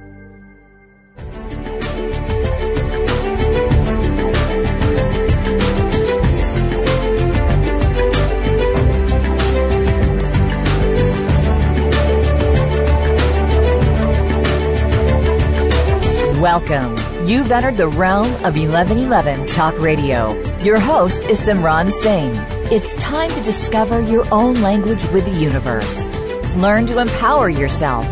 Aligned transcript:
Welcome. 16.51 16.97
You've 17.25 17.49
entered 17.49 17.77
the 17.77 17.87
realm 17.87 18.27
of 18.43 18.57
1111 18.57 19.47
Talk 19.47 19.73
Radio. 19.79 20.33
Your 20.59 20.79
host 20.79 21.23
is 21.29 21.39
Simran 21.39 21.89
Singh. 21.89 22.33
It's 22.69 22.93
time 22.95 23.29
to 23.29 23.41
discover 23.41 24.01
your 24.01 24.25
own 24.33 24.61
language 24.61 25.01
with 25.13 25.23
the 25.23 25.39
universe. 25.39 26.09
Learn 26.57 26.87
to 26.87 26.99
empower 26.99 27.47
yourself, 27.47 28.05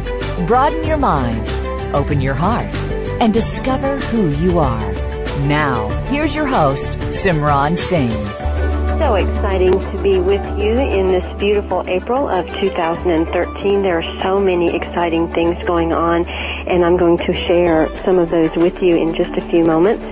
broaden 0.47 0.87
your 0.87 0.95
mind, 0.95 1.45
open 1.93 2.21
your 2.21 2.33
heart, 2.33 2.73
and 3.19 3.33
discover 3.33 3.97
who 3.97 4.29
you 4.41 4.57
are. 4.57 4.93
Now, 5.45 5.89
here's 6.05 6.33
your 6.33 6.47
host, 6.47 6.93
Simran 7.09 7.77
Singh. 7.77 8.09
So 8.99 9.15
exciting 9.15 9.73
to 9.73 10.01
be 10.01 10.17
with 10.21 10.45
you 10.57 10.79
in 10.79 11.07
this 11.07 11.39
beautiful 11.39 11.83
April 11.89 12.29
of 12.29 12.45
2013. 12.61 13.81
There 13.81 13.99
are 13.99 14.21
so 14.21 14.39
many 14.39 14.73
exciting 14.73 15.27
things 15.33 15.61
going 15.65 15.91
on 15.91 16.23
and 16.69 16.85
I'm 16.85 16.97
going 16.97 17.17
to 17.17 17.33
share 17.33 17.87
some 18.03 18.19
of 18.19 18.29
those 18.29 18.55
with 18.55 18.81
you 18.81 18.95
in 18.95 19.15
just 19.15 19.35
a 19.35 19.41
few 19.49 19.63
moments. 19.63 20.03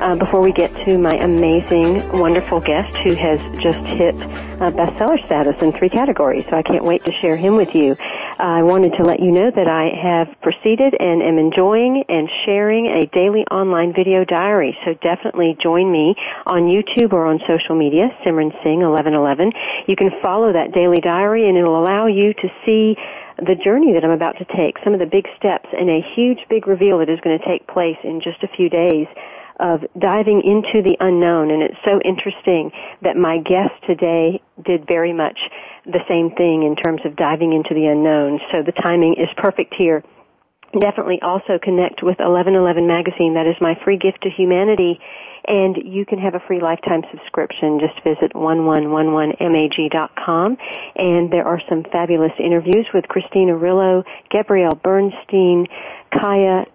Uh, 0.00 0.14
before 0.14 0.42
we 0.42 0.52
get 0.52 0.74
to 0.84 0.98
my 0.98 1.14
amazing, 1.14 2.06
wonderful 2.12 2.60
guest 2.60 2.94
who 2.98 3.14
has 3.14 3.40
just 3.62 3.82
hit 3.86 4.14
uh, 4.60 4.70
bestseller 4.70 5.24
status 5.24 5.56
in 5.62 5.72
three 5.72 5.88
categories, 5.88 6.44
so 6.50 6.56
I 6.56 6.62
can't 6.62 6.84
wait 6.84 7.04
to 7.06 7.12
share 7.12 7.36
him 7.36 7.56
with 7.56 7.74
you. 7.74 7.92
Uh, 8.38 8.60
I 8.60 8.62
wanted 8.62 8.92
to 8.98 9.02
let 9.04 9.20
you 9.20 9.32
know 9.32 9.50
that 9.50 9.66
I 9.66 9.88
have 9.96 10.28
proceeded 10.42 10.94
and 11.00 11.22
am 11.22 11.38
enjoying 11.38 12.04
and 12.10 12.28
sharing 12.44 12.86
a 12.86 13.06
daily 13.06 13.46
online 13.50 13.94
video 13.94 14.24
diary. 14.24 14.76
So 14.84 14.92
definitely 15.00 15.56
join 15.62 15.90
me 15.90 16.14
on 16.44 16.64
YouTube 16.64 17.14
or 17.14 17.24
on 17.24 17.40
social 17.46 17.74
media, 17.74 18.08
Simran 18.20 18.52
Singh 18.62 18.84
1111. 18.84 19.52
You 19.88 19.96
can 19.96 20.10
follow 20.22 20.52
that 20.52 20.72
daily 20.72 21.00
diary 21.00 21.48
and 21.48 21.56
it'll 21.56 21.80
allow 21.80 22.06
you 22.06 22.34
to 22.34 22.48
see 22.66 22.96
the 23.38 23.54
journey 23.54 23.92
that 23.92 24.04
I'm 24.04 24.10
about 24.10 24.38
to 24.38 24.46
take, 24.56 24.76
some 24.82 24.94
of 24.94 25.00
the 25.00 25.06
big 25.06 25.26
steps 25.36 25.68
and 25.72 25.90
a 25.90 26.00
huge 26.14 26.40
big 26.48 26.66
reveal 26.66 26.98
that 26.98 27.08
is 27.08 27.20
going 27.20 27.38
to 27.38 27.44
take 27.44 27.66
place 27.68 27.98
in 28.02 28.20
just 28.20 28.42
a 28.42 28.48
few 28.48 28.68
days 28.68 29.06
of 29.58 29.80
diving 29.98 30.42
into 30.44 30.82
the 30.84 30.96
unknown. 31.00 31.50
And 31.50 31.62
it's 31.62 31.80
so 31.84 32.00
interesting 32.04 32.72
that 33.02 33.16
my 33.16 33.38
guest 33.38 33.72
today 33.86 34.40
did 34.64 34.86
very 34.86 35.12
much 35.12 35.38
the 35.84 36.00
same 36.08 36.30
thing 36.36 36.62
in 36.62 36.76
terms 36.76 37.00
of 37.04 37.16
diving 37.16 37.52
into 37.52 37.72
the 37.72 37.86
unknown. 37.86 38.40
So 38.52 38.62
the 38.64 38.72
timing 38.72 39.14
is 39.14 39.28
perfect 39.36 39.74
here. 39.76 40.02
Definitely 40.72 41.20
also 41.22 41.58
connect 41.62 42.02
with 42.02 42.18
1111 42.18 42.86
magazine. 42.86 43.34
That 43.34 43.46
is 43.46 43.54
my 43.60 43.78
free 43.84 43.98
gift 43.98 44.22
to 44.22 44.30
humanity 44.30 44.98
and 45.46 45.76
you 45.84 46.04
can 46.04 46.18
have 46.18 46.34
a 46.34 46.40
free 46.40 46.60
lifetime 46.60 47.04
subscription. 47.10 47.78
Just 47.78 48.02
visit 48.02 48.32
1111mag.com 48.34 50.56
and 50.96 51.30
there 51.30 51.46
are 51.46 51.60
some 51.68 51.84
fabulous 51.84 52.32
interviews 52.38 52.88
with 52.92 53.06
Christine 53.08 53.48
Arylo, 53.48 54.04
Gabrielle 54.30 54.78
Bernstein, 54.82 55.66
Kaya 56.12 56.66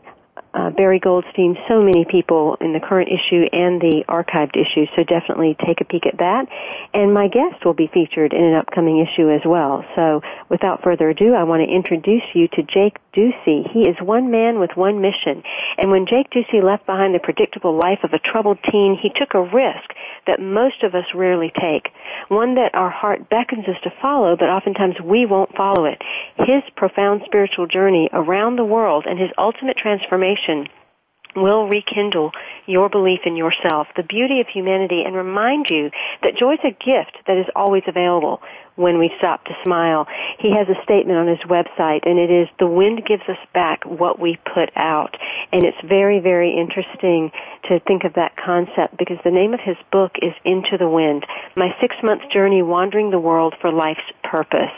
uh, 0.54 0.70
Barry 0.70 1.00
Goldstein, 1.00 1.56
so 1.68 1.82
many 1.82 2.06
people 2.06 2.58
in 2.60 2.74
the 2.74 2.80
current 2.80 3.10
issue 3.10 3.48
and 3.52 3.80
the 3.80 4.04
archived 4.10 4.60
issue, 4.60 4.86
so 4.96 5.04
definitely 5.04 5.56
take 5.66 5.80
a 5.80 5.86
peek 5.86 6.06
at 6.06 6.18
that. 6.18 6.48
And 6.94 7.14
my 7.14 7.28
guest 7.28 7.64
will 7.64 7.74
be 7.74 7.88
featured 7.88 8.34
in 8.34 8.44
an 8.44 8.56
upcoming 8.56 9.00
issue 9.00 9.30
as 9.30 9.42
well. 9.46 9.86
So 9.96 10.22
without 10.50 10.84
further 10.84 11.10
ado, 11.10 11.34
I 11.34 11.44
want 11.44 11.64
to 11.64 11.74
introduce 11.74 12.24
you 12.34 12.48
to 12.50 12.64
Jake 12.64 12.98
Ducey. 13.16 13.72
He 13.72 13.88
is 13.88 13.96
one 14.02 14.32
man 14.32 14.60
with 14.60 14.72
one 14.76 15.00
mission. 15.00 15.44
And 15.78 15.90
when 15.90 16.06
Jake 16.06 16.30
Ducey 16.32 16.62
left 16.62 16.86
behind 16.86 17.16
the 17.16 17.20
predictable 17.20 17.78
life 17.78 18.00
of 18.04 18.12
a 18.12 18.20
troubled 18.20 18.60
teen, 18.70 18.98
he 19.02 19.10
took 19.16 19.34
a 19.34 19.42
risk 19.42 19.96
that 20.28 20.42
most 20.42 20.84
of 20.84 20.96
us 20.96 21.06
rarely 21.16 21.52
take. 21.56 21.94
One 22.28 22.56
that 22.56 22.76
our 22.76 22.90
heart 22.90 23.30
beckons 23.30 23.68
us 23.68 23.80
to 23.84 23.94
follow, 24.02 24.36
but 24.36 24.50
oftentimes 24.50 24.96
we 25.04 25.26
won't 25.26 25.56
follow 25.56 25.86
it. 25.86 26.02
His 26.38 26.64
profound 26.76 27.22
spiritual 27.26 27.68
journey 27.68 28.10
around 28.12 28.58
the 28.58 28.66
world 28.66 29.06
and 29.08 29.18
his 29.18 29.32
ultimate 29.38 29.78
transformation 29.78 30.41
will 31.36 31.68
rekindle 31.68 32.32
your 32.66 32.90
belief 32.90 33.22
in 33.26 33.36
yourself, 33.36 33.88
the 33.96 34.04
beauty 34.04 34.42
of 34.42 34.48
humanity, 34.48 35.04
and 35.06 35.16
remind 35.16 35.68
you 35.70 35.90
that 36.24 36.36
joy 36.38 36.54
is 36.54 36.60
a 36.64 36.72
gift 36.72 37.18
that 37.28 37.38
is 37.38 37.46
always 37.56 37.84
available 37.88 38.42
when 38.82 38.98
we 38.98 39.12
stop 39.18 39.46
to 39.46 39.54
smile. 39.64 40.08
He 40.40 40.52
has 40.52 40.68
a 40.68 40.82
statement 40.84 41.18
on 41.18 41.28
his 41.28 41.40
website 41.48 42.08
and 42.08 42.20
it 42.20 42.32
is, 42.32 42.48
the 42.60 42.68
wind 42.68 43.06
gives 43.06 43.24
us 43.30 43.38
back 43.54 43.84
what 43.86 44.20
we 44.20 44.38
put 44.54 44.72
out. 44.76 45.16
And 45.52 45.66
it's 45.66 45.78
very, 45.88 46.20
very 46.20 46.58
interesting 46.58 47.32
to 47.70 47.80
think 47.82 48.04
of 48.04 48.14
that 48.16 48.36
concept 48.36 48.98
because 48.98 49.18
the 49.24 49.32
name 49.32 49.54
of 49.54 49.60
his 49.60 49.78
book 49.92 50.14
is 50.22 50.34
Into 50.44 50.78
the 50.78 50.90
Wind, 50.90 51.26
my 51.56 51.76
six 51.80 51.96
month 52.04 52.24
journey 52.32 52.62
wandering 52.62 53.12
the 53.12 53.20
world 53.20 53.54
for 53.62 53.72
life's 53.72 54.02
purpose. 54.24 54.74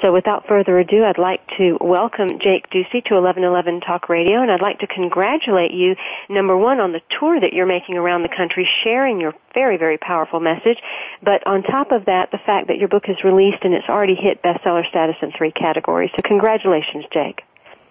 So 0.00 0.12
without 0.12 0.46
further 0.46 0.78
ado, 0.78 1.04
I'd 1.04 1.18
like 1.18 1.40
to 1.58 1.76
welcome 1.80 2.38
Jake 2.38 2.70
Ducey 2.70 3.02
to 3.10 3.18
1111 3.18 3.80
Talk 3.80 4.08
Radio 4.08 4.40
and 4.42 4.50
I'd 4.50 4.62
like 4.62 4.78
to 4.80 4.86
congratulate 4.86 5.72
you, 5.72 5.96
number 6.28 6.56
one, 6.56 6.78
on 6.78 6.92
the 6.92 7.00
tour 7.18 7.40
that 7.40 7.52
you're 7.52 7.66
making 7.66 7.96
around 7.96 8.22
the 8.22 8.28
country, 8.28 8.68
sharing 8.84 9.20
your 9.20 9.34
very, 9.54 9.76
very 9.76 9.98
powerful 9.98 10.38
message. 10.38 10.78
But 11.22 11.44
on 11.46 11.62
top 11.64 11.90
of 11.90 12.04
that, 12.04 12.30
the 12.30 12.38
fact 12.38 12.68
that 12.68 12.78
your 12.78 12.86
book 12.88 13.08
is 13.08 13.16
released 13.24 13.47
and 13.62 13.74
it's 13.74 13.88
already 13.88 14.14
hit 14.14 14.42
bestseller 14.42 14.88
status 14.88 15.16
in 15.22 15.32
three 15.32 15.52
categories. 15.52 16.10
So 16.16 16.22
congratulations, 16.22 17.04
Jake. 17.12 17.42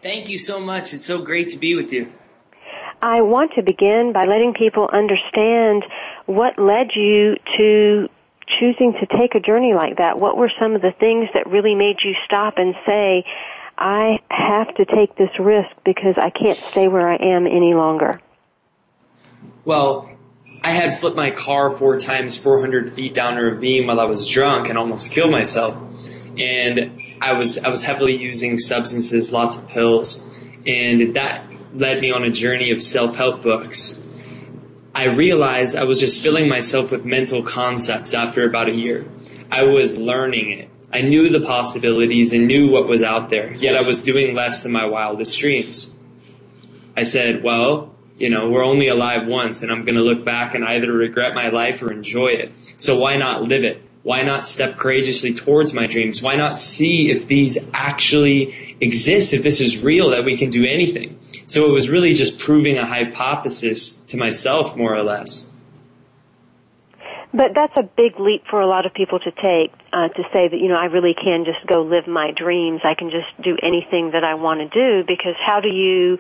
Thank 0.02 0.30
you 0.30 0.40
so 0.40 0.60
much. 0.60 0.94
It's 0.94 1.06
so 1.06 1.22
great 1.22 1.48
to 1.50 1.58
be 1.58 1.76
with 1.76 1.92
you. 1.92 2.12
I 3.02 3.22
want 3.22 3.54
to 3.56 3.62
begin 3.62 4.12
by 4.14 4.26
letting 4.26 4.54
people 4.54 4.90
understand 4.92 5.86
what 6.26 6.58
led 6.58 6.92
you 6.96 7.36
to 7.58 8.10
choosing 8.48 8.94
to 8.94 9.06
take 9.18 9.36
a 9.36 9.40
journey 9.40 9.74
like 9.74 9.98
that. 9.98 10.20
What 10.20 10.38
were 10.38 10.52
some 10.60 10.76
of 10.76 10.82
the 10.82 10.94
things 11.00 11.30
that 11.34 11.48
really 11.48 11.76
made 11.76 11.98
you 12.04 12.16
stop 12.26 12.56
and 12.58 12.76
say, 12.86 13.24
I 13.78 14.20
have 14.30 14.74
to 14.76 14.86
take 14.86 15.16
this 15.16 15.30
risk 15.40 15.70
because 15.86 16.16
I 16.18 16.30
can't 16.30 16.58
stay 16.58 16.88
where 16.88 17.08
I 17.08 17.18
am 17.18 17.46
any 17.46 17.74
longer? 17.74 18.20
Well, 19.66 20.10
I 20.64 20.72
had 20.72 20.98
flipped 20.98 21.16
my 21.16 21.32
car 21.32 21.72
four 21.72 21.98
times 22.00 22.38
400 22.38 22.92
feet 22.92 23.14
down 23.14 23.38
a 23.38 23.44
ravine 23.44 23.88
while 23.88 24.00
I 24.00 24.06
was 24.06 24.28
drunk 24.28 24.70
and 24.70 24.78
almost 24.78 25.12
killed 25.12 25.32
myself. 25.32 25.78
And 26.38 27.00
I 27.22 27.34
was 27.34 27.58
I 27.58 27.70
was 27.70 27.84
heavily 27.84 28.16
using 28.16 28.60
substances, 28.60 29.34
lots 29.34 29.56
of 29.56 29.68
pills, 29.68 30.28
and 30.66 31.16
that 31.16 31.46
led 31.74 32.02
me 32.02 32.12
on 32.12 32.24
a 32.24 32.30
journey 32.30 32.72
of 32.72 32.84
self-help 32.84 33.42
books. 33.42 34.04
I 34.94 35.06
realized 35.06 35.76
I 35.76 35.84
was 35.84 36.00
just 36.00 36.24
filling 36.24 36.50
myself 36.50 36.92
with 36.92 37.06
mental 37.06 37.44
concepts 37.44 38.14
after 38.14 38.44
about 38.44 38.68
a 38.68 38.74
year. 38.74 39.08
I 39.52 39.64
was 39.64 39.98
learning 39.98 40.52
it. 40.52 40.70
I 40.92 41.02
knew 41.02 41.30
the 41.30 41.42
possibilities 41.42 42.34
and 42.34 42.48
knew 42.48 42.70
what 42.70 42.88
was 42.88 43.04
out 43.04 43.30
there, 43.30 43.54
yet 43.54 43.76
I 43.76 43.82
was 43.86 44.04
doing 44.04 44.34
less 44.34 44.64
than 44.64 44.72
my 44.72 44.86
wildest 44.86 45.38
dreams. 45.38 45.94
I 46.96 47.04
said, 47.04 47.44
well, 47.44 47.94
you 48.18 48.30
know, 48.30 48.50
we're 48.50 48.66
only 48.66 48.88
alive 48.88 49.28
once 49.28 49.62
and 49.62 49.72
I'm 49.72 49.86
going 49.86 49.96
to 49.96 50.02
look 50.02 50.26
back 50.26 50.56
and 50.56 50.66
either 50.66 50.92
regret 50.92 51.36
my 51.36 51.50
life 51.50 51.82
or 51.82 51.92
enjoy 51.92 52.30
it. 52.30 52.52
So 52.78 53.00
why 53.00 53.18
not 53.18 53.44
live 53.44 53.64
it? 53.64 53.82
Why 54.04 54.24
not 54.24 54.48
step 54.48 54.78
courageously 54.78 55.34
towards 55.34 55.74
my 55.74 55.86
dreams? 55.86 56.22
Why 56.22 56.36
not 56.36 56.58
see 56.58 57.12
if 57.12 57.28
these 57.28 57.58
actually 57.74 58.78
exist, 58.80 59.34
if 59.34 59.44
this 59.44 59.60
is 59.60 59.84
real, 59.84 60.12
that 60.12 60.24
we 60.24 60.38
can 60.38 60.50
do 60.50 60.66
anything? 60.66 61.20
So 61.48 61.66
it 61.66 61.72
was 61.72 61.90
really 61.90 62.14
just 62.14 62.40
proving 62.40 62.78
a 62.78 62.86
hypothesis 62.86 63.98
to 63.98 64.18
myself, 64.18 64.76
more 64.76 64.96
or 64.96 65.04
less. 65.04 65.48
But 67.34 67.54
that's 67.54 67.74
a 67.78 67.84
big 67.84 68.20
leap 68.20 68.46
for 68.50 68.62
a 68.62 68.68
lot 68.68 68.86
of 68.86 68.94
people 68.94 69.20
to 69.20 69.32
take, 69.32 69.74
uh, 69.92 70.08
to 70.08 70.24
say 70.32 70.48
that, 70.48 70.58
you 70.58 70.70
know, 70.70 70.78
I 70.78 70.86
really 70.86 71.14
can 71.14 71.44
just 71.44 71.68
go 71.68 71.82
live 71.82 72.08
my 72.08 72.32
dreams. 72.32 72.82
I 72.84 72.96
can 72.96 73.12
just 73.12 73.28
do 73.42 73.58
anything 73.62 74.12
that 74.12 74.24
I 74.24 74.36
want 74.36 74.62
to 74.62 74.70
do 74.70 75.06
because 75.06 75.36
how 75.46 75.60
do 75.60 75.74
you 75.74 76.18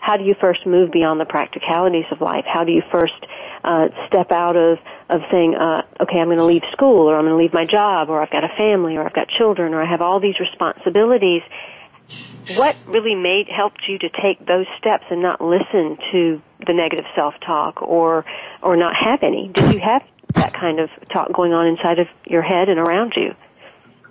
how 0.00 0.16
do 0.16 0.24
you 0.24 0.34
first 0.40 0.66
move 0.66 0.90
beyond 0.90 1.20
the 1.20 1.24
practicalities 1.24 2.06
of 2.10 2.20
life? 2.20 2.44
How 2.46 2.64
do 2.64 2.72
you 2.72 2.82
first 2.90 3.14
uh, 3.62 3.88
step 4.06 4.32
out 4.32 4.56
of 4.56 4.78
of 5.08 5.20
saying, 5.30 5.54
uh, 5.54 5.82
okay, 6.00 6.18
I'm 6.18 6.28
going 6.28 6.38
to 6.38 6.44
leave 6.44 6.62
school, 6.72 7.08
or 7.08 7.16
I'm 7.16 7.24
going 7.24 7.36
to 7.36 7.42
leave 7.42 7.52
my 7.52 7.66
job, 7.66 8.08
or 8.08 8.22
I've 8.22 8.30
got 8.30 8.44
a 8.44 8.54
family, 8.56 8.96
or 8.96 9.04
I've 9.04 9.12
got 9.12 9.28
children, 9.28 9.74
or 9.74 9.82
I 9.82 9.90
have 9.90 10.00
all 10.00 10.20
these 10.20 10.38
responsibilities. 10.38 11.42
What 12.56 12.76
really 12.86 13.14
made 13.14 13.48
helped 13.48 13.82
you 13.86 13.98
to 13.98 14.08
take 14.08 14.44
those 14.46 14.66
steps 14.78 15.04
and 15.10 15.20
not 15.20 15.40
listen 15.40 15.98
to 16.12 16.42
the 16.66 16.72
negative 16.72 17.04
self-talk, 17.14 17.82
or 17.82 18.24
or 18.62 18.76
not 18.76 18.94
have 18.96 19.22
any? 19.22 19.48
Did 19.48 19.74
you 19.74 19.80
have 19.80 20.02
that 20.34 20.54
kind 20.54 20.80
of 20.80 20.90
talk 21.12 21.32
going 21.32 21.52
on 21.52 21.66
inside 21.66 21.98
of 21.98 22.08
your 22.26 22.42
head 22.42 22.68
and 22.68 22.78
around 22.78 23.14
you? 23.16 23.34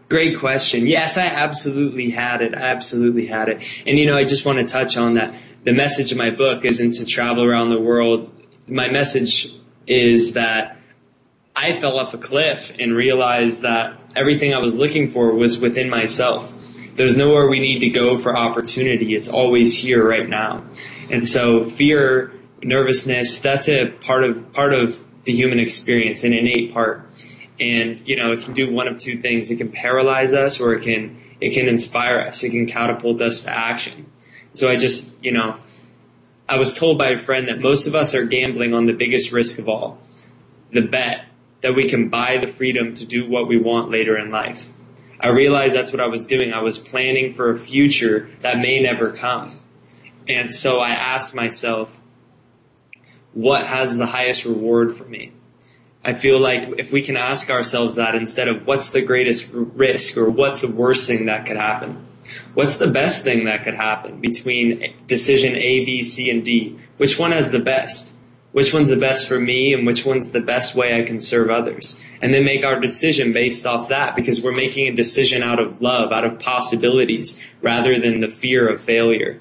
Great 0.09 0.39
question. 0.39 0.87
Yes, 0.87 1.17
I 1.17 1.27
absolutely 1.27 2.09
had 2.09 2.41
it. 2.41 2.55
I 2.55 2.61
absolutely 2.61 3.27
had 3.27 3.47
it. 3.47 3.63
And 3.85 3.97
you 3.97 4.07
know, 4.07 4.17
I 4.17 4.23
just 4.23 4.43
want 4.43 4.57
to 4.57 4.65
touch 4.65 4.97
on 4.97 5.13
that. 5.15 5.35
The 5.69 5.75
message 5.75 6.11
of 6.11 6.17
my 6.17 6.31
book 6.31 6.65
isn't 6.65 6.93
to 6.93 7.05
travel 7.05 7.43
around 7.45 7.69
the 7.69 7.79
world. 7.79 8.27
My 8.67 8.89
message 8.89 9.53
is 9.85 10.33
that 10.33 10.79
I 11.55 11.73
fell 11.73 11.99
off 11.99 12.11
a 12.15 12.17
cliff 12.17 12.73
and 12.79 12.95
realized 12.95 13.61
that 13.61 13.95
everything 14.15 14.51
I 14.51 14.57
was 14.57 14.79
looking 14.79 15.11
for 15.11 15.31
was 15.35 15.59
within 15.59 15.87
myself. 15.87 16.51
There's 16.95 17.15
nowhere 17.15 17.47
we 17.47 17.59
need 17.59 17.81
to 17.81 17.89
go 17.91 18.17
for 18.17 18.35
opportunity. 18.35 19.13
It's 19.13 19.27
always 19.27 19.77
here 19.77 20.03
right 20.03 20.27
now. 20.27 20.65
And 21.11 21.23
so 21.23 21.65
fear, 21.65 22.33
nervousness, 22.63 23.39
that's 23.39 23.69
a 23.69 23.91
part 23.91 24.23
of 24.23 24.51
part 24.53 24.73
of 24.73 24.99
the 25.25 25.33
human 25.33 25.59
experience, 25.59 26.23
an 26.23 26.33
innate 26.33 26.73
part 26.73 27.07
and 27.59 28.01
you 28.07 28.15
know 28.15 28.31
it 28.31 28.41
can 28.41 28.53
do 28.53 28.71
one 28.71 28.87
of 28.87 28.97
two 28.97 29.17
things 29.17 29.51
it 29.51 29.57
can 29.57 29.69
paralyze 29.69 30.33
us 30.33 30.61
or 30.61 30.73
it 30.73 30.81
can 30.81 31.21
it 31.41 31.53
can 31.53 31.67
inspire 31.67 32.21
us 32.21 32.41
it 32.41 32.51
can 32.51 32.65
catapult 32.65 33.19
us 33.19 33.43
to 33.43 33.49
action 33.49 34.09
so 34.59 34.69
i 34.69 34.75
just 34.75 35.09
you 35.21 35.31
know 35.31 35.57
i 36.47 36.57
was 36.57 36.73
told 36.73 36.97
by 36.97 37.09
a 37.09 37.17
friend 37.17 37.47
that 37.47 37.59
most 37.59 37.87
of 37.87 37.95
us 37.95 38.13
are 38.13 38.25
gambling 38.25 38.73
on 38.73 38.85
the 38.85 38.93
biggest 38.93 39.31
risk 39.31 39.59
of 39.59 39.67
all 39.67 39.97
the 40.71 40.81
bet 40.81 41.25
that 41.61 41.75
we 41.75 41.87
can 41.89 42.09
buy 42.09 42.37
the 42.37 42.47
freedom 42.47 42.93
to 42.95 43.05
do 43.05 43.29
what 43.29 43.47
we 43.47 43.57
want 43.57 43.89
later 43.89 44.17
in 44.17 44.31
life. 44.31 44.69
I 45.19 45.29
realized 45.29 45.75
that's 45.75 45.91
what 45.91 45.99
i 45.99 46.07
was 46.07 46.25
doing. 46.25 46.53
I 46.53 46.61
was 46.61 46.77
planning 46.77 47.33
for 47.33 47.51
a 47.51 47.59
future 47.59 48.29
that 48.39 48.59
may 48.59 48.79
never 48.79 49.11
come. 49.11 49.59
And 50.27 50.53
so 50.53 50.79
i 50.79 50.91
asked 50.91 51.35
myself 51.35 51.99
what 53.33 53.65
has 53.65 53.97
the 53.97 54.07
highest 54.07 54.45
reward 54.45 54.95
for 54.95 55.05
me? 55.05 55.31
I 56.03 56.13
feel 56.13 56.39
like 56.39 56.79
if 56.79 56.91
we 56.91 57.01
can 57.01 57.17
ask 57.17 57.49
ourselves 57.49 57.97
that 57.97 58.15
instead 58.15 58.47
of 58.47 58.65
what's 58.65 58.89
the 58.89 59.01
greatest 59.01 59.51
risk 59.53 60.17
or 60.17 60.29
what's 60.29 60.61
the 60.61 60.71
worst 60.71 61.07
thing 61.07 61.25
that 61.25 61.45
could 61.45 61.57
happen, 61.57 62.07
what's 62.53 62.77
the 62.77 62.87
best 62.87 63.23
thing 63.23 63.45
that 63.45 63.63
could 63.63 63.75
happen 63.75 64.19
between 64.19 64.93
decision 65.07 65.55
A, 65.55 65.85
B, 65.85 66.01
C, 66.01 66.29
and 66.29 66.43
D? 66.43 66.77
Which 66.97 67.17
one 67.17 67.31
has 67.31 67.51
the 67.51 67.59
best? 67.59 68.13
Which 68.51 68.73
one's 68.73 68.89
the 68.89 68.97
best 68.97 69.27
for 69.27 69.39
me 69.39 69.73
and 69.73 69.85
which 69.85 70.05
one's 70.05 70.31
the 70.31 70.39
best 70.39 70.75
way 70.75 70.99
I 70.99 71.05
can 71.05 71.19
serve 71.19 71.49
others? 71.49 72.01
And 72.21 72.33
then 72.33 72.43
make 72.43 72.65
our 72.65 72.79
decision 72.79 73.31
based 73.31 73.65
off 73.65 73.89
that 73.89 74.15
because 74.15 74.41
we're 74.41 74.51
making 74.55 74.87
a 74.87 74.95
decision 74.95 75.43
out 75.43 75.59
of 75.59 75.81
love, 75.81 76.11
out 76.11 76.25
of 76.25 76.39
possibilities, 76.39 77.41
rather 77.61 77.99
than 77.99 78.21
the 78.21 78.27
fear 78.27 78.67
of 78.67 78.81
failure. 78.81 79.39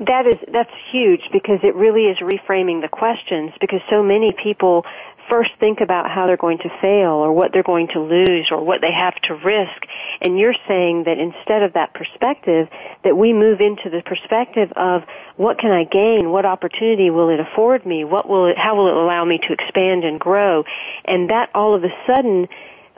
That 0.00 0.26
is 0.26 0.36
that's 0.52 0.70
huge 0.92 1.22
because 1.32 1.58
it 1.64 1.74
really 1.74 2.04
is 2.04 2.18
reframing 2.18 2.82
the 2.82 2.88
questions 2.88 3.50
because 3.60 3.80
so 3.90 4.00
many 4.00 4.32
people 4.40 4.84
first 5.28 5.50
think 5.60 5.80
about 5.80 6.10
how 6.10 6.26
they're 6.26 6.36
going 6.36 6.58
to 6.58 6.70
fail 6.80 7.12
or 7.12 7.32
what 7.32 7.52
they're 7.52 7.62
going 7.62 7.88
to 7.88 8.00
lose 8.00 8.48
or 8.50 8.64
what 8.64 8.80
they 8.80 8.92
have 8.92 9.14
to 9.22 9.34
risk. 9.34 9.82
And 10.20 10.38
you're 10.38 10.56
saying 10.66 11.04
that 11.04 11.18
instead 11.18 11.62
of 11.62 11.74
that 11.74 11.94
perspective 11.94 12.68
that 13.04 13.16
we 13.16 13.32
move 13.32 13.60
into 13.60 13.90
the 13.90 14.02
perspective 14.04 14.72
of 14.76 15.02
what 15.36 15.58
can 15.58 15.70
I 15.70 15.84
gain? 15.84 16.30
What 16.30 16.44
opportunity 16.44 17.10
will 17.10 17.30
it 17.30 17.40
afford 17.40 17.86
me? 17.86 18.04
What 18.04 18.28
will 18.28 18.46
it 18.46 18.58
how 18.58 18.76
will 18.76 18.88
it 18.88 18.94
allow 18.94 19.24
me 19.24 19.38
to 19.38 19.52
expand 19.52 20.04
and 20.04 20.18
grow? 20.18 20.64
And 21.04 21.30
that 21.30 21.50
all 21.54 21.74
of 21.74 21.84
a 21.84 21.92
sudden 22.06 22.48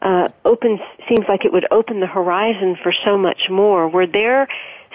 uh, 0.00 0.29
opens 0.44 0.81
seems 1.09 1.27
like 1.29 1.44
it 1.44 1.53
would 1.53 1.67
open 1.71 2.00
the 2.00 2.06
horizon 2.06 2.77
for 2.82 2.93
so 3.05 3.19
much 3.19 3.50
more. 3.50 3.88
Were 3.88 4.06
there 4.06 4.49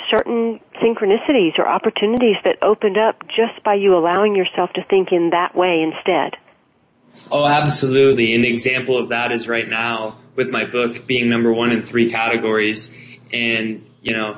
certain 0.10 0.60
synchronicities 0.82 1.58
or 1.58 1.68
opportunities 1.68 2.36
that 2.44 2.58
opened 2.62 2.98
up 2.98 3.28
just 3.28 3.64
by 3.64 3.76
you 3.76 3.96
allowing 3.96 4.36
yourself 4.36 4.72
to 4.74 4.84
think 4.84 5.12
in 5.12 5.32
that 5.32 5.56
way 5.56 5.82
instead. 5.82 6.36
Oh, 7.32 7.46
absolutely. 7.46 8.36
An 8.36 8.46
example 8.46 8.98
of 8.98 9.10
that 9.10 9.32
is 9.32 9.48
right 9.48 9.68
now 9.68 10.18
with 10.36 10.50
my 10.50 10.66
book 10.66 11.08
being 11.08 11.30
number 11.30 11.52
one 11.52 11.72
in 11.72 11.82
three 11.82 12.10
categories. 12.10 12.96
And, 13.34 13.86
you 14.02 14.14
know, 14.14 14.38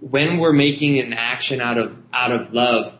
when 0.00 0.38
we're 0.38 0.52
making 0.52 0.98
an 0.98 1.12
action 1.12 1.60
out 1.60 1.78
of, 1.78 1.96
out 2.12 2.32
of 2.32 2.52
love, 2.52 2.96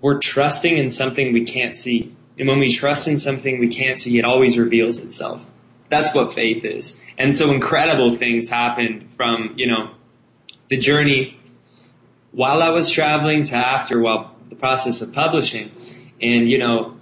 we're 0.00 0.18
trusting 0.18 0.76
in 0.76 0.90
something 0.90 1.32
we 1.32 1.44
can't 1.44 1.74
see. 1.74 2.14
And 2.38 2.48
when 2.48 2.58
we 2.58 2.70
trust 2.72 3.08
in 3.08 3.18
something 3.18 3.58
we 3.58 3.68
can't 3.68 3.98
see, 3.98 4.18
it 4.18 4.24
always 4.24 4.58
reveals 4.58 5.02
itself. 5.02 5.46
That's 5.88 6.14
what 6.14 6.34
faith 6.34 6.64
is. 6.64 7.02
And 7.16 7.34
so 7.34 7.52
incredible 7.52 8.16
things 8.16 8.48
happened 8.48 9.12
from, 9.16 9.54
you 9.56 9.66
know, 9.66 9.90
the 10.68 10.76
journey 10.76 11.38
while 12.32 12.62
I 12.62 12.70
was 12.70 12.90
traveling 12.90 13.44
to 13.44 13.56
after 13.56 14.00
while 14.00 14.34
the 14.48 14.56
process 14.56 15.00
of 15.00 15.12
publishing. 15.12 15.70
And, 16.20 16.48
you 16.48 16.58
know, 16.58 16.96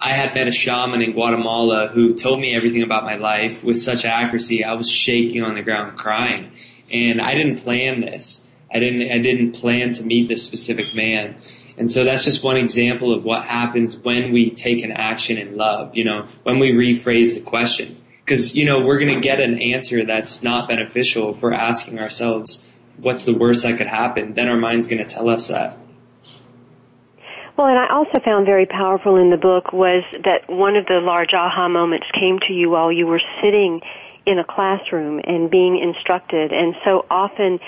I 0.00 0.10
had 0.10 0.34
met 0.34 0.48
a 0.48 0.52
shaman 0.52 1.02
in 1.02 1.12
Guatemala 1.12 1.88
who 1.88 2.14
told 2.14 2.40
me 2.40 2.54
everything 2.54 2.82
about 2.82 3.04
my 3.04 3.16
life 3.16 3.62
with 3.62 3.76
such 3.76 4.04
accuracy. 4.04 4.64
I 4.64 4.74
was 4.74 4.90
shaking 4.90 5.42
on 5.42 5.54
the 5.54 5.62
ground 5.62 5.98
crying. 5.98 6.52
And 6.90 7.20
I 7.20 7.34
didn't 7.34 7.58
plan 7.58 8.00
this. 8.00 8.46
I 8.72 8.78
didn't 8.78 9.10
I 9.12 9.18
didn't 9.18 9.52
plan 9.52 9.92
to 9.94 10.02
meet 10.02 10.28
this 10.28 10.42
specific 10.42 10.94
man. 10.94 11.36
And 11.76 11.90
so 11.90 12.04
that's 12.04 12.24
just 12.24 12.42
one 12.42 12.56
example 12.56 13.12
of 13.12 13.24
what 13.24 13.44
happens 13.44 13.96
when 13.96 14.32
we 14.32 14.50
take 14.50 14.84
an 14.84 14.92
action 14.92 15.38
in 15.38 15.56
love, 15.56 15.96
you 15.96 16.04
know, 16.04 16.26
when 16.44 16.58
we 16.58 16.72
rephrase 16.72 17.34
the 17.34 17.42
question 17.42 18.00
because 18.30 18.54
you 18.54 18.64
know 18.64 18.80
we're 18.80 18.98
going 18.98 19.12
to 19.12 19.20
get 19.20 19.40
an 19.40 19.60
answer 19.60 20.04
that's 20.04 20.40
not 20.40 20.68
beneficial 20.68 21.34
if 21.34 21.42
we're 21.42 21.52
asking 21.52 21.98
ourselves 21.98 22.68
what's 22.98 23.24
the 23.24 23.36
worst 23.36 23.64
that 23.64 23.76
could 23.76 23.88
happen 23.88 24.34
then 24.34 24.48
our 24.48 24.56
mind's 24.56 24.86
going 24.86 25.04
to 25.04 25.08
tell 25.08 25.28
us 25.28 25.48
that 25.48 25.76
well, 27.60 27.68
and 27.68 27.78
I 27.78 27.88
also 27.92 28.20
found 28.24 28.46
very 28.46 28.64
powerful 28.64 29.16
in 29.16 29.28
the 29.28 29.36
book 29.36 29.70
was 29.70 30.02
that 30.24 30.48
one 30.48 30.76
of 30.76 30.86
the 30.86 30.98
large 30.98 31.34
aha 31.34 31.68
moments 31.68 32.06
came 32.18 32.38
to 32.48 32.54
you 32.54 32.70
while 32.70 32.90
you 32.90 33.06
were 33.06 33.20
sitting 33.42 33.82
in 34.24 34.38
a 34.38 34.44
classroom 34.44 35.20
and 35.22 35.50
being 35.50 35.78
instructed. 35.78 36.54
And 36.54 36.74
so 36.86 37.04
often, 37.10 37.60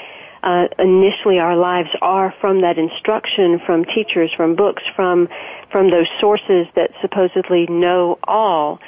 uh, 0.43 0.69
initially 0.79 1.41
our 1.41 1.57
lives 1.57 1.91
are 2.01 2.35
from 2.41 2.63
that 2.63 2.79
instruction, 2.79 3.61
from 3.67 3.85
teachers, 3.85 4.33
from 4.35 4.57
books, 4.57 4.83
from, 4.97 5.29
from 5.71 5.91
those 5.91 6.09
sources 6.23 6.69
that 6.75 6.93
supposedly 7.03 7.67
know 7.67 8.19
all. 8.25 8.81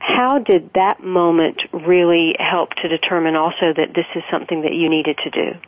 How 0.00 0.40
did 0.40 0.72
that 0.74 1.00
moment 1.00 1.62
really 1.72 2.34
help 2.40 2.70
to 2.82 2.88
determine 2.88 3.36
also 3.36 3.72
that 3.72 3.94
this 3.94 4.06
is 4.16 4.24
something 4.32 4.62
that 4.62 4.74
you 4.74 4.88
needed 4.88 5.16
to 5.22 5.30
do? 5.30 5.58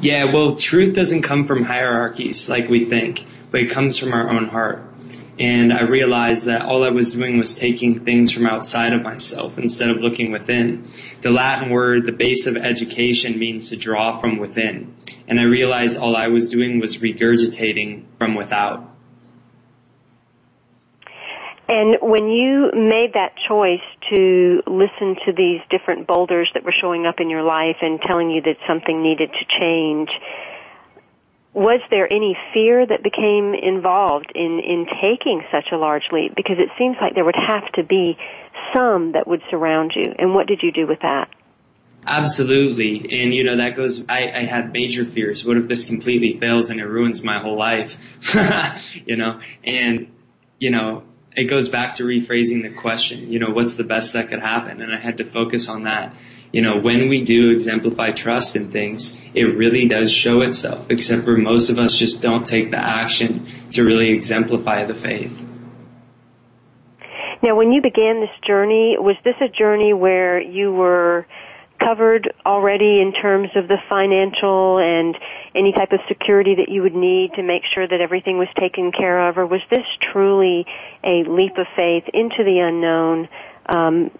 Yeah, 0.00 0.32
well, 0.32 0.54
truth 0.54 0.94
doesn't 0.94 1.22
come 1.22 1.48
from 1.48 1.64
hierarchies 1.64 2.48
like 2.48 2.68
we 2.68 2.84
think, 2.84 3.24
but 3.50 3.60
it 3.60 3.70
comes 3.70 3.98
from 3.98 4.12
our 4.12 4.30
own 4.30 4.46
heart. 4.46 4.84
And 5.38 5.72
I 5.72 5.82
realized 5.82 6.46
that 6.46 6.62
all 6.62 6.82
I 6.82 6.90
was 6.90 7.12
doing 7.12 7.38
was 7.38 7.54
taking 7.54 8.04
things 8.04 8.32
from 8.32 8.46
outside 8.46 8.92
of 8.92 9.02
myself 9.02 9.56
instead 9.56 9.88
of 9.88 9.98
looking 9.98 10.32
within. 10.32 10.84
The 11.20 11.30
Latin 11.30 11.70
word, 11.70 12.06
the 12.06 12.12
base 12.12 12.46
of 12.46 12.56
education, 12.56 13.38
means 13.38 13.68
to 13.70 13.76
draw 13.76 14.18
from 14.18 14.38
within. 14.38 14.94
And 15.28 15.38
I 15.38 15.44
realized 15.44 15.96
all 15.96 16.16
I 16.16 16.26
was 16.26 16.48
doing 16.48 16.80
was 16.80 16.98
regurgitating 16.98 18.04
from 18.18 18.34
without. 18.34 18.88
And 21.68 21.98
when 22.00 22.28
you 22.28 22.70
made 22.72 23.12
that 23.12 23.36
choice 23.46 23.84
to 24.10 24.62
listen 24.66 25.16
to 25.26 25.32
these 25.36 25.60
different 25.68 26.06
boulders 26.06 26.50
that 26.54 26.64
were 26.64 26.72
showing 26.72 27.04
up 27.04 27.20
in 27.20 27.28
your 27.28 27.42
life 27.42 27.76
and 27.82 28.00
telling 28.00 28.30
you 28.30 28.40
that 28.42 28.56
something 28.66 29.02
needed 29.02 29.30
to 29.34 29.44
change, 29.60 30.08
was 31.54 31.80
there 31.90 32.12
any 32.12 32.36
fear 32.52 32.86
that 32.86 33.02
became 33.02 33.54
involved 33.54 34.30
in, 34.34 34.60
in 34.60 34.86
taking 35.00 35.42
such 35.50 35.72
a 35.72 35.76
large 35.76 36.04
leap? 36.12 36.34
Because 36.36 36.58
it 36.58 36.68
seems 36.78 36.96
like 37.00 37.14
there 37.14 37.24
would 37.24 37.34
have 37.36 37.70
to 37.72 37.82
be 37.82 38.16
some 38.72 39.12
that 39.12 39.26
would 39.26 39.42
surround 39.50 39.92
you. 39.94 40.14
And 40.18 40.34
what 40.34 40.46
did 40.46 40.60
you 40.62 40.72
do 40.72 40.86
with 40.86 41.00
that? 41.00 41.28
Absolutely. 42.06 43.20
And, 43.20 43.34
you 43.34 43.44
know, 43.44 43.56
that 43.56 43.76
goes, 43.76 44.08
I, 44.08 44.30
I 44.30 44.44
had 44.44 44.72
major 44.72 45.04
fears. 45.04 45.44
What 45.44 45.56
if 45.56 45.68
this 45.68 45.84
completely 45.84 46.38
fails 46.38 46.70
and 46.70 46.80
it 46.80 46.86
ruins 46.86 47.22
my 47.22 47.38
whole 47.38 47.56
life? 47.56 48.16
you 49.06 49.16
know, 49.16 49.40
and, 49.64 50.10
you 50.58 50.70
know, 50.70 51.02
it 51.36 51.44
goes 51.44 51.68
back 51.68 51.94
to 51.94 52.04
rephrasing 52.04 52.62
the 52.62 52.70
question, 52.70 53.30
you 53.30 53.38
know, 53.38 53.50
what's 53.50 53.74
the 53.74 53.84
best 53.84 54.14
that 54.14 54.28
could 54.28 54.40
happen? 54.40 54.80
And 54.80 54.92
I 54.92 54.96
had 54.96 55.18
to 55.18 55.24
focus 55.24 55.68
on 55.68 55.84
that. 55.84 56.16
You 56.52 56.62
know, 56.62 56.78
when 56.78 57.08
we 57.08 57.22
do 57.22 57.50
exemplify 57.50 58.12
trust 58.12 58.56
in 58.56 58.70
things, 58.70 59.20
it 59.34 59.44
really 59.44 59.86
does 59.86 60.10
show 60.10 60.40
itself, 60.40 60.90
except 60.90 61.24
for 61.24 61.36
most 61.36 61.68
of 61.68 61.78
us 61.78 61.96
just 61.96 62.22
don't 62.22 62.46
take 62.46 62.70
the 62.70 62.78
action 62.78 63.46
to 63.70 63.84
really 63.84 64.10
exemplify 64.10 64.84
the 64.84 64.94
faith. 64.94 65.46
Now, 67.42 67.54
when 67.54 67.70
you 67.70 67.82
began 67.82 68.20
this 68.20 68.30
journey, 68.46 68.96
was 68.98 69.16
this 69.24 69.36
a 69.40 69.48
journey 69.48 69.92
where 69.92 70.40
you 70.40 70.72
were 70.72 71.26
covered 71.78 72.32
already 72.44 73.00
in 73.00 73.12
terms 73.12 73.50
of 73.54 73.68
the 73.68 73.78
financial 73.88 74.78
and 74.78 75.16
any 75.54 75.72
type 75.72 75.92
of 75.92 76.00
security 76.08 76.56
that 76.56 76.68
you 76.68 76.82
would 76.82 76.94
need 76.94 77.32
to 77.34 77.42
make 77.42 77.62
sure 77.72 77.86
that 77.86 78.00
everything 78.00 78.38
was 78.38 78.48
taken 78.58 78.90
care 78.90 79.28
of, 79.28 79.38
or 79.38 79.46
was 79.46 79.60
this 79.70 79.86
truly 80.00 80.66
a 81.04 81.22
leap 81.24 81.56
of 81.56 81.66
faith 81.76 82.04
into 82.12 82.42
the 82.42 82.58
unknown, 82.58 83.28
um, 83.66 84.10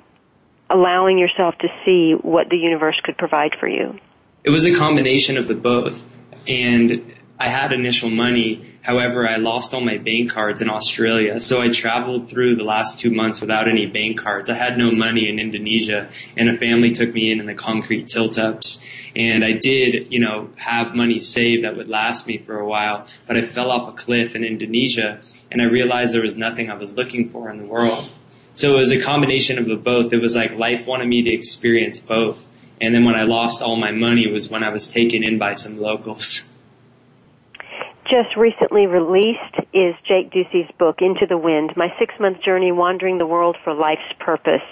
allowing 0.70 1.18
yourself 1.18 1.56
to 1.58 1.68
see 1.84 2.14
what 2.20 2.48
the 2.50 2.56
universe 2.56 3.00
could 3.02 3.16
provide 3.16 3.56
for 3.58 3.68
you? 3.68 3.98
It 4.44 4.50
was 4.50 4.64
a 4.64 4.75
combination 4.75 5.37
of 5.37 5.48
the 5.48 5.54
both, 5.54 6.06
and 6.46 7.14
I 7.40 7.46
had 7.46 7.72
initial 7.72 8.10
money. 8.10 8.64
However, 8.82 9.28
I 9.28 9.37
lost 9.37 9.72
all 9.72 9.80
my 9.80 9.96
bank 9.96 10.32
cards 10.32 10.60
in 10.60 10.68
Australia. 10.68 11.40
So 11.40 11.60
I 11.60 11.68
traveled 11.68 12.28
through 12.28 12.56
the 12.56 12.64
last 12.64 12.98
two 12.98 13.12
months 13.12 13.40
without 13.40 13.68
any 13.68 13.87
bank 13.87 14.18
cards. 14.18 14.50
I 14.50 14.54
had 14.54 14.76
no 14.76 14.90
money 14.90 15.28
in 15.28 15.38
Indonesia 15.38 16.08
and 16.37 16.48
a 16.48 16.56
family 16.56 16.90
took 16.90 17.12
me 17.14 17.30
in 17.30 17.38
in 17.38 17.46
the 17.46 17.54
concrete 17.54 18.08
tilt 18.08 18.38
ups. 18.38 18.84
And 19.14 19.44
I 19.44 19.52
did, 19.52 20.12
you 20.12 20.18
know, 20.18 20.50
have 20.56 20.96
money 20.96 21.20
saved 21.20 21.64
that 21.64 21.76
would 21.76 21.88
last 21.88 22.26
me 22.26 22.38
for 22.38 22.58
a 22.58 22.66
while, 22.66 23.06
but 23.26 23.37
I 23.37 23.42
fell 23.42 23.70
off 23.70 23.88
a 23.88 23.92
cliff 23.92 24.34
in 24.34 24.42
Indonesia 24.42 25.20
and 25.50 25.62
I 25.62 25.66
realized 25.66 26.14
there 26.14 26.22
was 26.22 26.37
nothing 26.37 26.70
I 26.70 26.75
was 26.75 26.96
looking 26.96 27.28
for 27.28 27.50
in 27.50 27.58
the 27.58 27.66
world. 27.66 28.10
So 28.59 28.75
it 28.75 28.79
was 28.79 28.91
a 28.91 29.00
combination 29.00 29.57
of 29.57 29.67
the 29.67 29.77
both. 29.77 30.12
It 30.12 30.21
was 30.21 30.35
like 30.35 30.57
life 30.57 30.85
wanted 30.85 31.07
me 31.07 31.23
to 31.23 31.33
experience 31.33 32.00
both. 32.00 32.49
And 32.81 32.93
then 32.93 33.05
when 33.05 33.15
I 33.15 33.23
lost 33.23 33.62
all 33.62 33.77
my 33.77 33.93
money 33.93 34.27
was 34.27 34.50
when 34.50 34.65
I 34.65 34.71
was 34.71 34.91
taken 34.91 35.23
in 35.23 35.38
by 35.38 35.55
some 35.55 35.79
locals. 35.79 36.57
just 38.11 38.37
recently 38.37 38.88
released 38.88 39.55
is 39.73 39.95
Jake 40.03 40.33
Ducey's 40.33 40.69
book, 40.77 40.97
Into 41.00 41.25
the 41.25 41.38
Wind, 41.38 41.75
My 41.77 41.95
Six 42.00 42.12
Month 42.19 42.43
Journey 42.43 42.73
Wandering 42.73 43.19
the 43.19 43.27
World 43.29 43.57
for 43.62 43.75
Life's 43.75 44.12
Purpose. 44.19 44.67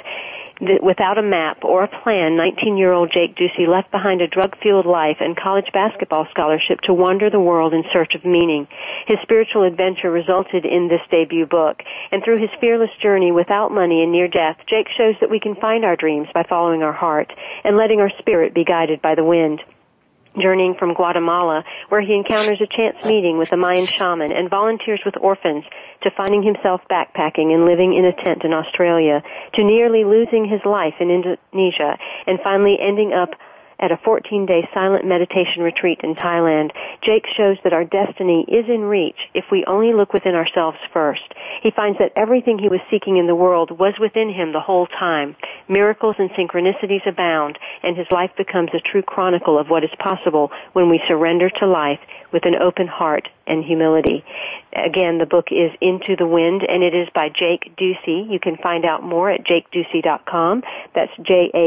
Without 0.60 1.18
a 1.18 1.22
map 1.22 1.64
or 1.64 1.84
a 1.84 2.02
plan, 2.02 2.36
19 2.36 2.78
year 2.78 2.90
old 2.90 3.12
Jake 3.12 3.36
Ducey 3.36 3.68
left 3.68 3.90
behind 3.90 4.22
a 4.22 4.26
drug 4.26 4.56
fueled 4.62 4.86
life 4.86 5.18
and 5.20 5.36
college 5.36 5.70
basketball 5.72 6.26
scholarship 6.30 6.80
to 6.82 6.94
wander 6.94 7.28
the 7.28 7.40
world 7.40 7.75
in 7.75 7.84
search 7.92 8.14
of 8.14 8.25
meaning. 8.25 8.66
His 9.06 9.18
spiritual 9.22 9.64
adventure 9.64 10.10
resulted 10.10 10.64
in 10.64 10.88
this 10.88 11.02
debut 11.10 11.44
book. 11.44 11.82
And 12.10 12.25
through 12.25 12.38
his 12.38 12.48
fearless 12.58 12.90
journey 13.02 13.32
without 13.32 13.70
money 13.70 14.02
and 14.02 14.12
near 14.12 14.28
death, 14.28 14.56
Jake 14.66 14.88
shows 14.96 15.14
that 15.20 15.30
we 15.30 15.40
can 15.40 15.56
find 15.56 15.84
our 15.84 15.96
dreams 15.96 16.28
by 16.32 16.42
following 16.48 16.82
our 16.82 16.92
heart 16.92 17.30
and 17.62 17.76
letting 17.76 18.00
our 18.00 18.10
spirit 18.18 18.54
be 18.54 18.64
guided 18.64 19.02
by 19.02 19.14
the 19.14 19.25
wind 19.25 19.62
journeying 20.40 20.75
from 20.78 20.95
Guatemala, 20.95 21.64
where 21.88 22.00
he 22.00 22.14
encounters 22.14 22.61
a 22.61 22.66
chance 22.66 22.97
meeting 23.05 23.38
with 23.38 23.52
a 23.52 23.57
Mayan 23.57 23.87
shaman 23.87 24.33
and 24.33 24.50
volunteers 24.50 25.00
with 25.05 25.16
orphans, 25.21 25.64
to 26.02 26.11
finding 26.16 26.43
himself 26.43 26.81
backpacking 26.90 27.52
and 27.52 27.64
living 27.64 27.95
in 27.95 28.05
a 28.05 28.12
tent 28.25 28.45
in 28.45 28.52
Australia, 28.52 29.23
to 29.55 29.64
nearly 29.64 30.05
losing 30.05 30.45
his 30.49 30.61
life 30.64 30.95
in 31.00 31.11
Indonesia, 31.11 31.99
and 32.26 32.38
finally 32.43 32.78
ending 32.81 33.12
up 33.12 33.31
at 33.78 33.92
a 33.92 33.97
14 34.04 34.47
day 34.47 34.68
silent 34.73 35.04
meditation 35.04 35.62
retreat 35.62 36.00
in 36.02 36.14
Thailand, 36.14 36.71
Jake 37.02 37.26
shows 37.37 37.56
that 37.64 37.73
our 37.73 37.85
destiny 37.85 38.45
is 38.49 38.64
in 38.68 38.83
reach 38.83 39.18
if 39.35 39.45
we 39.50 39.64
only 39.66 39.92
look 39.92 40.12
within 40.12 40.35
ourselves 40.35 40.78
first. 40.92 41.35
He 41.62 41.71
finds 41.71 41.99
that 41.99 42.12
everything 42.16 42.59
he 42.59 42.68
was 42.68 42.80
seeking 42.90 43.16
in 43.16 43.26
the 43.26 43.35
world 43.35 43.78
was 43.78 43.95
within 44.00 44.33
him 44.33 44.52
the 44.52 44.61
whole 44.61 44.87
time. 44.87 45.37
Miracles 45.68 46.16
and 46.18 46.30
synchronicities 46.30 47.06
abound, 47.06 47.59
and 47.83 47.97
his 47.97 48.06
life 48.11 48.30
becomes 48.37 48.71
a 48.73 48.80
true 48.80 49.02
chronicle 49.02 49.59
of 49.59 49.68
what 49.68 49.85
is 49.85 49.90
possible 49.99 50.50
when 50.73 50.88
we 50.88 51.00
surrender 51.06 51.50
to 51.50 51.66
life 51.66 52.00
with 52.33 52.47
an 52.47 52.54
open 52.54 52.87
heart 52.87 53.28
and 53.46 53.64
humility. 53.64 54.24
Again, 54.72 55.18
the 55.18 55.26
book 55.26 55.46
is 55.50 55.70
Into 55.80 56.16
the 56.16 56.26
Wind 56.26 56.62
and 56.68 56.82
it 56.82 56.94
is 56.94 57.08
by 57.14 57.28
Jake 57.28 57.76
Ducey. 57.76 58.30
You 58.30 58.38
can 58.38 58.56
find 58.56 58.84
out 58.84 59.02
more 59.02 59.30
at 59.30 59.44
jakeducey.com. 59.44 60.62
That's 60.94 61.12
J-A-K-E-D-U-C-E-Y 61.22 61.62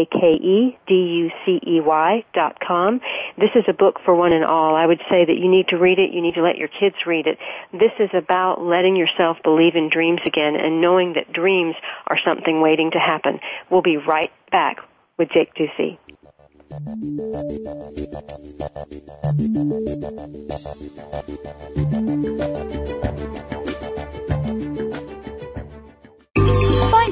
dot 2.33 2.59
com. 2.59 3.01
This 3.37 3.49
is 3.55 3.63
a 3.67 3.73
book 3.73 3.99
for 4.05 4.13
one 4.15 4.33
and 4.33 4.45
all. 4.45 4.75
I 4.75 4.85
would 4.85 5.01
say 5.09 5.25
that 5.25 5.37
you 5.37 5.49
need 5.49 5.69
to 5.69 5.77
read 5.77 5.97
it. 5.99 6.11
You 6.13 6.21
need 6.21 6.35
to 6.35 6.43
let 6.43 6.57
your 6.57 6.67
kids 6.67 6.95
read 7.07 7.25
it. 7.27 7.39
This 7.71 7.93
is 7.99 8.09
about 8.13 8.61
letting 8.61 8.95
yourself 8.95 9.37
believe 9.43 9.75
in 9.75 9.89
dreams 9.89 10.21
again 10.25 10.55
and 10.55 10.81
knowing 10.81 11.13
that 11.13 11.33
dreams 11.33 11.75
are 12.07 12.19
something 12.23 12.61
waiting 12.61 12.91
to 12.91 12.99
happen. 12.99 13.39
We'll 13.69 13.81
be 13.81 13.97
right 13.97 14.31
back 14.51 14.77
with 15.17 15.29
Jake 15.31 15.53
Ducey. 15.55 15.97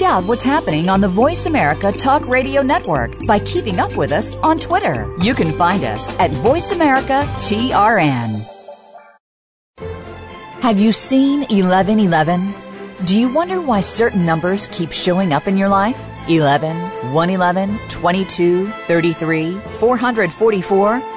Out 0.08 0.24
what's 0.24 0.44
happening 0.44 0.88
on 0.88 1.02
the 1.02 1.08
Voice 1.10 1.48
America 1.48 1.92
Talk 1.92 2.26
Radio 2.30 2.62
Network 2.62 3.12
by 3.26 3.40
keeping 3.40 3.78
up 3.78 3.98
with 3.98 4.14
us 4.14 4.36
on 4.38 4.58
Twitter. 4.58 5.14
You 5.22 5.34
can 5.36 5.52
find 5.52 5.84
us 5.84 6.08
at 6.18 6.32
Voice 6.32 6.72
America 6.72 7.24
TRN. 7.44 8.42
Have 10.62 10.80
you 10.80 10.94
seen 10.94 11.42
1111? 11.42 12.56
Do 13.04 13.20
you 13.20 13.34
wonder 13.34 13.60
why 13.60 13.82
certain 13.82 14.26
numbers 14.26 14.70
keep 14.72 14.94
showing 14.94 15.34
up 15.34 15.46
in 15.46 15.58
your 15.58 15.68
life? 15.68 16.00
11, 16.30 16.78
111, 17.12 17.78
22, 17.90 18.72
33, 18.88 19.60
444. 19.80 21.17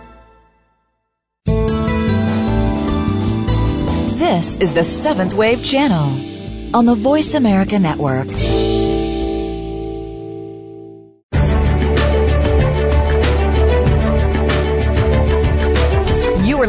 This 4.17 4.57
is 4.59 4.75
the 4.75 4.85
Seventh 4.85 5.35
Wave 5.35 5.65
Channel 5.65 6.17
on 6.73 6.87
the 6.87 6.95
Voice 6.95 7.35
America 7.35 7.81
Network. 7.81 8.29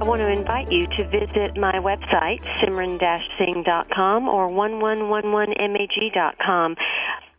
I 0.00 0.04
want 0.04 0.20
to 0.20 0.28
invite 0.28 0.72
you 0.72 0.86
to 0.96 1.04
visit 1.10 1.58
my 1.58 1.74
website, 1.74 2.40
simran-singh.com 2.64 4.28
or 4.28 4.48
1111mag.com 4.48 6.76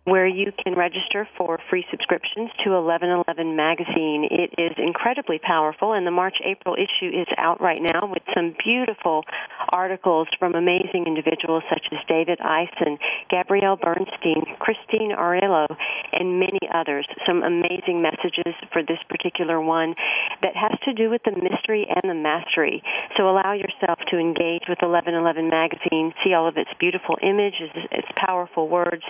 where 0.03 0.27
you 0.27 0.51
can 0.63 0.75
register 0.75 1.27
for 1.37 1.57
free 1.71 1.83
subscriptions 1.89 2.51
to 2.63 2.69
1111 2.69 3.55
magazine. 3.55 4.27
It 4.29 4.53
is 4.61 4.73
incredibly 4.77 5.39
powerful 5.39 5.93
and 5.93 6.05
the 6.05 6.11
March-April 6.11 6.75
issue 6.75 7.09
is 7.09 7.25
out 7.37 7.59
right 7.61 7.81
now 7.81 8.05
with 8.07 8.21
some 8.35 8.53
beautiful 8.63 9.23
articles 9.69 10.27
from 10.39 10.55
amazing 10.55 11.05
individuals 11.07 11.63
such 11.69 11.85
as 11.91 11.99
David 12.07 12.39
Eisen, 12.41 12.97
Gabrielle 13.29 13.77
Bernstein, 13.77 14.43
Christine 14.59 15.11
Arylo, 15.11 15.67
and 16.11 16.39
many 16.39 16.59
others. 16.73 17.07
Some 17.25 17.43
amazing 17.43 18.01
messages 18.01 18.53
for 18.71 18.83
this 18.83 18.99
particular 19.09 19.61
one 19.61 19.95
that 20.41 20.55
has 20.55 20.77
to 20.85 20.93
do 20.93 21.09
with 21.09 21.21
the 21.23 21.31
mystery 21.31 21.87
and 21.87 22.09
the 22.09 22.15
mastery. 22.15 22.83
So 23.17 23.29
allow 23.29 23.53
yourself 23.53 23.99
to 24.09 24.17
engage 24.17 24.63
with 24.67 24.79
1111 24.81 25.49
magazine, 25.49 26.13
see 26.23 26.33
all 26.33 26.47
of 26.47 26.57
its 26.57 26.69
beautiful 26.79 27.17
images, 27.21 27.69
its 27.91 28.07
powerful 28.15 28.67
words, 28.67 29.03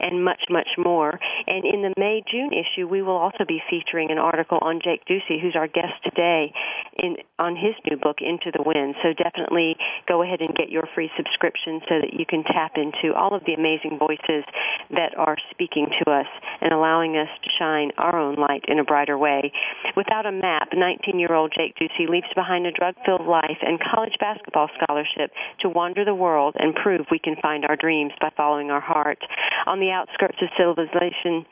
and 0.00 0.24
much, 0.24 0.46
much 0.50 0.68
more. 0.78 1.18
And 1.46 1.64
in 1.64 1.82
the 1.82 1.94
May 1.98 2.22
June 2.30 2.50
issue, 2.52 2.86
we 2.86 3.02
will 3.02 3.16
also 3.16 3.44
be 3.46 3.62
featuring 3.68 4.10
an 4.10 4.18
article 4.18 4.58
on 4.60 4.80
Jake 4.82 5.04
Ducey, 5.06 5.40
who's 5.40 5.56
our 5.56 5.68
guest 5.68 5.94
today, 6.04 6.52
in 6.98 7.16
on 7.38 7.54
his 7.54 7.74
new 7.88 7.96
book 7.96 8.18
Into 8.20 8.50
the 8.50 8.62
Wind. 8.64 8.94
So 9.02 9.12
definitely 9.12 9.76
go 10.08 10.22
ahead 10.22 10.40
and 10.40 10.54
get 10.54 10.68
your 10.70 10.84
free 10.94 11.10
subscription 11.16 11.80
so 11.88 12.00
that 12.00 12.12
you 12.12 12.26
can 12.26 12.44
tap 12.44 12.72
into 12.76 13.14
all 13.14 13.34
of 13.34 13.44
the 13.44 13.54
amazing 13.54 13.98
voices 13.98 14.44
that 14.90 15.16
are 15.16 15.36
speaking 15.50 15.86
to 16.02 16.10
us 16.10 16.26
and 16.60 16.72
allowing 16.72 17.16
us 17.16 17.28
to 17.42 17.50
shine 17.58 17.90
our 17.98 18.18
own 18.18 18.34
light 18.36 18.64
in 18.68 18.78
a 18.78 18.84
brighter 18.84 19.18
way. 19.18 19.52
Without 19.96 20.26
a 20.26 20.32
map, 20.32 20.70
19-year-old 20.72 21.52
Jake 21.56 21.74
Ducey 21.76 22.08
leaves 22.08 22.26
behind 22.34 22.66
a 22.66 22.72
drug-filled 22.72 23.26
life 23.26 23.58
and 23.62 23.80
college 23.80 24.14
basketball 24.20 24.68
scholarship 24.82 25.32
to 25.60 25.68
wander 25.68 26.04
the 26.04 26.14
world 26.14 26.54
and 26.58 26.74
prove 26.74 27.06
we 27.10 27.18
can 27.18 27.36
find 27.42 27.64
our 27.64 27.76
dreams 27.76 28.12
by 28.20 28.30
following 28.36 28.70
our 28.70 28.80
heart. 28.80 29.18
On 29.66 29.80
the 29.80 29.90
outskirts 29.90 30.38
of 30.42 30.48
civilization, 30.56 31.44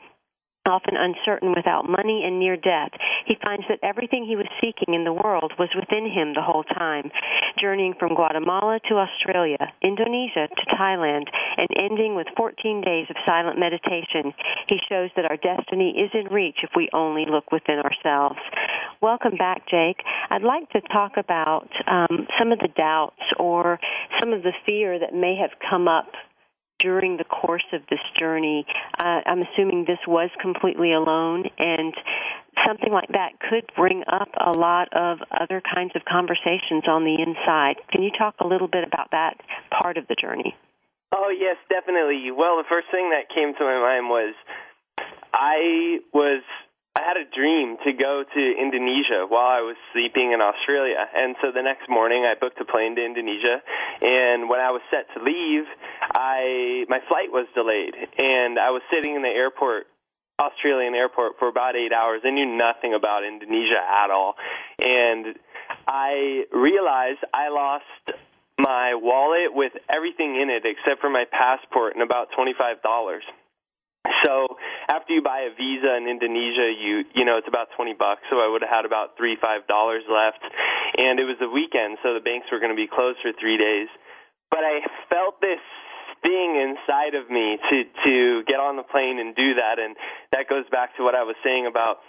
often 0.65 0.95
uncertain 0.97 1.53
without 1.55 1.89
money 1.89 2.23
and 2.25 2.39
near 2.39 2.57
death, 2.57 2.91
he 3.25 3.35
finds 3.43 3.65
that 3.69 3.79
everything 3.83 4.25
he 4.25 4.35
was 4.35 4.47
seeking 4.61 4.93
in 4.93 5.03
the 5.03 5.13
world 5.13 5.53
was 5.57 5.69
within 5.75 6.09
him 6.09 6.33
the 6.33 6.41
whole 6.41 6.63
time. 6.63 7.11
Journeying 7.59 7.95
from 7.99 8.15
Guatemala 8.15 8.79
to 8.89 8.95
Australia, 8.95 9.57
Indonesia 9.81 10.47
to 10.47 10.65
Thailand, 10.75 11.27
and 11.57 11.67
ending 11.77 12.15
with 12.15 12.27
14 12.37 12.81
days 12.81 13.07
of 13.09 13.15
silent 13.25 13.59
meditation, 13.59 14.33
he 14.67 14.77
shows 14.89 15.09
that 15.15 15.25
our 15.25 15.37
destiny 15.37 15.95
is 15.97 16.11
in 16.13 16.33
reach 16.33 16.57
if 16.63 16.71
we 16.75 16.89
only 16.93 17.25
look 17.29 17.51
within 17.51 17.79
ourselves. 17.79 18.39
Welcome 19.01 19.35
back, 19.37 19.67
Jake. 19.69 20.01
I'd 20.29 20.43
like 20.43 20.69
to 20.71 20.81
talk 20.81 21.13
about 21.17 21.69
um, 21.87 22.27
some 22.39 22.51
of 22.51 22.59
the 22.59 22.69
doubts 22.75 23.21
or 23.37 23.79
some 24.19 24.33
of 24.33 24.43
the 24.43 24.53
fear 24.65 24.97
that 24.99 25.13
may 25.13 25.35
have 25.35 25.51
come 25.69 25.87
up 25.87 26.07
during 26.79 27.17
the 27.17 27.24
course 27.41 27.65
of 27.73 27.81
this 27.89 27.99
journey. 28.19 28.65
Uh, 28.97 29.21
I'm 29.25 29.43
assuming 29.43 29.85
this 29.85 29.99
was 30.07 30.29
completely 30.41 30.93
alone, 30.93 31.45
and 31.59 31.93
something 32.65 32.91
like 32.91 33.09
that 33.09 33.39
could 33.39 33.69
bring 33.75 34.03
up 34.07 34.29
a 34.39 34.57
lot 34.57 34.87
of 34.93 35.19
other 35.31 35.61
kinds 35.61 35.91
of 35.95 36.03
conversations 36.05 36.87
on 36.87 37.03
the 37.03 37.19
inside. 37.19 37.75
Can 37.91 38.03
you 38.03 38.11
talk 38.17 38.35
a 38.39 38.47
little 38.47 38.67
bit 38.67 38.87
about 38.87 39.11
that 39.11 39.35
part 39.69 39.97
of 39.97 40.07
the 40.07 40.15
journey? 40.15 40.55
Oh, 41.11 41.29
yes, 41.29 41.57
definitely. 41.69 42.31
Well, 42.31 42.57
the 42.57 42.67
first 42.67 42.87
thing 42.91 43.11
that 43.11 43.33
came 43.33 43.53
to 43.55 43.63
my 43.63 43.79
mind 43.79 44.09
was 44.09 44.33
I 45.33 45.99
was 46.13 46.43
I 46.95 47.03
had 47.03 47.17
a 47.19 47.27
dream 47.27 47.75
to 47.83 47.91
go 47.91 48.23
to 48.23 48.41
Indonesia 48.55 49.27
while 49.27 49.51
I 49.51 49.59
was 49.59 49.75
sleeping 49.91 50.31
in 50.31 50.39
Australia. 50.39 51.03
And 51.11 51.35
so 51.43 51.51
the 51.51 51.61
next 51.61 51.89
morning 51.91 52.23
I 52.23 52.39
booked 52.39 52.55
a 52.61 52.65
plane 52.65 52.95
to 52.95 53.03
Indonesia 53.03 53.59
and 53.99 54.47
when 54.47 54.63
I 54.63 54.71
was 54.71 54.81
set 54.89 55.11
to 55.11 55.19
leave, 55.19 55.67
I 56.15 56.87
my 56.87 57.03
flight 57.11 57.35
was 57.35 57.47
delayed 57.53 57.99
and 57.99 58.57
I 58.57 58.71
was 58.71 58.81
sitting 58.87 59.15
in 59.15 59.21
the 59.21 59.35
airport 59.35 59.87
Australian 60.39 60.95
airport 60.95 61.33
for 61.39 61.47
about 61.47 61.75
8 61.75 61.91
hours. 61.91 62.21
I 62.23 62.31
knew 62.31 62.47
nothing 62.47 62.93
about 62.93 63.23
Indonesia 63.23 63.79
at 63.79 64.11
all. 64.11 64.35
And 64.79 65.35
I 65.87 66.43
realized 66.51 67.19
I 67.33 67.49
lost 67.49 68.19
my 68.57 68.95
wallet 68.95 69.53
with 69.53 69.73
everything 69.89 70.39
in 70.39 70.49
it 70.49 70.63
except 70.63 71.01
for 71.01 71.09
my 71.09 71.25
passport 71.31 71.93
and 71.93 72.03
about 72.03 72.29
$25. 72.37 72.79
So 74.23 74.57
after 74.87 75.13
you 75.13 75.21
buy 75.21 75.45
a 75.49 75.51
visa 75.53 75.97
in 75.97 76.07
Indonesia, 76.07 76.69
you 76.73 77.05
you 77.13 77.25
know 77.25 77.37
it's 77.37 77.47
about 77.47 77.69
twenty 77.75 77.93
bucks. 77.93 78.21
So 78.29 78.39
I 78.39 78.47
would 78.47 78.61
have 78.61 78.71
had 78.71 78.85
about 78.85 79.17
three 79.17 79.37
five 79.39 79.67
dollars 79.67 80.03
left, 80.09 80.41
and 80.97 81.19
it 81.19 81.25
was 81.25 81.37
the 81.39 81.49
weekend, 81.49 81.97
so 82.03 82.13
the 82.13 82.23
banks 82.23 82.47
were 82.51 82.59
going 82.59 82.73
to 82.73 82.79
be 82.79 82.87
closed 82.87 83.19
for 83.21 83.33
three 83.37 83.57
days. 83.57 83.89
But 84.49 84.63
I 84.63 84.85
felt 85.09 85.41
this 85.41 85.61
sting 86.17 86.57
inside 86.57 87.13
of 87.13 87.29
me 87.29 87.57
to 87.69 87.77
to 88.05 88.43
get 88.47 88.59
on 88.59 88.77
the 88.77 88.87
plane 88.87 89.19
and 89.19 89.35
do 89.35 89.55
that, 89.55 89.77
and 89.77 89.95
that 90.31 90.49
goes 90.49 90.65
back 90.71 90.95
to 90.97 91.03
what 91.03 91.15
I 91.15 91.23
was 91.23 91.35
saying 91.43 91.65
about 91.65 91.99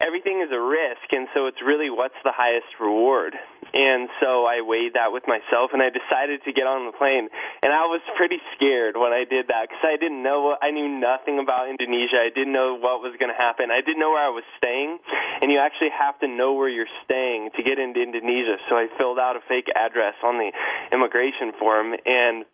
everything 0.00 0.40
is 0.42 0.50
a 0.54 0.60
risk, 0.60 1.10
and 1.10 1.26
so 1.34 1.46
it's 1.46 1.58
really 1.58 1.90
what's 1.90 2.18
the 2.22 2.30
highest 2.34 2.70
reward. 2.78 3.34
And 3.74 4.08
so 4.22 4.46
I 4.46 4.62
weighed 4.62 4.94
that 4.94 5.12
with 5.12 5.26
myself, 5.28 5.74
and 5.74 5.82
I 5.82 5.90
decided 5.90 6.40
to 6.46 6.52
get 6.54 6.64
on 6.64 6.86
the 6.86 6.94
plane. 6.94 7.28
And 7.60 7.74
I 7.74 7.84
was 7.90 8.00
pretty 8.16 8.38
scared 8.54 8.96
when 8.96 9.12
I 9.12 9.28
did 9.28 9.50
that 9.50 9.68
because 9.68 9.84
I 9.84 9.98
didn't 9.98 10.22
know, 10.22 10.56
I 10.56 10.70
knew 10.70 10.88
nothing 10.88 11.42
about 11.42 11.68
Indonesia. 11.68 12.16
I 12.22 12.30
didn't 12.30 12.54
know 12.54 12.78
what 12.78 13.02
was 13.04 13.12
going 13.18 13.28
to 13.28 13.36
happen. 13.36 13.68
I 13.74 13.82
didn't 13.82 14.00
know 14.00 14.14
where 14.14 14.24
I 14.24 14.32
was 14.32 14.46
staying, 14.56 14.96
and 15.42 15.50
you 15.50 15.58
actually 15.58 15.92
have 15.92 16.16
to 16.24 16.28
know 16.30 16.54
where 16.54 16.70
you're 16.70 16.90
staying 17.04 17.50
to 17.58 17.60
get 17.66 17.76
into 17.76 18.00
Indonesia. 18.00 18.56
So 18.70 18.78
I 18.78 18.86
filled 18.96 19.18
out 19.18 19.36
a 19.36 19.42
fake 19.50 19.68
address 19.74 20.14
on 20.22 20.38
the 20.38 20.54
immigration 20.94 21.52
form, 21.58 21.92
and 22.06 22.46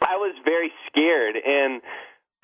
I 0.00 0.16
was 0.16 0.34
very 0.46 0.72
scared. 0.88 1.36
And 1.36 1.82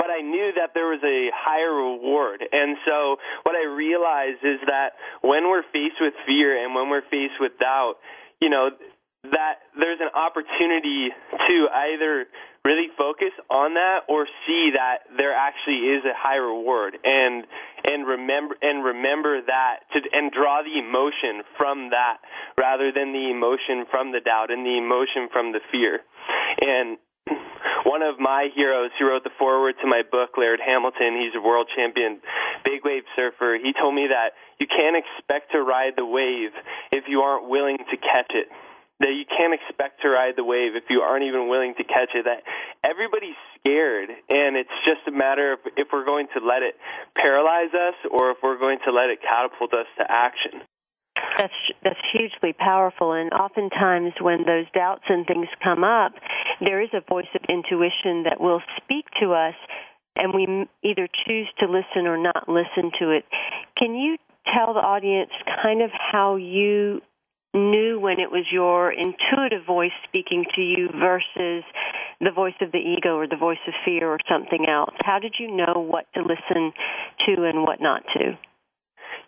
but 0.00 0.08
I 0.08 0.24
knew 0.24 0.56
that 0.56 0.72
there 0.72 0.88
was 0.88 1.04
a 1.04 1.28
higher 1.36 1.68
reward. 1.68 2.40
And 2.40 2.80
so 2.88 3.20
what 3.44 3.52
I 3.52 3.68
realized 3.68 4.40
is 4.40 4.56
that 4.64 4.96
when 5.20 5.44
we're 5.44 5.68
faced 5.76 6.00
with 6.00 6.16
fear 6.24 6.56
and 6.56 6.74
when 6.74 6.88
we're 6.88 7.04
faced 7.12 7.36
with 7.36 7.52
doubt, 7.60 8.00
you 8.40 8.48
know, 8.48 8.72
that 9.28 9.60
there's 9.76 10.00
an 10.00 10.08
opportunity 10.16 11.12
to 11.12 11.56
either 11.68 12.24
really 12.64 12.88
focus 12.96 13.36
on 13.52 13.76
that 13.76 14.08
or 14.08 14.24
see 14.48 14.72
that 14.72 15.04
there 15.20 15.36
actually 15.36 15.92
is 15.92 16.00
a 16.08 16.16
high 16.16 16.40
reward 16.40 16.96
and 17.04 17.44
and 17.84 18.08
remember 18.08 18.56
and 18.60 18.84
remember 18.84 19.40
that 19.44 19.84
to 19.92 20.00
and 20.12 20.32
draw 20.32 20.64
the 20.64 20.80
emotion 20.80 21.44
from 21.56 21.90
that 21.90 22.24
rather 22.56 22.92
than 22.92 23.12
the 23.12 23.28
emotion 23.28 23.84
from 23.90 24.12
the 24.12 24.20
doubt 24.20 24.50
and 24.50 24.64
the 24.64 24.76
emotion 24.76 25.28
from 25.32 25.52
the 25.52 25.60
fear 25.72 26.00
and 26.60 26.96
one 27.84 28.02
of 28.02 28.18
my 28.18 28.48
heroes 28.54 28.90
who 28.98 29.08
wrote 29.08 29.24
the 29.24 29.34
foreword 29.38 29.74
to 29.80 29.86
my 29.86 30.02
book, 30.02 30.36
Laird 30.36 30.60
Hamilton, 30.60 31.16
he's 31.20 31.34
a 31.36 31.40
world 31.40 31.68
champion 31.74 32.20
big 32.64 32.84
wave 32.84 33.04
surfer. 33.16 33.58
He 33.62 33.72
told 33.72 33.94
me 33.94 34.08
that 34.08 34.36
you 34.58 34.66
can't 34.66 34.96
expect 34.96 35.52
to 35.52 35.62
ride 35.62 35.94
the 35.96 36.04
wave 36.04 36.52
if 36.92 37.04
you 37.08 37.20
aren't 37.20 37.48
willing 37.48 37.78
to 37.78 37.96
catch 37.96 38.32
it. 38.34 38.48
That 39.00 39.16
you 39.16 39.24
can't 39.24 39.56
expect 39.56 40.02
to 40.02 40.08
ride 40.12 40.36
the 40.36 40.44
wave 40.44 40.76
if 40.76 40.84
you 40.90 41.00
aren't 41.00 41.24
even 41.24 41.48
willing 41.48 41.72
to 41.78 41.84
catch 41.84 42.12
it. 42.12 42.28
That 42.28 42.44
everybody's 42.84 43.38
scared, 43.56 44.10
and 44.28 44.56
it's 44.60 44.76
just 44.84 45.08
a 45.08 45.10
matter 45.10 45.54
of 45.54 45.60
if 45.76 45.88
we're 45.90 46.04
going 46.04 46.28
to 46.36 46.44
let 46.44 46.60
it 46.60 46.76
paralyze 47.16 47.72
us 47.72 47.96
or 48.12 48.32
if 48.32 48.38
we're 48.42 48.58
going 48.58 48.78
to 48.84 48.92
let 48.92 49.08
it 49.08 49.24
catapult 49.24 49.72
us 49.72 49.88
to 49.96 50.04
action. 50.04 50.60
That's 51.40 51.54
that's 51.82 52.00
hugely 52.12 52.52
powerful, 52.52 53.12
and 53.12 53.32
oftentimes 53.32 54.12
when 54.20 54.44
those 54.44 54.66
doubts 54.74 55.04
and 55.08 55.26
things 55.26 55.48
come 55.64 55.84
up, 55.84 56.12
there 56.60 56.82
is 56.82 56.90
a 56.92 57.00
voice 57.00 57.32
of 57.34 57.40
intuition 57.48 58.24
that 58.24 58.36
will 58.38 58.60
speak 58.76 59.06
to 59.22 59.32
us, 59.32 59.54
and 60.16 60.34
we 60.34 60.68
either 60.84 61.08
choose 61.24 61.48
to 61.60 61.64
listen 61.64 62.06
or 62.06 62.18
not 62.18 62.46
listen 62.46 62.92
to 63.00 63.10
it. 63.10 63.24
Can 63.78 63.94
you 63.94 64.18
tell 64.52 64.74
the 64.74 64.80
audience 64.80 65.30
kind 65.62 65.80
of 65.80 65.88
how 65.94 66.36
you 66.36 67.00
knew 67.54 67.98
when 67.98 68.20
it 68.20 68.30
was 68.30 68.44
your 68.52 68.92
intuitive 68.92 69.64
voice 69.66 69.96
speaking 70.06 70.44
to 70.54 70.60
you 70.60 70.90
versus 70.92 71.64
the 72.20 72.32
voice 72.34 72.54
of 72.60 72.70
the 72.70 72.78
ego 72.78 73.16
or 73.16 73.26
the 73.26 73.36
voice 73.36 73.64
of 73.66 73.72
fear 73.82 74.10
or 74.10 74.18
something 74.28 74.66
else? 74.68 74.94
How 75.04 75.18
did 75.18 75.36
you 75.38 75.50
know 75.50 75.72
what 75.76 76.04
to 76.12 76.20
listen 76.20 76.72
to 77.26 77.44
and 77.44 77.62
what 77.62 77.80
not 77.80 78.02
to? 78.12 78.36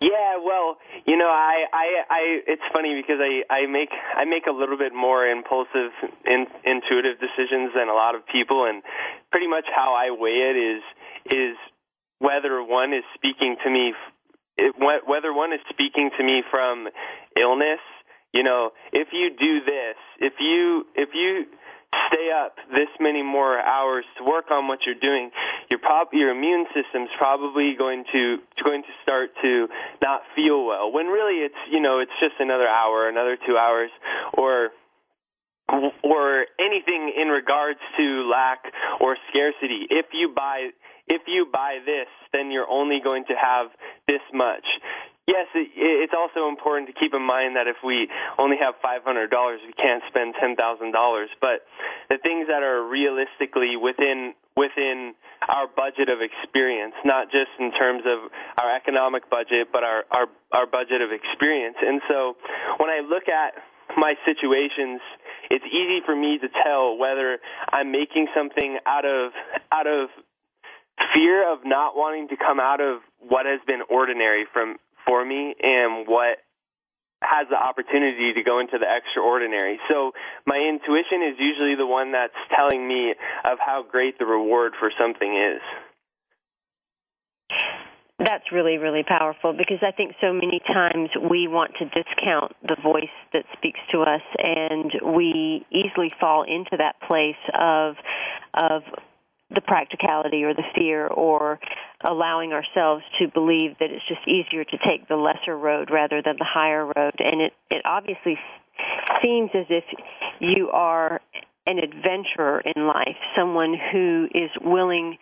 Yeah, 0.01 0.37
well, 0.43 0.77
you 1.05 1.17
know, 1.17 1.29
I, 1.29 1.65
I, 1.71 1.87
I, 2.09 2.21
it's 2.47 2.61
funny 2.73 2.95
because 2.99 3.19
I, 3.21 3.43
I 3.53 3.65
make, 3.67 3.89
I 3.91 4.25
make 4.25 4.47
a 4.47 4.51
little 4.51 4.77
bit 4.77 4.93
more 4.93 5.25
impulsive, 5.25 5.91
in, 6.25 6.45
intuitive 6.65 7.19
decisions 7.19 7.71
than 7.75 7.89
a 7.89 7.93
lot 7.93 8.15
of 8.15 8.25
people, 8.27 8.65
and 8.65 8.83
pretty 9.31 9.47
much 9.47 9.65
how 9.73 9.93
I 9.93 10.11
weigh 10.11 10.51
it 10.51 10.57
is, 10.57 10.83
is 11.31 11.57
whether 12.19 12.63
one 12.63 12.93
is 12.93 13.03
speaking 13.15 13.55
to 13.63 13.69
me, 13.69 13.93
it, 14.57 14.75
whether 14.79 15.33
one 15.33 15.53
is 15.53 15.59
speaking 15.69 16.11
to 16.17 16.23
me 16.23 16.43
from 16.51 16.87
illness. 17.39 17.79
You 18.33 18.43
know, 18.43 18.71
if 18.91 19.09
you 19.13 19.29
do 19.37 19.63
this, 19.63 19.97
if 20.19 20.33
you, 20.39 20.85
if 20.95 21.09
you 21.13 21.45
stay 22.07 22.31
up 22.31 22.55
this 22.71 22.89
many 22.99 23.23
more 23.23 23.59
hours 23.59 24.05
to 24.17 24.23
work 24.23 24.51
on 24.51 24.67
what 24.67 24.79
you're 24.85 24.99
doing, 24.99 25.31
your 25.69 25.79
prob- 25.79 26.13
your 26.13 26.31
immune 26.31 26.65
system's 26.73 27.09
probably 27.17 27.75
going 27.77 28.03
to 28.11 28.37
going 28.63 28.83
to 28.83 28.93
start 29.01 29.29
to 29.41 29.67
not 30.01 30.21
feel 30.35 30.65
well. 30.65 30.91
When 30.91 31.07
really 31.07 31.43
it's 31.45 31.61
you 31.71 31.81
know 31.81 31.99
it's 31.99 32.15
just 32.19 32.35
another 32.39 32.67
hour, 32.67 33.09
another 33.09 33.37
two 33.45 33.57
hours, 33.57 33.89
or 34.37 34.69
or 36.03 36.45
anything 36.59 37.13
in 37.19 37.29
regards 37.29 37.79
to 37.97 38.29
lack 38.29 38.59
or 38.99 39.17
scarcity. 39.29 39.87
If 39.89 40.07
you 40.13 40.33
buy 40.35 40.69
if 41.07 41.23
you 41.27 41.47
buy 41.51 41.79
this, 41.85 42.07
then 42.31 42.51
you're 42.51 42.69
only 42.69 42.99
going 43.03 43.25
to 43.27 43.33
have 43.35 43.67
this 44.07 44.21
much. 44.33 44.63
Yes, 45.27 45.47
it, 45.55 45.71
it's 45.75 46.13
also 46.15 46.49
important 46.49 46.91
to 46.91 46.95
keep 46.99 47.13
in 47.13 47.23
mind 47.23 47.55
that 47.55 47.67
if 47.67 47.77
we 47.83 48.09
only 48.37 48.57
have 48.59 48.75
$500, 48.83 49.07
we 49.07 49.73
can't 49.73 50.03
spend 50.07 50.35
$10,000. 50.35 50.59
But 51.39 51.63
the 52.09 52.17
things 52.19 52.47
that 52.47 52.63
are 52.63 52.83
realistically 52.83 53.75
within 53.79 54.33
within 54.55 55.15
our 55.49 55.65
budget 55.65 56.09
of 56.13 56.21
experience, 56.21 56.93
not 57.03 57.31
just 57.31 57.49
in 57.57 57.71
terms 57.71 58.03
of 58.05 58.29
our 58.61 58.75
economic 58.75 59.29
budget, 59.29 59.69
but 59.71 59.83
our 59.83 60.03
our, 60.11 60.27
our 60.51 60.67
budget 60.67 61.01
of 61.01 61.09
experience. 61.11 61.77
And 61.81 62.01
so, 62.07 62.35
when 62.77 62.89
I 62.89 62.99
look 62.99 63.27
at 63.27 63.55
my 63.97 64.15
situations, 64.25 65.01
it's 65.49 65.65
easy 65.65 66.01
for 66.05 66.15
me 66.15 66.37
to 66.37 66.47
tell 66.63 66.97
whether 66.97 67.39
I'm 67.71 67.91
making 67.91 68.27
something 68.35 68.77
out 68.85 69.05
of 69.05 69.31
out 69.71 69.87
of 69.87 70.09
fear 71.13 71.51
of 71.51 71.59
not 71.65 71.95
wanting 71.95 72.27
to 72.29 72.37
come 72.37 72.59
out 72.59 72.81
of 72.81 73.01
what 73.19 73.45
has 73.45 73.59
been 73.65 73.81
ordinary 73.89 74.45
from 74.51 74.77
for 75.05 75.23
me 75.25 75.55
and 75.61 76.07
what 76.07 76.37
has 77.23 77.47
the 77.49 77.55
opportunity 77.55 78.33
to 78.33 78.43
go 78.43 78.59
into 78.59 78.77
the 78.77 78.85
extraordinary. 78.85 79.79
So 79.89 80.11
my 80.45 80.57
intuition 80.57 81.23
is 81.23 81.39
usually 81.39 81.75
the 81.75 81.87
one 81.87 82.11
that's 82.11 82.35
telling 82.55 82.87
me 82.87 83.15
of 83.45 83.57
how 83.59 83.83
great 83.89 84.19
the 84.19 84.25
reward 84.25 84.73
for 84.79 84.91
something 84.99 85.35
is. 85.35 85.61
That's 88.19 88.51
really, 88.51 88.77
really 88.77 89.03
powerful 89.03 89.53
because 89.53 89.79
I 89.81 89.91
think 89.91 90.13
so 90.21 90.31
many 90.31 90.61
times 90.67 91.09
we 91.29 91.47
want 91.47 91.71
to 91.79 91.85
discount 91.85 92.53
the 92.61 92.77
voice 92.81 93.11
that 93.33 93.43
speaks 93.57 93.79
to 93.91 94.01
us, 94.01 94.21
and 94.37 94.91
we 95.15 95.65
easily 95.71 96.13
fall 96.19 96.43
into 96.43 96.77
that 96.77 96.95
place 97.07 97.41
of 97.53 97.95
of 98.53 98.83
the 99.53 99.61
practicality 99.61 100.43
or 100.43 100.53
the 100.53 100.63
fear 100.75 101.07
or 101.07 101.59
allowing 102.07 102.53
ourselves 102.53 103.03
to 103.19 103.27
believe 103.27 103.77
that 103.79 103.91
it's 103.91 104.07
just 104.07 104.27
easier 104.27 104.63
to 104.63 104.77
take 104.85 105.07
the 105.07 105.15
lesser 105.15 105.57
road 105.57 105.89
rather 105.91 106.21
than 106.23 106.35
the 106.37 106.47
higher 106.47 106.85
road 106.85 107.15
and 107.19 107.41
it 107.41 107.53
it 107.69 107.81
obviously 107.85 108.37
seems 109.21 109.49
as 109.53 109.65
if 109.69 109.83
you 110.39 110.69
are 110.69 111.21
an 111.65 111.77
adventurer 111.77 112.61
in 112.75 112.87
life 112.87 113.17
someone 113.35 113.75
who 113.91 114.27
is 114.33 114.49
willing 114.61 115.17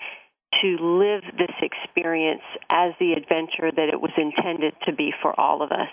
to 0.59 0.77
live 0.79 1.23
this 1.37 1.55
experience 1.61 2.41
as 2.69 2.91
the 2.99 3.13
adventure 3.13 3.71
that 3.71 3.89
it 3.91 4.01
was 4.01 4.11
intended 4.17 4.73
to 4.85 4.93
be 4.93 5.13
for 5.21 5.37
all 5.39 5.61
of 5.61 5.71
us. 5.71 5.89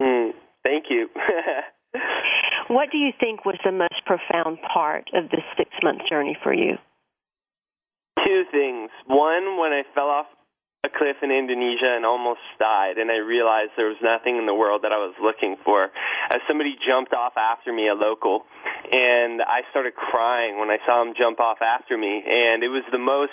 Mm, 0.00 0.30
thank 0.62 0.86
you. 0.88 1.08
what 2.68 2.90
do 2.90 2.98
you 2.98 3.12
think 3.20 3.44
was 3.44 3.58
the 3.64 3.72
most 3.72 4.00
profound 4.06 4.58
part 4.62 5.10
of 5.14 5.30
this 5.30 5.44
six 5.56 5.70
month 5.82 6.00
journey 6.08 6.36
for 6.42 6.54
you? 6.54 6.78
Two 8.22 8.44
things. 8.50 8.90
One, 9.06 9.58
when 9.58 9.72
I 9.72 9.82
fell 9.94 10.08
off 10.08 10.26
a 10.84 10.88
cliff 10.88 11.16
in 11.22 11.30
Indonesia 11.32 11.96
and 11.96 12.04
almost 12.04 12.44
died, 12.58 12.98
and 12.98 13.10
I 13.10 13.16
realized 13.16 13.72
there 13.76 13.88
was 13.88 14.00
nothing 14.04 14.36
in 14.36 14.44
the 14.46 14.54
world 14.54 14.82
that 14.82 14.92
I 14.92 15.00
was 15.00 15.16
looking 15.20 15.56
for. 15.64 15.88
As 16.30 16.40
somebody 16.46 16.76
jumped 16.76 17.12
off 17.12 17.32
after 17.36 17.72
me, 17.72 17.88
a 17.88 17.94
local, 17.94 18.44
and 18.92 19.40
I 19.40 19.64
started 19.70 19.96
crying 19.96 20.60
when 20.60 20.68
I 20.68 20.78
saw 20.84 21.00
him 21.00 21.14
jump 21.16 21.40
off 21.40 21.58
after 21.64 21.96
me, 21.96 22.22
and 22.22 22.62
it 22.62 22.68
was 22.68 22.84
the 22.92 23.00
most 23.00 23.32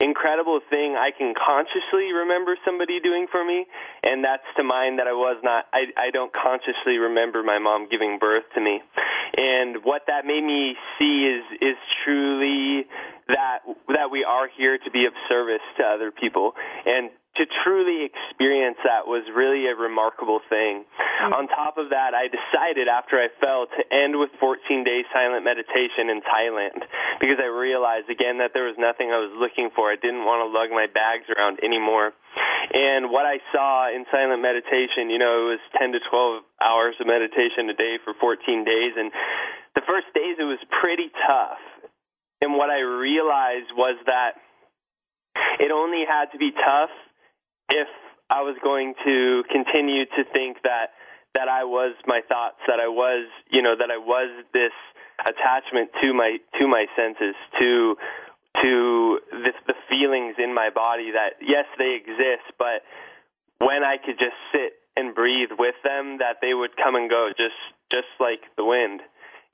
incredible 0.00 0.60
thing 0.70 0.94
I 0.96 1.10
can 1.10 1.34
consciously 1.34 2.12
remember 2.14 2.56
somebody 2.64 3.00
doing 3.00 3.26
for 3.30 3.44
me, 3.44 3.66
and 4.02 4.24
that's 4.24 4.46
to 4.56 4.64
mind 4.64 4.98
that 4.98 5.06
I 5.06 5.12
was 5.12 5.36
not. 5.42 5.66
I 5.72 5.92
I 5.96 6.10
don't 6.10 6.32
consciously 6.32 6.96
remember 6.98 7.42
my 7.42 7.58
mom 7.58 7.88
giving 7.90 8.18
birth 8.18 8.46
to 8.54 8.60
me, 8.60 8.80
and 9.36 9.84
what 9.84 10.02
that 10.06 10.24
made 10.24 10.44
me 10.44 10.74
see 10.98 11.28
is 11.28 11.44
is 11.60 11.76
truly 12.04 12.86
that 13.28 13.60
that 13.88 14.10
we 14.10 14.24
are 14.24 14.48
here 14.48 14.78
to 14.78 14.90
be 14.90 15.04
of 15.04 15.12
service 15.28 15.64
to 15.76 15.84
other 15.84 16.10
people 16.10 16.52
and 16.86 17.10
to 17.36 17.46
truly 17.62 18.02
experience 18.02 18.82
that 18.82 19.06
was 19.06 19.22
really 19.30 19.70
a 19.70 19.76
remarkable 19.78 20.42
thing. 20.50 20.82
Mm-hmm. 20.82 21.38
On 21.38 21.46
top 21.46 21.78
of 21.78 21.94
that, 21.94 22.10
I 22.10 22.26
decided 22.26 22.90
after 22.90 23.14
I 23.14 23.30
fell 23.38 23.70
to 23.70 23.82
end 23.94 24.18
with 24.18 24.34
14 24.42 24.58
days 24.82 25.06
silent 25.14 25.46
meditation 25.46 26.10
in 26.10 26.18
Thailand 26.26 26.82
because 27.22 27.38
I 27.38 27.46
realized 27.46 28.10
again 28.10 28.42
that 28.42 28.58
there 28.58 28.66
was 28.66 28.74
nothing 28.74 29.14
I 29.14 29.22
was 29.22 29.30
looking 29.38 29.70
for. 29.70 29.92
I 29.92 30.00
didn't 30.00 30.26
want 30.26 30.42
to 30.42 30.50
lug 30.50 30.74
my 30.74 30.90
bags 30.90 31.30
around 31.30 31.62
anymore. 31.62 32.10
And 32.74 33.14
what 33.14 33.24
I 33.24 33.38
saw 33.54 33.86
in 33.86 34.02
silent 34.10 34.42
meditation, 34.42 35.08
you 35.08 35.20
know, 35.20 35.46
it 35.46 35.60
was 35.60 35.64
10 35.78 35.94
to 35.94 36.00
12 36.02 36.42
hours 36.58 36.98
of 36.98 37.06
meditation 37.06 37.70
a 37.70 37.76
day 37.76 38.02
for 38.02 38.18
14 38.18 38.66
days 38.66 38.98
and 38.98 39.12
the 39.78 39.86
first 39.86 40.10
days 40.10 40.34
it 40.42 40.48
was 40.48 40.58
pretty 40.82 41.06
tough. 41.22 41.62
And 42.40 42.54
what 42.54 42.70
I 42.70 42.80
realized 42.80 43.70
was 43.76 43.96
that 44.06 44.32
it 45.58 45.70
only 45.70 46.04
had 46.08 46.30
to 46.32 46.38
be 46.38 46.50
tough 46.52 46.90
if 47.70 47.88
I 48.30 48.42
was 48.42 48.56
going 48.62 48.94
to 49.04 49.42
continue 49.50 50.04
to 50.04 50.24
think 50.32 50.58
that 50.62 50.92
that 51.34 51.48
I 51.48 51.64
was 51.64 51.94
my 52.06 52.20
thoughts, 52.26 52.56
that 52.66 52.80
I 52.80 52.88
was, 52.88 53.28
you 53.50 53.62
know, 53.62 53.74
that 53.78 53.90
I 53.90 53.98
was 53.98 54.30
this 54.52 54.72
attachment 55.20 55.90
to 56.02 56.14
my 56.14 56.38
to 56.58 56.66
my 56.66 56.86
senses, 56.96 57.34
to 57.58 57.96
to 58.62 59.20
the, 59.30 59.52
the 59.66 59.74
feelings 59.88 60.36
in 60.38 60.54
my 60.54 60.70
body 60.70 61.12
that 61.12 61.34
yes, 61.40 61.66
they 61.78 61.94
exist, 61.94 62.48
but 62.58 62.82
when 63.58 63.82
I 63.84 63.96
could 63.98 64.18
just 64.18 64.36
sit 64.52 64.78
and 64.96 65.14
breathe 65.14 65.50
with 65.58 65.74
them, 65.84 66.18
that 66.18 66.38
they 66.40 66.54
would 66.54 66.76
come 66.76 66.94
and 66.94 67.10
go 67.10 67.30
just 67.36 67.58
just 67.90 68.08
like 68.20 68.40
the 68.56 68.64
wind. 68.64 69.00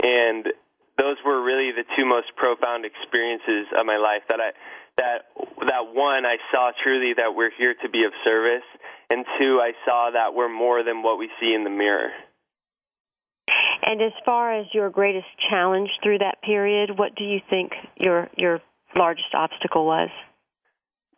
And 0.03 0.47
those 0.99 1.17
were 1.25 1.43
really 1.43 1.73
the 1.73 1.85
two 1.97 2.05
most 2.05 2.31
profound 2.37 2.85
experiences 2.85 3.67
of 3.79 3.87
my 3.87 3.97
life 3.97 4.23
that 4.29 4.41
I 4.41 4.51
that 4.97 5.27
that 5.67 5.91
one 5.91 6.25
I 6.25 6.39
saw 6.53 6.71
truly 6.83 7.15
that 7.17 7.35
we're 7.35 7.51
here 7.59 7.75
to 7.83 7.89
be 7.89 8.05
of 8.05 8.13
service, 8.23 8.67
and 9.11 9.25
two 9.39 9.59
I 9.61 9.73
saw 9.85 10.11
that 10.13 10.35
we're 10.35 10.53
more 10.53 10.85
than 10.85 11.03
what 11.03 11.19
we 11.19 11.29
see 11.41 11.53
in 11.55 11.65
the 11.65 11.71
mirror. 11.71 12.11
And 13.83 14.01
as 14.01 14.13
far 14.25 14.59
as 14.59 14.67
your 14.73 14.89
greatest 14.91 15.27
challenge 15.51 15.91
through 16.03 16.19
that 16.19 16.41
period, 16.43 16.97
what 16.97 17.15
do 17.17 17.25
you 17.25 17.41
think 17.51 17.73
your 17.97 18.29
your 18.37 18.61
largest 18.95 19.35
obstacle 19.35 19.87
was? 19.87 20.11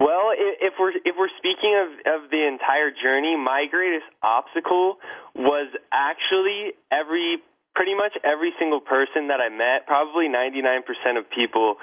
Well, 0.01 0.33
if 0.37 0.75
we're 0.81 0.93
if 0.93 1.15
we're 1.19 1.33
speaking 1.39 1.77
of 1.77 2.23
of 2.25 2.31
the 2.31 2.47
entire 2.47 2.91
journey, 2.91 3.37
my 3.37 3.67
greatest 3.71 4.07
obstacle 4.23 4.97
was 5.35 5.69
actually 5.93 6.73
every 6.91 7.39
pretty 7.77 7.95
much 7.95 8.17
every 8.25 8.57
single 8.59 8.81
person 8.81 9.29
that 9.29 9.39
I 9.39 9.53
met, 9.53 9.87
probably 9.87 10.33
99% 10.33 10.81
of 11.21 11.29
people 11.29 11.77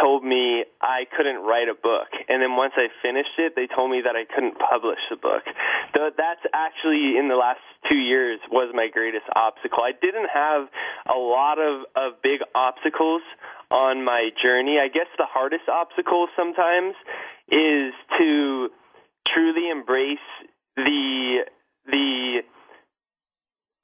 told 0.00 0.24
me 0.24 0.64
I 0.80 1.04
couldn't 1.16 1.44
write 1.44 1.68
a 1.68 1.76
book. 1.76 2.08
And 2.28 2.42
then 2.42 2.56
once 2.56 2.72
I 2.74 2.88
finished 3.04 3.36
it, 3.38 3.52
they 3.54 3.68
told 3.68 3.92
me 3.92 4.00
that 4.02 4.16
I 4.16 4.24
couldn't 4.24 4.58
publish 4.58 4.98
the 5.10 5.20
book. 5.20 5.44
So 5.94 6.10
that's 6.16 6.42
actually 6.50 7.14
in 7.20 7.28
the 7.28 7.36
last 7.36 7.62
two 7.88 8.00
years 8.00 8.40
was 8.50 8.72
my 8.74 8.88
greatest 8.90 9.28
obstacle. 9.36 9.84
I 9.84 9.92
didn't 9.92 10.32
have 10.32 10.66
a 11.06 11.18
lot 11.18 11.60
of, 11.60 11.86
of 11.94 12.18
big 12.22 12.40
obstacles 12.56 13.22
on 13.70 14.02
my 14.02 14.30
journey. 14.42 14.78
I 14.82 14.88
guess 14.88 15.06
the 15.18 15.28
hardest 15.28 15.68
obstacle 15.68 16.26
sometimes 16.34 16.96
is 17.52 17.92
to 18.18 18.70
truly 19.28 19.70
embrace 19.70 20.26
the 20.76 21.44
the 21.86 22.40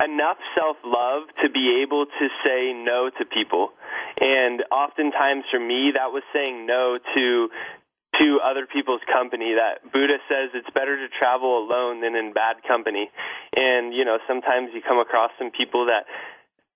enough 0.02 0.38
self 0.56 0.76
love 0.84 1.28
to 1.42 1.50
be 1.50 1.82
able 1.82 2.06
to 2.06 2.26
say 2.44 2.72
no 2.72 3.10
to 3.18 3.24
people. 3.24 3.70
And 4.20 4.64
oftentimes 4.72 5.44
for 5.50 5.60
me, 5.60 5.92
that 5.94 6.12
was 6.12 6.22
saying 6.32 6.66
no 6.66 6.98
to 7.14 7.48
to 8.18 8.38
other 8.44 8.66
people's 8.66 9.00
company 9.06 9.54
that 9.54 9.80
Buddha 9.92 10.18
says 10.28 10.50
it's 10.52 10.68
better 10.74 10.96
to 10.96 11.08
travel 11.16 11.62
alone 11.62 12.02
than 12.02 12.16
in 12.16 12.32
bad 12.34 12.60
company. 12.66 13.08
And, 13.54 13.94
you 13.94 14.04
know, 14.04 14.18
sometimes 14.26 14.70
you 14.74 14.82
come 14.82 14.98
across 14.98 15.30
some 15.38 15.50
people 15.50 15.86
that 15.86 16.04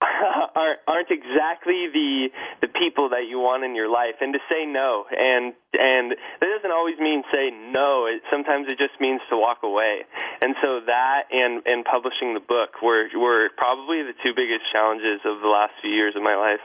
aren't 0.86 1.10
exactly 1.10 1.88
the 1.92 2.28
the 2.60 2.68
people 2.68 3.10
that 3.10 3.26
you 3.28 3.38
want 3.38 3.64
in 3.64 3.74
your 3.74 3.88
life 3.88 4.16
and 4.20 4.32
to 4.32 4.40
say 4.48 4.66
no 4.66 5.04
and 5.10 5.54
and 5.72 6.12
that 6.12 6.48
doesn't 6.56 6.72
always 6.72 6.98
mean 6.98 7.22
say 7.32 7.50
no 7.50 8.06
it 8.06 8.22
sometimes 8.30 8.66
it 8.68 8.78
just 8.78 8.98
means 9.00 9.20
to 9.30 9.36
walk 9.36 9.58
away 9.62 10.04
and 10.40 10.54
so 10.62 10.80
that 10.86 11.24
and 11.32 11.62
and 11.66 11.84
publishing 11.84 12.34
the 12.34 12.44
book 12.44 12.82
were 12.82 13.08
were 13.16 13.50
probably 13.56 14.02
the 14.02 14.14
two 14.22 14.32
biggest 14.36 14.64
challenges 14.72 15.20
of 15.24 15.40
the 15.40 15.48
last 15.48 15.72
few 15.80 15.90
years 15.90 16.14
of 16.16 16.22
my 16.22 16.36
life 16.36 16.62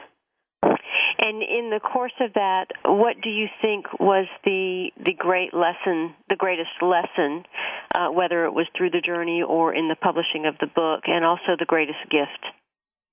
and 0.62 1.42
in 1.42 1.70
the 1.70 1.80
course 1.80 2.14
of 2.20 2.32
that, 2.34 2.66
what 2.84 3.20
do 3.22 3.28
you 3.28 3.46
think 3.60 3.86
was 3.98 4.26
the 4.44 4.90
the 4.96 5.12
great 5.12 5.52
lesson, 5.52 6.14
the 6.28 6.36
greatest 6.36 6.70
lesson, 6.80 7.44
uh, 7.94 8.08
whether 8.08 8.44
it 8.44 8.52
was 8.52 8.66
through 8.76 8.90
the 8.90 9.00
journey 9.00 9.42
or 9.42 9.74
in 9.74 9.88
the 9.88 9.96
publishing 9.96 10.46
of 10.46 10.56
the 10.60 10.66
book, 10.66 11.04
and 11.06 11.24
also 11.24 11.56
the 11.58 11.66
greatest 11.66 12.00
gift? 12.10 12.44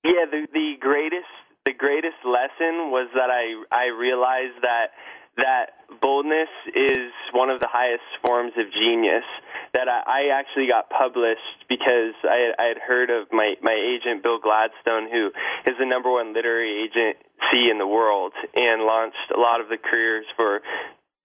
Yeah, 0.07 0.23
the 0.31 0.47
the 0.53 0.79
greatest 0.79 1.27
the 1.65 1.73
greatest 1.75 2.23
lesson 2.23 2.95
was 2.95 3.11
that 3.11 3.27
I 3.27 3.59
I 3.75 3.91
realized 3.91 4.63
that 4.63 4.95
that 5.35 5.83
boldness 6.01 6.49
is 6.73 7.11
one 7.33 7.49
of 7.49 7.59
the 7.59 7.67
highest 7.67 8.07
forms 8.25 8.53
of 8.57 8.71
genius. 8.71 9.27
That 9.73 9.91
I, 9.91 10.31
I 10.31 10.39
actually 10.39 10.67
got 10.67 10.89
published 10.89 11.67
because 11.67 12.15
I, 12.23 12.55
I 12.57 12.65
had 12.71 12.79
heard 12.79 13.09
of 13.11 13.27
my 13.35 13.55
my 13.61 13.75
agent 13.75 14.23
Bill 14.23 14.39
Gladstone, 14.39 15.11
who 15.11 15.27
is 15.67 15.75
the 15.77 15.85
number 15.85 16.09
one 16.09 16.33
literary 16.33 16.87
agency 16.87 17.67
in 17.67 17.77
the 17.77 17.87
world, 17.87 18.31
and 18.55 18.83
launched 18.87 19.27
a 19.35 19.39
lot 19.39 19.59
of 19.59 19.67
the 19.67 19.77
careers 19.77 20.25
for 20.37 20.61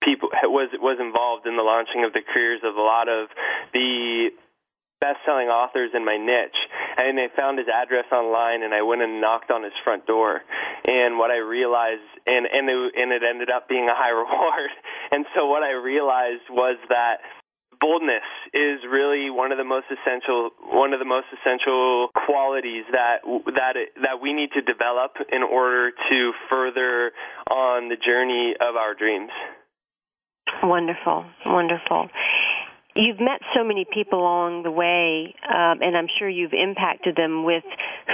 people 0.02 0.28
was 0.50 0.74
was 0.82 0.98
involved 0.98 1.46
in 1.46 1.56
the 1.56 1.62
launching 1.62 2.02
of 2.02 2.12
the 2.12 2.20
careers 2.26 2.60
of 2.66 2.74
a 2.74 2.82
lot 2.82 3.08
of 3.08 3.30
the 3.72 4.30
best-selling 5.02 5.50
authors 5.50 5.90
in 5.94 6.04
my 6.06 6.16
niche, 6.16 6.61
and 6.96 7.16
they 7.16 7.28
found 7.36 7.58
his 7.58 7.68
address 7.68 8.06
online, 8.12 8.62
and 8.62 8.74
I 8.74 8.82
went 8.82 9.02
and 9.02 9.20
knocked 9.20 9.50
on 9.50 9.62
his 9.62 9.72
front 9.84 10.06
door. 10.06 10.42
And 10.84 11.18
what 11.18 11.30
I 11.30 11.38
realized, 11.38 12.06
and 12.26 12.46
and 12.46 12.68
it, 12.68 12.92
and 12.96 13.12
it 13.12 13.22
ended 13.22 13.50
up 13.50 13.68
being 13.68 13.88
a 13.88 13.94
high 13.94 14.14
reward. 14.16 14.70
And 15.10 15.26
so 15.34 15.46
what 15.46 15.62
I 15.62 15.72
realized 15.72 16.48
was 16.50 16.76
that 16.88 17.24
boldness 17.82 18.22
is 18.54 18.78
really 18.88 19.28
one 19.28 19.50
of 19.50 19.58
the 19.58 19.66
most 19.66 19.86
essential 19.90 20.50
one 20.70 20.92
of 20.92 21.00
the 21.00 21.04
most 21.04 21.26
essential 21.34 22.08
qualities 22.26 22.84
that 22.92 23.26
that 23.58 23.74
it, 23.74 23.90
that 24.00 24.22
we 24.22 24.32
need 24.32 24.50
to 24.54 24.62
develop 24.62 25.18
in 25.32 25.42
order 25.42 25.90
to 25.90 26.32
further 26.48 27.10
on 27.50 27.88
the 27.88 27.96
journey 27.96 28.54
of 28.60 28.76
our 28.76 28.94
dreams. 28.94 29.30
Wonderful, 30.62 31.24
wonderful. 31.46 32.08
You've 32.94 33.20
met 33.20 33.40
so 33.56 33.64
many 33.64 33.86
people 33.90 34.20
along 34.20 34.64
the 34.64 34.70
way, 34.70 35.34
um, 35.48 35.80
and 35.80 35.96
I'm 35.96 36.08
sure 36.18 36.28
you've 36.28 36.52
impacted 36.52 37.16
them 37.16 37.42
with 37.42 37.64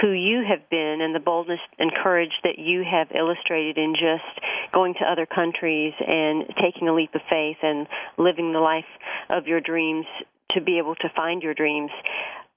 who 0.01 0.11
you 0.11 0.45
have 0.47 0.69
been 0.69 0.99
and 1.01 1.13
the 1.13 1.19
boldness 1.19 1.59
and 1.77 1.91
courage 1.93 2.31
that 2.43 2.57
you 2.57 2.85
have 2.89 3.07
illustrated 3.13 3.77
in 3.77 3.93
just 3.95 4.39
going 4.71 4.93
to 4.95 5.05
other 5.05 5.25
countries 5.25 5.93
and 5.99 6.45
taking 6.61 6.87
a 6.87 6.95
leap 6.95 7.13
of 7.13 7.21
faith 7.29 7.57
and 7.61 7.87
living 8.17 8.53
the 8.53 8.59
life 8.59 8.87
of 9.29 9.47
your 9.47 9.59
dreams 9.59 10.05
to 10.51 10.61
be 10.61 10.77
able 10.77 10.95
to 10.95 11.09
find 11.13 11.43
your 11.43 11.53
dreams. 11.53 11.91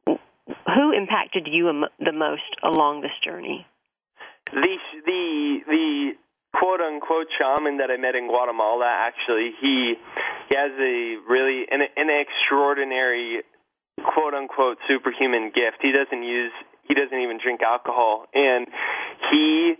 Who 0.07 0.93
impacted 0.93 1.49
you 1.51 1.87
the 1.99 2.13
most 2.13 2.43
along 2.63 3.01
this 3.01 3.13
journey? 3.25 3.67
The 4.53 4.77
the 5.07 5.59
the 5.67 6.13
quote 6.53 6.81
unquote 6.81 7.27
shaman 7.39 7.79
that 7.79 7.91
I 7.91 7.97
met 7.97 8.15
in 8.15 8.29
Guatemala 8.29 8.87
actually 8.87 9.53
he 9.61 9.95
he 10.53 10.59
has 10.59 10.73
a 10.79 11.17
really 11.29 11.65
an, 11.71 11.81
an 11.97 12.09
extraordinary 12.11 13.41
quote 14.05 14.35
unquote 14.35 14.77
superhuman 14.87 15.51
gift. 15.55 15.79
He 15.81 15.93
doesn't 15.93 16.23
use 16.23 16.53
he 16.87 16.95
doesn't 16.95 17.19
even 17.19 17.39
drink 17.43 17.63
alcohol 17.63 18.27
and 18.35 18.67
he 19.31 19.75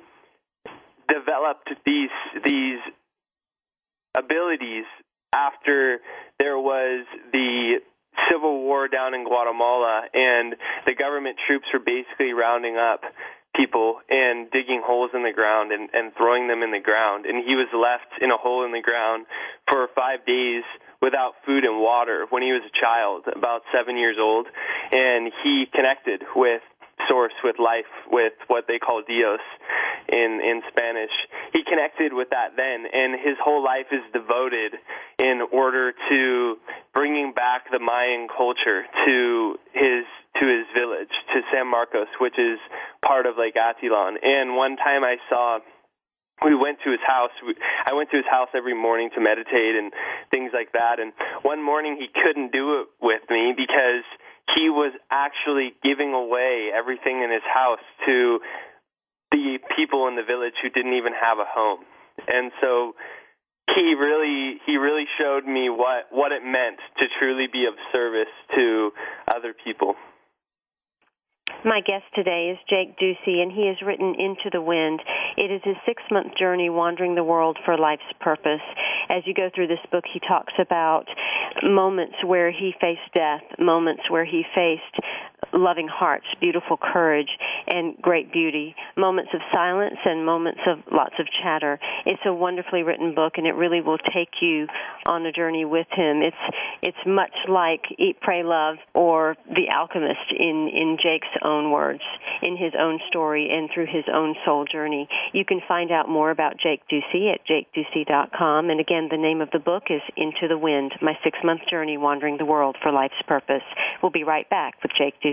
developed 1.09 1.69
these 1.85 2.15
these 2.43 2.81
abilities 4.17 4.85
after 5.35 5.99
there 6.39 6.59
was 6.59 7.05
the 7.33 7.81
civil 8.31 8.63
war 8.63 8.89
down 8.89 9.13
in 9.15 9.25
Guatemala 9.25 10.05
and 10.15 10.55
the 10.87 10.95
government 10.95 11.37
troops 11.47 11.67
were 11.73 11.81
basically 11.81 12.33
rounding 12.33 12.77
up 12.77 13.03
people 13.55 14.01
and 14.09 14.51
digging 14.51 14.83
holes 14.85 15.11
in 15.15 15.23
the 15.23 15.33
ground 15.33 15.73
and, 15.73 15.89
and 15.93 16.13
throwing 16.17 16.49
them 16.49 16.63
in 16.63 16.73
the 16.73 16.81
ground. 16.81 17.27
And 17.27 17.45
he 17.45 17.55
was 17.55 17.69
left 17.73 18.23
in 18.23 18.31
a 18.31 18.37
hole 18.37 18.65
in 18.65 18.73
the 18.73 18.81
ground 18.81 19.27
for 19.69 19.89
five 19.95 20.25
days 20.27 20.65
without 21.01 21.35
food 21.45 21.65
and 21.65 21.81
water 21.81 22.27
when 22.31 22.43
he 22.43 22.53
was 22.53 22.63
a 22.65 22.75
child, 22.79 23.25
about 23.35 23.63
seven 23.75 23.97
years 23.97 24.17
old. 24.19 24.47
And 24.93 25.33
he 25.43 25.67
connected 25.75 26.23
with 26.35 26.63
source, 27.09 27.33
with 27.43 27.57
life, 27.59 27.91
with 28.11 28.33
what 28.47 28.65
they 28.69 28.79
call 28.79 29.03
Dios 29.07 29.41
in, 30.09 30.41
in 30.43 30.63
Spanish. 30.71 31.11
He 31.53 31.63
connected 31.65 32.13
with 32.13 32.31
that 32.31 32.57
then, 32.57 32.87
and 32.93 33.19
his 33.21 33.37
whole 33.43 33.63
life 33.63 33.87
is 33.91 34.03
devoted 34.13 34.79
in 35.19 35.43
order 35.53 35.93
to 36.11 36.57
bringing 36.95 37.33
back 37.33 37.71
the 37.71 37.79
Mayan 37.79 38.29
culture 38.29 38.85
to 39.07 39.57
his 39.73 40.05
to 40.41 40.49
his 40.49 40.65
village, 40.73 41.13
to 41.35 41.43
San 41.53 41.69
Marcos, 41.69 42.09
which 42.19 42.39
is 42.39 42.59
part 43.05 43.27
of 43.27 43.35
Lake 43.39 43.55
Atitlan. 43.55 44.17
And 44.23 44.57
one 44.57 44.77
time 44.77 45.05
I 45.05 45.17
saw 45.29 45.59
we 46.45 46.55
went 46.55 46.79
to 46.85 46.91
his 46.91 47.01
house. 47.07 47.31
I 47.87 47.95
went 47.95 48.11
to 48.11 48.17
his 48.17 48.27
house 48.27 48.49
every 48.55 48.75
morning 48.75 49.11
to 49.15 49.21
meditate 49.21 49.77
and 49.77 49.93
things 50.31 50.51
like 50.53 50.73
that. 50.73 50.99
And 50.99 51.13
one 51.43 51.63
morning 51.63 51.97
he 51.99 52.09
couldn't 52.11 52.53
do 52.53 52.83
it 52.83 52.87
with 53.01 53.23
me 53.31 53.55
because 53.57 54.03
he 54.57 54.69
was 54.69 54.93
actually 55.11 55.75
giving 55.83 56.13
away 56.15 56.71
everything 56.75 57.23
in 57.23 57.31
his 57.31 57.47
house 57.47 57.85
to 58.07 58.41
the 59.31 59.59
people 59.77 60.09
in 60.09 60.17
the 60.17 60.27
village 60.27 60.55
who 60.63 60.69
didn't 60.69 60.95
even 60.95 61.13
have 61.15 61.39
a 61.39 61.47
home. 61.47 61.81
And 62.27 62.53
so 62.61 62.95
he 63.75 63.95
really 63.95 64.59
he 64.67 64.77
really 64.77 65.07
showed 65.19 65.47
me 65.47 65.71
what 65.71 66.11
what 66.11 66.33
it 66.33 66.43
meant 66.45 66.79
to 66.99 67.07
truly 67.19 67.47
be 67.51 67.67
of 67.67 67.75
service 67.93 68.33
to 68.55 68.91
other 69.29 69.55
people. 69.55 69.95
My 71.65 71.81
guest 71.81 72.05
today 72.15 72.51
is 72.53 72.59
Jake 72.69 72.99
Ducey, 72.99 73.41
and 73.41 73.53
he 73.53 73.69
has 73.69 73.77
written 73.87 74.15
Into 74.19 74.51
the 74.51 74.61
Wind. 74.61 75.01
It 75.37 75.51
is 75.51 75.61
his 75.65 75.77
six 75.87 76.03
month 76.11 76.35
journey 76.39 76.71
wandering 76.71 77.15
the 77.15 77.25
world 77.25 77.59
for 77.65 77.79
life's 77.79 78.03
purpose. 78.21 78.61
As 79.09 79.23
you 79.27 79.35
go 79.35 79.49
through 79.55 79.69
this 79.69 79.85
book, 79.91 80.05
he 80.13 80.21
talks 80.21 80.53
about 80.59 81.07
moments 81.63 82.17
where 82.25 82.51
he 82.51 82.75
faced 82.81 83.13
death, 83.15 83.43
moments 83.59 84.03
where 84.11 84.25
he 84.25 84.45
faced 84.55 85.07
loving 85.53 85.89
hearts, 85.89 86.27
beautiful 86.41 86.77
courage, 86.77 87.31
and 87.67 87.97
great 88.01 88.33
beauty, 88.33 88.75
moments 88.97 89.31
of 89.35 89.41
silence 89.53 89.97
and 90.05 90.25
moments 90.25 90.61
of 90.67 90.79
lots 90.93 91.15
of 91.19 91.27
chatter. 91.43 91.79
It's 92.07 92.23
a 92.25 92.33
wonderfully 92.33 92.83
written 92.83 93.15
book, 93.15 93.35
and 93.37 93.47
it 93.47 93.55
really 93.55 93.81
will 93.81 93.99
take 93.99 94.41
you 94.41 94.67
on 95.07 95.27
a 95.27 95.33
journey 95.33 95.65
with 95.65 95.87
him. 95.91 96.23
It's 96.23 96.37
it's 96.83 96.97
much 97.07 97.35
like 97.49 97.83
Eat, 97.99 98.21
Pray, 98.21 98.43
Love 98.43 98.77
or 98.95 99.37
The 99.47 99.69
Alchemist 99.71 100.33
in 100.39 100.69
in 100.73 100.97
Jake's 101.03 101.29
own 101.45 101.71
words, 101.71 102.03
in 102.43 102.57
his 102.57 102.73
own 102.79 103.01
story, 103.09 103.49
and 103.51 103.69
through 103.73 103.87
his 103.87 104.05
own 104.13 104.35
soul 104.45 104.65
journey. 104.65 105.09
You 105.33 105.45
can 105.45 105.61
find 105.67 105.91
out 105.91 106.09
more 106.09 106.31
about 106.31 106.59
Jake 106.59 106.83
Ducey 106.91 107.33
at 107.33 107.41
jakeducey.com. 107.47 108.71
And 108.71 108.81
again, 108.81 109.09
the 109.11 109.17
name 109.17 109.41
of 109.41 109.51
the 109.51 109.59
book 109.59 109.85
is 109.91 110.03
Into 110.17 110.49
the 110.49 110.59
Wind: 110.59 110.93
My 111.03 111.17
Six 111.25 111.39
Month 111.45 111.63
Journey 111.71 111.99
Wandering 111.99 112.39
the 112.39 112.45
World 112.45 112.77
for 112.83 112.93
Life's 112.93 113.23
Purpose. 113.27 113.63
We'll 114.03 114.13
be 114.13 114.25
right 114.25 114.49
back 114.49 114.75
with 114.83 114.93
Jake 114.97 115.15
Ducey. 115.23 115.32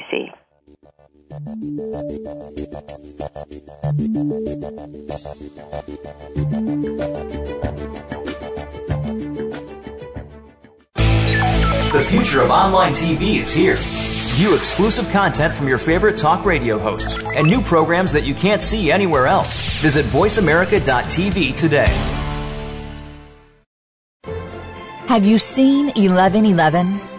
The 11.91 12.05
future 12.07 12.41
of 12.41 12.49
online 12.51 12.93
TV 12.93 13.39
is 13.41 13.53
here. 13.53 13.75
View 14.39 14.55
exclusive 14.55 15.09
content 15.09 15.53
from 15.53 15.67
your 15.67 15.77
favorite 15.77 16.15
talk 16.15 16.45
radio 16.45 16.79
hosts 16.79 17.19
and 17.25 17.45
new 17.47 17.62
programs 17.62 18.13
that 18.13 18.23
you 18.23 18.33
can't 18.33 18.62
see 18.62 18.91
anywhere 18.91 19.27
else. 19.27 19.77
Visit 19.79 20.05
VoiceAmerica.tv 20.05 21.55
today. 21.57 21.93
Have 25.07 25.25
you 25.25 25.39
seen 25.39 25.88
1111? 25.88 27.18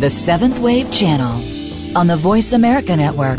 The 0.00 0.10
Seventh 0.10 0.58
Wave 0.58 0.92
Channel 0.92 1.40
on 1.96 2.08
the 2.08 2.16
Voice 2.16 2.52
America 2.52 2.96
Network. 2.96 3.38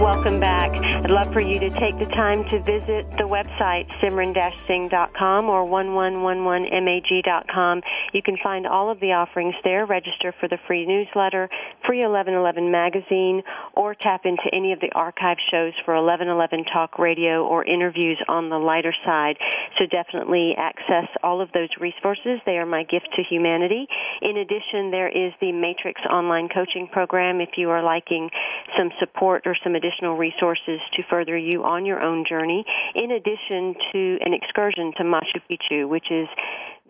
Welcome 0.00 0.38
back. 0.38 0.70
I'd 0.70 1.10
love 1.10 1.32
for 1.32 1.40
you 1.40 1.58
to 1.58 1.70
take 1.70 1.98
the 1.98 2.06
time 2.14 2.44
to 2.50 2.62
visit 2.62 3.10
the 3.18 3.24
website 3.24 3.88
simran-singh.com 4.00 5.48
or 5.48 5.66
1111mag.com. 5.66 7.82
You 8.12 8.22
can 8.22 8.36
find 8.42 8.66
all 8.66 8.90
of 8.90 9.00
the 9.00 9.12
offerings 9.12 9.54
there. 9.64 9.86
Register 9.86 10.34
for 10.38 10.46
the 10.48 10.58
free 10.66 10.84
newsletter, 10.86 11.48
free 11.88 12.04
1111 12.04 12.70
magazine, 12.70 13.42
or 13.72 13.94
tap 13.94 14.26
into 14.28 14.44
any 14.52 14.72
of 14.72 14.80
the 14.80 14.92
archive 14.94 15.38
shows 15.50 15.72
for 15.86 15.94
1111 15.96 16.68
Talk 16.68 16.98
Radio 16.98 17.46
or 17.46 17.64
interviews 17.64 18.20
on 18.28 18.50
the 18.50 18.58
lighter 18.58 18.92
side. 19.06 19.36
So 19.78 19.86
definitely 19.86 20.52
access 20.58 21.08
all 21.22 21.40
of 21.40 21.48
those 21.52 21.70
resources. 21.80 22.44
They 22.44 22.58
are 22.58 22.66
my 22.66 22.84
gift 22.84 23.08
to 23.16 23.22
humanity. 23.22 23.88
In 24.20 24.36
addition, 24.36 24.90
there 24.90 25.08
is 25.08 25.32
the 25.40 25.52
Matrix 25.52 26.02
online 26.10 26.50
coaching 26.52 26.88
program 26.92 27.40
if 27.40 27.56
you 27.56 27.70
are 27.70 27.82
liking 27.82 28.28
some 28.76 28.90
support 29.00 29.46
or 29.46 29.56
some 29.64 29.74
additional 29.74 30.18
resources 30.18 30.80
to 30.92 31.02
further 31.08 31.38
you 31.38 31.64
on 31.64 31.86
your 31.86 32.02
own 32.02 32.24
journey. 32.28 32.66
In 32.94 33.12
addition 33.12 33.74
to 33.92 34.18
an 34.20 34.34
excursion 34.34 34.92
to 34.98 35.04
Machu 35.04 35.40
Picchu, 35.48 35.88
which 35.88 36.10
is 36.10 36.28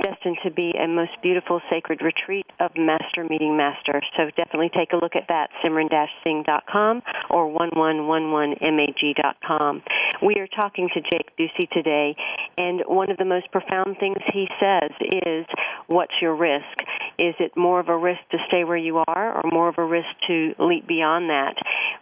destined 0.03 0.39
to 0.45 0.51
be 0.51 0.75
a 0.79 0.87
most 0.87 1.13
beautiful 1.23 1.63
sacred 1.71 2.03
retreat 2.03 2.45
of 2.61 2.71
master 2.77 3.25
meeting 3.29 3.57
master. 3.57 4.03
So 4.17 4.31
definitely 4.37 4.71
take 4.75 4.93
a 4.93 4.97
look 4.97 5.17
at 5.17 5.27
that, 5.29 5.51
simran-singh.com 5.65 7.03
or 7.31 7.49
1111mag.com. 7.53 9.83
We 10.23 10.37
are 10.37 10.47
talking 10.49 10.89
to 10.95 11.01
Jake 11.01 11.37
Ducey 11.39 11.69
today, 11.71 12.17
and 12.57 12.83
one 12.87 13.11
of 13.11 13.19
the 13.19 13.25
most 13.25 13.51
profound 13.53 13.99
things 13.99 14.19
he 14.33 14.49
says 14.61 14.91
is, 15.01 15.47
what's 15.87 16.21
your 16.21 16.35
risk? 16.35 16.83
Is 17.19 17.35
it 17.41 17.57
more 17.57 17.81
of 17.81 17.89
a 17.89 17.97
risk 17.97 18.21
to 18.31 18.39
stay 18.47 18.65
where 18.65 18.77
you 18.77 19.03
are 19.07 19.37
or 19.37 19.43
more 19.51 19.69
of 19.69 19.79
a 19.79 19.85
risk 19.85 20.09
to 20.29 20.55
leap 20.59 20.87
beyond 20.87 21.31
that? 21.31 21.57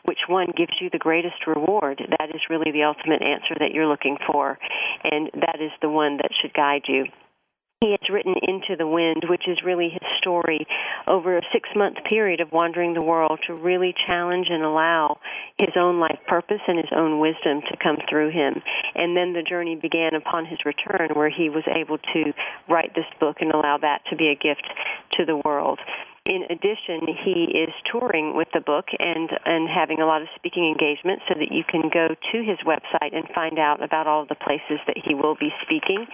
Which 0.05 0.29
one 0.29 0.49
gives 0.57 0.73
you 0.81 0.91
the 0.91 0.99
greatest 0.99 1.47
reward? 1.47 2.03
That 2.19 2.35
is 2.35 2.43
really 2.51 2.73
the 2.73 2.83
ultimate 2.85 3.23
answer 3.23 3.55
that 3.59 3.73
you're 3.73 3.87
looking 3.87 4.19
for, 4.27 4.59
and 5.05 5.31
that 5.35 5.61
is 5.61 5.71
the 5.81 5.89
one 5.89 6.19
that 6.19 6.35
should 6.41 6.53
guide 6.53 6.89
you. 6.89 7.07
He 7.81 7.91
has 7.91 8.09
written 8.11 8.35
Into 8.41 8.75
the 8.75 8.87
Wind, 8.87 9.25
which 9.29 9.47
is 9.47 9.59
really 9.63 9.91
his 9.91 10.01
story 10.19 10.67
over 11.07 11.37
a 11.37 11.43
six 11.53 11.69
month 11.77 11.99
period 12.09 12.41
of 12.41 12.51
wandering 12.51 12.95
the 12.95 13.03
world 13.03 13.39
to 13.47 13.55
really 13.55 13.95
challenge 14.07 14.47
and 14.49 14.63
allow 14.63 15.19
his 15.59 15.77
own 15.77 16.01
life 16.01 16.19
purpose 16.27 16.63
and 16.67 16.79
his 16.79 16.91
own 16.97 17.21
wisdom 17.21 17.61
to 17.69 17.77
come 17.77 17.99
through 18.09 18.31
him. 18.31 18.63
And 18.95 19.15
then 19.15 19.35
the 19.35 19.43
journey 19.43 19.77
began 19.77 20.15
upon 20.15 20.47
his 20.47 20.59
return, 20.65 21.11
where 21.13 21.29
he 21.29 21.51
was 21.51 21.65
able 21.69 21.99
to 21.99 22.33
write 22.67 22.95
this 22.95 23.05
book 23.21 23.37
and 23.41 23.53
allow 23.53 23.77
that 23.77 24.01
to 24.09 24.17
be 24.17 24.29
a 24.29 24.35
gift 24.35 24.67
to 25.19 25.27
the 25.27 25.37
world. 25.37 25.79
In 26.27 26.43
addition, 26.51 27.07
he 27.25 27.55
is 27.55 27.73
touring 27.91 28.35
with 28.35 28.49
the 28.53 28.61
book 28.61 28.87
and 28.99 29.31
and 29.45 29.69
having 29.69 30.01
a 30.01 30.07
lot 30.07 30.23
of 30.23 30.29
speaking 30.35 30.67
engagements 30.67 31.23
so 31.29 31.35
that 31.39 31.53
you 31.53 31.63
can 31.63 31.89
go 31.89 32.09
to 32.09 32.39
his 32.43 32.59
website 32.67 33.15
and 33.15 33.29
find 33.33 33.61
out 33.61 33.81
about 33.81 34.09
all 34.09 34.23
of 34.23 34.29
the 34.29 34.35
places 34.35 34.81
that 34.89 34.97
he 34.99 35.15
will 35.15 35.37
be 35.37 35.55
speaking. 35.63 36.05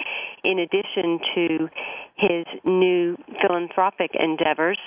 In 0.44 0.58
addition 0.58 1.18
to 1.34 1.68
his 2.16 2.44
new 2.64 3.16
philanthropic 3.40 4.10
endeavors, 4.14 4.78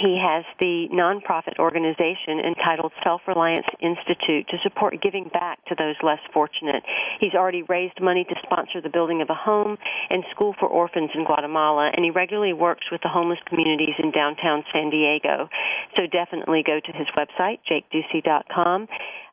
he 0.00 0.14
has 0.14 0.44
the 0.60 0.86
nonprofit 0.94 1.58
organization 1.58 2.38
entitled 2.38 2.92
Self 3.02 3.22
Reliance 3.26 3.66
Institute 3.82 4.46
to 4.48 4.56
support 4.62 5.02
giving 5.02 5.28
back 5.32 5.58
to 5.66 5.74
those 5.74 5.96
less 6.02 6.20
fortunate. 6.32 6.84
He's 7.18 7.34
already 7.34 7.62
raised 7.62 8.00
money 8.00 8.24
to 8.24 8.34
sponsor 8.42 8.80
the 8.80 8.90
building 8.90 9.22
of 9.22 9.30
a 9.30 9.34
home 9.34 9.76
and 10.08 10.22
school 10.30 10.54
for 10.58 10.68
orphans 10.68 11.10
in 11.14 11.24
Guatemala, 11.24 11.90
and 11.94 12.04
he 12.04 12.12
regularly 12.12 12.52
works 12.52 12.86
with 12.92 13.02
the 13.02 13.08
homeless 13.08 13.40
communities 13.48 13.98
in 13.98 14.12
downtown 14.12 14.62
San 14.72 14.90
Diego. 14.90 15.48
So 15.96 16.06
definitely 16.06 16.62
go 16.66 16.80
to 16.80 16.92
his 16.92 17.06
website, 17.16 17.58
jakeducey.com. 17.70 18.88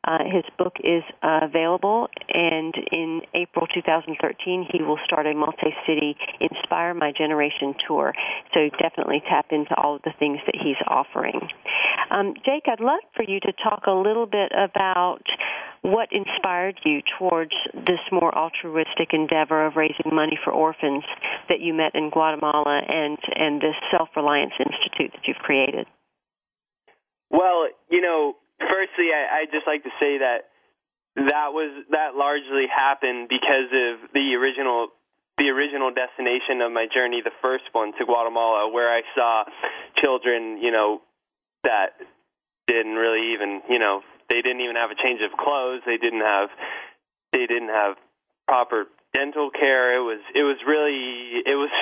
Uh, 0.06 0.18
his 0.24 0.44
book 0.56 0.76
is 0.84 1.02
uh, 1.22 1.40
available, 1.42 2.08
and 2.28 2.72
in 2.92 3.22
April 3.34 3.66
2013, 3.66 4.68
he 4.70 4.80
will 4.82 4.98
start 5.04 5.26
a 5.26 5.34
multi-city 5.34 6.16
Inspire 6.40 6.94
My 6.94 7.10
Generation 7.10 7.74
tour. 7.86 8.14
So 8.54 8.68
definitely 8.80 9.20
tap 9.28 9.46
into 9.50 9.74
all 9.74 9.96
of 9.96 10.02
the 10.02 10.12
things 10.18 10.38
that 10.46 10.54
he's 10.54 10.76
offering. 10.86 11.40
Um, 12.10 12.34
Jake, 12.44 12.64
I'd 12.68 12.78
love 12.78 13.00
for 13.16 13.24
you 13.24 13.40
to 13.40 13.52
talk 13.64 13.84
a 13.88 13.92
little 13.92 14.26
bit 14.26 14.52
about 14.56 15.22
what 15.82 16.08
inspired 16.12 16.78
you 16.84 17.00
towards 17.18 17.52
this 17.74 18.00
more 18.10 18.36
altruistic 18.36 19.12
endeavor 19.12 19.66
of 19.66 19.76
raising 19.76 20.12
money 20.12 20.38
for 20.42 20.52
orphans 20.52 21.04
that 21.48 21.60
you 21.60 21.74
met 21.74 21.94
in 21.94 22.10
Guatemala 22.10 22.80
and 22.88 23.18
and 23.34 23.60
this 23.60 23.74
Self 23.90 24.08
Reliance 24.16 24.54
Institute 24.58 25.12
that 25.12 25.26
you've 25.26 25.38
created. 25.38 25.86
Well, 27.30 27.68
you 27.90 28.00
know, 28.00 28.34
firstly, 28.58 29.10
I, 29.12 29.42
I 29.42 29.44
just 29.46 29.66
like 29.66 29.82
to 29.84 29.90
say 30.00 30.18
that 30.18 30.48
that 31.16 31.52
was 31.52 31.84
that 31.90 32.14
largely 32.14 32.66
happened 32.68 33.28
because 33.28 33.72
of 33.72 34.12
the 34.12 34.34
original 34.36 34.88
the 35.38 35.48
original 35.50 35.92
destination 35.92 36.60
of 36.62 36.72
my 36.72 36.86
journey, 36.92 37.20
the 37.22 37.34
first 37.42 37.64
one 37.72 37.92
to 37.98 38.04
Guatemala, 38.04 38.72
where 38.72 38.88
I 38.88 39.02
saw 39.14 39.44
children, 40.00 40.58
you 40.62 40.70
know, 40.72 41.02
that 41.62 41.92
didn't 42.66 42.94
really 42.94 43.34
even, 43.34 43.60
you 43.68 43.78
know, 43.78 44.00
they 44.28 44.40
didn't 44.40 44.60
even 44.60 44.76
have 44.76 44.90
a 44.90 44.96
change 44.96 45.20
of 45.20 45.36
clothes. 45.36 45.82
They 45.84 45.98
didn't 45.98 46.24
have, 46.24 46.48
they 47.32 47.46
didn't 47.46 47.68
have 47.68 47.96
proper 48.48 48.86
dental 49.16 49.48
care. 49.48 49.96
It 49.96 50.04
was 50.04 50.20
it 50.36 50.44
was 50.44 50.60
really 50.68 51.40
it 51.40 51.56
was 51.56 51.72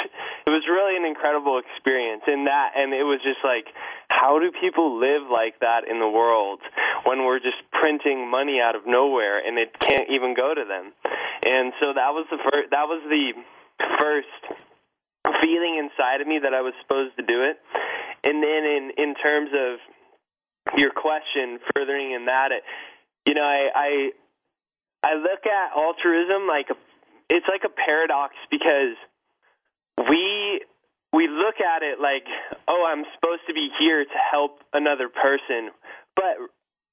it 0.46 0.50
was 0.54 0.62
really 0.70 0.94
an 0.94 1.02
incredible 1.02 1.58
experience 1.58 2.22
in 2.30 2.46
that 2.46 2.78
and 2.78 2.94
it 2.94 3.02
was 3.02 3.18
just 3.26 3.42
like 3.42 3.66
how 4.06 4.38
do 4.38 4.54
people 4.54 5.02
live 5.02 5.26
like 5.26 5.58
that 5.58 5.90
in 5.90 5.98
the 5.98 6.06
world 6.06 6.62
when 7.02 7.26
we're 7.26 7.42
just 7.42 7.58
printing 7.74 8.30
money 8.30 8.62
out 8.62 8.78
of 8.78 8.86
nowhere 8.86 9.42
and 9.42 9.58
it 9.58 9.74
can't 9.82 10.06
even 10.14 10.38
go 10.38 10.54
to 10.54 10.62
them. 10.62 10.94
And 11.42 11.74
so 11.82 11.90
that 11.98 12.14
was 12.14 12.30
the 12.30 12.38
first 12.38 12.70
that 12.70 12.86
was 12.86 13.02
the 13.10 13.34
first 13.98 14.42
feeling 15.42 15.82
inside 15.82 16.22
of 16.22 16.30
me 16.30 16.38
that 16.38 16.54
I 16.54 16.62
was 16.62 16.72
supposed 16.86 17.18
to 17.18 17.26
do 17.26 17.42
it. 17.42 17.58
And 18.22 18.38
then 18.38 18.62
in 18.62 18.84
in 18.96 19.10
terms 19.18 19.50
of 19.50 19.82
your 20.78 20.94
question 20.94 21.58
furthering 21.74 22.14
in 22.14 22.30
that 22.30 22.54
it, 22.54 22.62
you 23.26 23.34
know 23.34 23.42
I 23.42 23.68
I 23.74 23.90
I 25.02 25.12
look 25.18 25.44
at 25.44 25.76
altruism 25.76 26.46
like 26.46 26.70
a 26.70 26.78
it's 27.34 27.50
like 27.50 27.66
a 27.66 27.74
paradox 27.74 28.34
because 28.50 28.94
we 29.98 30.62
we 31.12 31.26
look 31.26 31.58
at 31.58 31.82
it 31.82 31.98
like, 31.98 32.26
oh, 32.66 32.86
I'm 32.86 33.02
supposed 33.14 33.42
to 33.46 33.54
be 33.54 33.70
here 33.78 34.04
to 34.04 34.18
help 34.30 34.62
another 34.72 35.08
person, 35.08 35.70
but 36.14 36.38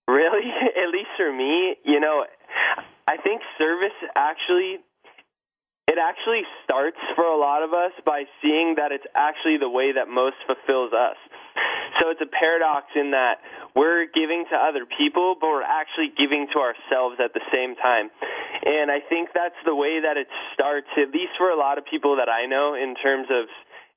really, 0.10 0.50
at 0.82 0.90
least 0.90 1.14
for 1.18 1.32
me, 1.32 1.78
you 1.86 2.00
know, 2.00 2.26
I 3.08 3.18
think 3.18 3.42
service 3.58 3.98
actually 4.16 4.82
it 5.88 5.98
actually 6.00 6.44
starts 6.64 6.98
for 7.16 7.26
a 7.26 7.38
lot 7.38 7.64
of 7.64 7.74
us 7.74 7.92
by 8.06 8.24
seeing 8.42 8.76
that 8.78 8.92
it's 8.92 9.06
actually 9.14 9.58
the 9.58 9.70
way 9.70 9.92
that 9.92 10.08
most 10.08 10.38
fulfills 10.48 10.94
us. 10.94 11.18
So 12.02 12.10
it's 12.10 12.22
a 12.22 12.32
paradox 12.34 12.90
in 12.98 13.14
that 13.14 13.46
we're 13.78 14.10
giving 14.10 14.50
to 14.50 14.58
other 14.58 14.90
people, 14.90 15.38
but 15.38 15.46
we're 15.54 15.62
actually 15.62 16.10
giving 16.18 16.50
to 16.50 16.58
ourselves 16.58 17.22
at 17.22 17.38
the 17.38 17.46
same 17.54 17.78
time. 17.78 18.10
And 18.66 18.90
I 18.90 19.06
think 19.06 19.30
that's 19.38 19.58
the 19.70 19.78
way 19.78 20.02
that 20.02 20.18
it 20.18 20.26
starts, 20.58 20.90
at 20.98 21.14
least 21.14 21.38
for 21.38 21.54
a 21.54 21.58
lot 21.58 21.78
of 21.78 21.86
people 21.86 22.18
that 22.18 22.28
I 22.28 22.50
know, 22.50 22.74
in 22.74 22.98
terms 22.98 23.30
of 23.30 23.46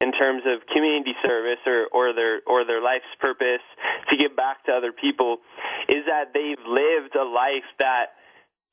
in 0.02 0.12
terms 0.12 0.42
of 0.44 0.66
community 0.68 1.14
service 1.24 1.62
or, 1.64 1.88
or 1.96 2.12
their 2.12 2.44
or 2.46 2.66
their 2.68 2.84
life's 2.84 3.08
purpose 3.20 3.64
to 4.10 4.16
give 4.20 4.36
back 4.36 4.60
to 4.68 4.72
other 4.72 4.92
people, 4.92 5.38
is 5.88 6.04
that 6.04 6.36
they've 6.36 6.60
lived 6.60 7.16
a 7.16 7.24
life 7.24 7.64
that 7.80 8.20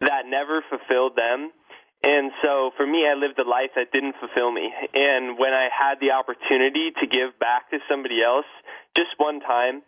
that 0.02 0.28
never 0.28 0.60
fulfilled 0.68 1.16
them 1.16 1.56
and 2.04 2.32
so 2.42 2.72
for 2.78 2.86
me, 2.86 3.06
I 3.06 3.14
lived 3.14 3.38
a 3.38 3.48
life 3.48 3.72
that 3.76 3.92
didn't 3.92 4.16
fulfill 4.20 4.52
me. 4.52 4.74
And 4.94 5.38
when 5.38 5.54
I 5.54 5.70
had 5.70 6.02
the 6.02 6.12
opportunity 6.12 6.92
to 7.00 7.06
give 7.06 7.38
back 7.40 7.70
to 7.70 7.78
somebody 7.88 8.24
else 8.24 8.50
just 8.98 9.14
one 9.18 9.40
time, 9.40 9.84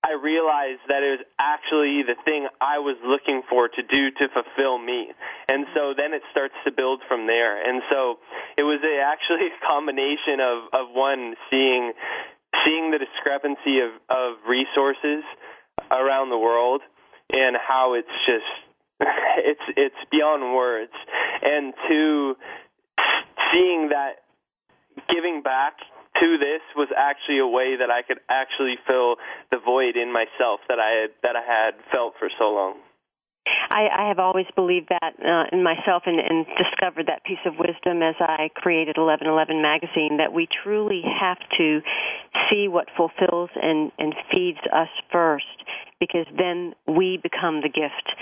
I 0.00 0.14
realized 0.14 0.86
that 0.88 1.02
it 1.02 1.20
was 1.20 1.24
actually 1.36 2.06
the 2.06 2.14
thing 2.24 2.48
I 2.62 2.78
was 2.78 2.96
looking 3.04 3.42
for 3.50 3.68
to 3.68 3.82
do 3.82 4.10
to 4.16 4.24
fulfill 4.32 4.78
me. 4.78 5.12
And 5.48 5.66
so 5.74 5.92
then 5.92 6.14
it 6.14 6.22
starts 6.30 6.54
to 6.64 6.70
build 6.72 7.02
from 7.08 7.26
there. 7.26 7.60
And 7.60 7.82
so 7.90 8.16
it 8.56 8.62
was 8.62 8.80
a, 8.80 9.02
actually 9.04 9.52
a 9.52 9.58
combination 9.66 10.40
of, 10.40 10.72
of 10.72 10.94
one 10.94 11.34
seeing 11.50 11.92
seeing 12.64 12.90
the 12.90 12.98
discrepancy 12.98 13.84
of, 13.84 13.92
of 14.08 14.40
resources 14.48 15.22
around 15.90 16.30
the 16.30 16.38
world 16.38 16.80
and 17.36 17.56
how 17.56 17.94
it's 17.94 18.08
just 18.24 18.48
it's 19.38 19.66
it's 19.76 20.02
beyond 20.10 20.54
words. 20.54 20.92
And 21.42 21.74
to 21.88 22.36
seeing 23.52 23.90
that 23.90 24.24
giving 25.08 25.42
back 25.42 25.78
to 26.20 26.38
this 26.38 26.62
was 26.74 26.88
actually 26.96 27.38
a 27.38 27.46
way 27.46 27.76
that 27.78 27.90
I 27.90 28.02
could 28.02 28.18
actually 28.28 28.76
fill 28.86 29.16
the 29.50 29.58
void 29.58 29.96
in 29.96 30.12
myself 30.12 30.60
that 30.68 30.78
I 30.78 31.06
had 31.06 31.10
that 31.22 31.36
I 31.36 31.44
had 31.46 31.74
felt 31.92 32.14
for 32.18 32.28
so 32.38 32.50
long. 32.50 32.74
I, 33.70 33.88
I 33.88 34.08
have 34.08 34.18
always 34.18 34.46
believed 34.54 34.88
that 34.88 35.14
uh, 35.20 35.44
in 35.52 35.62
myself 35.62 36.02
and, 36.06 36.20
and 36.20 36.46
discovered 36.56 37.06
that 37.06 37.24
piece 37.24 37.40
of 37.46 37.54
wisdom 37.58 38.02
as 38.02 38.14
I 38.20 38.50
created 38.54 38.96
1111 38.96 39.62
magazine 39.62 40.18
that 40.18 40.32
we 40.32 40.48
truly 40.62 41.02
have 41.04 41.38
to 41.56 41.80
see 42.50 42.68
what 42.68 42.88
fulfills 42.96 43.50
and, 43.56 43.92
and 43.98 44.14
feeds 44.30 44.58
us 44.72 44.88
first 45.12 45.64
because 46.00 46.26
then 46.36 46.74
we 46.86 47.18
become 47.22 47.60
the 47.60 47.68
gift 47.68 48.12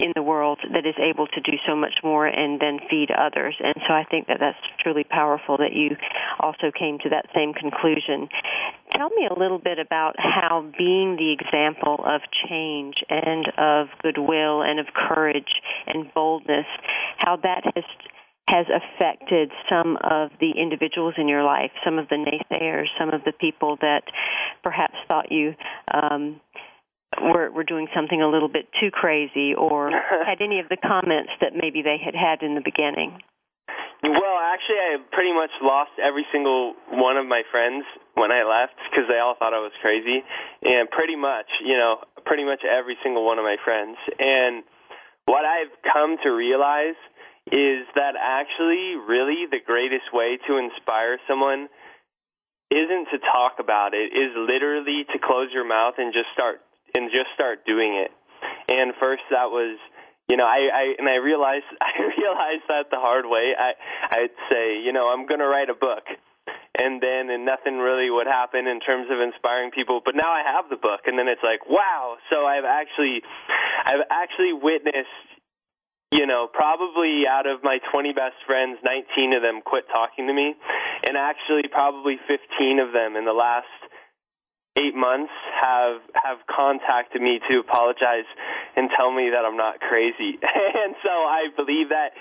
in 0.00 0.12
the 0.14 0.22
world 0.22 0.58
that 0.72 0.86
is 0.86 0.94
able 0.98 1.26
to 1.26 1.40
do 1.40 1.52
so 1.66 1.76
much 1.76 1.94
more 2.02 2.26
and 2.26 2.60
then 2.60 2.78
feed 2.88 3.10
others. 3.10 3.54
And 3.60 3.74
so 3.86 3.94
I 3.94 4.04
think 4.10 4.26
that 4.28 4.38
that's 4.40 4.58
truly 4.82 5.04
powerful 5.04 5.58
that 5.58 5.72
you 5.72 5.96
also 6.40 6.70
came 6.76 6.98
to 7.00 7.10
that 7.10 7.26
same 7.34 7.52
conclusion. 7.52 8.28
Tell 8.96 9.10
me 9.10 9.28
a 9.30 9.38
little 9.38 9.58
bit 9.58 9.78
about 9.78 10.16
how 10.18 10.64
being 10.76 11.16
the 11.16 11.32
example 11.32 12.02
of 12.04 12.22
change 12.48 12.96
and 13.08 13.46
of 13.58 13.88
goodwill 14.02 14.62
and 14.62 14.80
of 14.80 14.86
courage 14.94 15.60
and 15.86 16.12
boldness, 16.14 16.66
how 17.18 17.36
that 17.36 17.62
has 17.74 17.84
has 18.48 18.66
affected 18.66 19.52
some 19.68 19.96
of 20.02 20.30
the 20.40 20.50
individuals 20.60 21.14
in 21.16 21.28
your 21.28 21.44
life, 21.44 21.70
some 21.84 22.00
of 22.00 22.08
the 22.08 22.16
naysayers, 22.16 22.86
some 22.98 23.10
of 23.10 23.22
the 23.24 23.32
people 23.32 23.76
that 23.80 24.02
perhaps 24.64 24.96
thought 25.06 25.30
you 25.30 25.54
um, 25.94 26.40
were, 27.18 27.50
were 27.50 27.64
doing 27.64 27.88
something 27.94 28.22
a 28.22 28.28
little 28.28 28.48
bit 28.48 28.68
too 28.78 28.90
crazy 28.90 29.54
or 29.54 29.90
had 30.26 30.40
any 30.40 30.60
of 30.60 30.68
the 30.68 30.76
comments 30.76 31.32
that 31.40 31.52
maybe 31.54 31.82
they 31.82 31.98
had 31.98 32.14
had 32.14 32.42
in 32.42 32.54
the 32.54 32.62
beginning? 32.62 33.18
Well, 34.00 34.38
actually, 34.40 34.80
I 34.80 34.96
pretty 35.12 35.34
much 35.34 35.52
lost 35.60 35.92
every 36.00 36.24
single 36.32 36.72
one 36.88 37.18
of 37.18 37.26
my 37.26 37.42
friends 37.50 37.84
when 38.14 38.32
I 38.32 38.48
left 38.48 38.72
because 38.88 39.04
they 39.12 39.20
all 39.20 39.36
thought 39.36 39.52
I 39.52 39.60
was 39.60 39.76
crazy, 39.84 40.24
and 40.64 40.88
pretty 40.88 41.16
much, 41.16 41.44
you 41.60 41.76
know, 41.76 42.00
pretty 42.24 42.44
much 42.44 42.64
every 42.64 42.96
single 43.04 43.26
one 43.26 43.36
of 43.36 43.44
my 43.44 43.60
friends. 43.60 43.98
And 44.18 44.64
what 45.26 45.44
I've 45.44 45.72
come 45.84 46.16
to 46.24 46.30
realize 46.32 46.96
is 47.52 47.84
that 47.92 48.16
actually, 48.16 48.96
really, 48.96 49.44
the 49.50 49.60
greatest 49.60 50.08
way 50.16 50.38
to 50.48 50.56
inspire 50.56 51.20
someone 51.28 51.68
isn't 52.72 53.06
to 53.12 53.18
talk 53.20 53.60
about 53.60 53.92
it, 53.92 54.16
is 54.16 54.32
literally 54.32 55.04
to 55.12 55.18
close 55.18 55.52
your 55.52 55.68
mouth 55.68 55.94
and 55.98 56.14
just 56.14 56.32
start 56.32 56.62
and 56.94 57.10
just 57.10 57.32
start 57.34 57.66
doing 57.66 57.96
it. 57.96 58.10
And 58.68 58.92
first 58.98 59.22
that 59.30 59.50
was 59.50 59.78
you 60.30 60.36
know, 60.38 60.46
I, 60.46 60.70
I 60.70 60.84
and 60.96 61.10
I 61.10 61.18
realized 61.18 61.66
I 61.82 61.90
realized 61.98 62.70
that 62.70 62.86
the 62.90 63.02
hard 63.02 63.26
way. 63.26 63.52
I 63.58 63.74
I'd 64.14 64.36
say, 64.46 64.78
you 64.78 64.92
know, 64.92 65.10
I'm 65.10 65.26
to 65.26 65.50
write 65.50 65.68
a 65.68 65.74
book. 65.74 66.06
And 66.78 67.02
then 67.02 67.28
and 67.28 67.44
nothing 67.44 67.82
really 67.82 68.08
would 68.08 68.30
happen 68.30 68.66
in 68.70 68.78
terms 68.78 69.10
of 69.10 69.18
inspiring 69.20 69.74
people, 69.74 70.00
but 70.02 70.14
now 70.14 70.30
I 70.30 70.46
have 70.46 70.70
the 70.70 70.78
book 70.78 71.04
and 71.04 71.18
then 71.18 71.26
it's 71.26 71.42
like, 71.42 71.66
wow. 71.68 72.16
So 72.30 72.46
I've 72.46 72.64
actually 72.64 73.22
I've 73.84 74.06
actually 74.08 74.54
witnessed 74.54 75.30
you 76.10 76.26
know, 76.26 76.48
probably 76.50 77.22
out 77.30 77.46
of 77.46 77.62
my 77.62 77.78
20 77.92 78.12
best 78.12 78.34
friends, 78.44 78.78
19 78.82 79.32
of 79.34 79.42
them 79.42 79.62
quit 79.62 79.84
talking 79.92 80.26
to 80.26 80.34
me, 80.34 80.54
and 81.06 81.16
actually 81.16 81.62
probably 81.70 82.18
15 82.26 82.80
of 82.80 82.92
them 82.92 83.14
in 83.14 83.24
the 83.24 83.32
last 83.32 83.70
eight 84.80 84.96
months 84.96 85.32
have 85.60 86.00
have 86.16 86.38
contacted 86.48 87.20
me 87.20 87.40
to 87.50 87.60
apologize 87.60 88.28
and 88.76 88.88
tell 88.96 89.12
me 89.12 89.30
that 89.30 89.44
I'm 89.44 89.56
not 89.56 89.80
crazy. 89.80 90.40
and 90.84 90.96
so 91.04 91.12
I 91.12 91.52
believe 91.54 91.90
that 91.90 92.16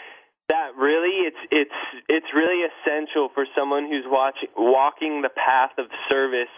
that 0.49 0.75
really 0.75 1.29
it's 1.29 1.41
it's 1.51 1.79
it's 2.09 2.31
really 2.35 2.67
essential 2.67 3.29
for 3.33 3.45
someone 3.55 3.87
who's 3.87 4.05
watching 4.05 4.49
walking 4.57 5.21
the 5.21 5.29
path 5.29 5.71
of 5.77 5.85
service 6.09 6.51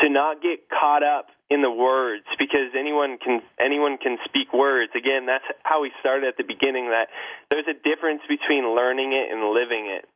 to 0.00 0.08
not 0.08 0.40
get 0.40 0.70
caught 0.70 1.02
up 1.02 1.26
in 1.50 1.60
the 1.60 1.70
words 1.70 2.24
because 2.38 2.72
anyone 2.78 3.18
can 3.18 3.42
anyone 3.60 3.98
can 3.98 4.16
speak 4.24 4.54
words 4.54 4.92
again 4.96 5.26
that's 5.26 5.44
how 5.64 5.82
we 5.82 5.92
started 6.00 6.26
at 6.26 6.36
the 6.38 6.46
beginning 6.46 6.88
that 6.88 7.12
there's 7.50 7.68
a 7.68 7.76
difference 7.76 8.22
between 8.24 8.64
learning 8.74 9.12
it 9.12 9.28
and 9.30 9.52
living 9.52 9.90
it 9.90 10.08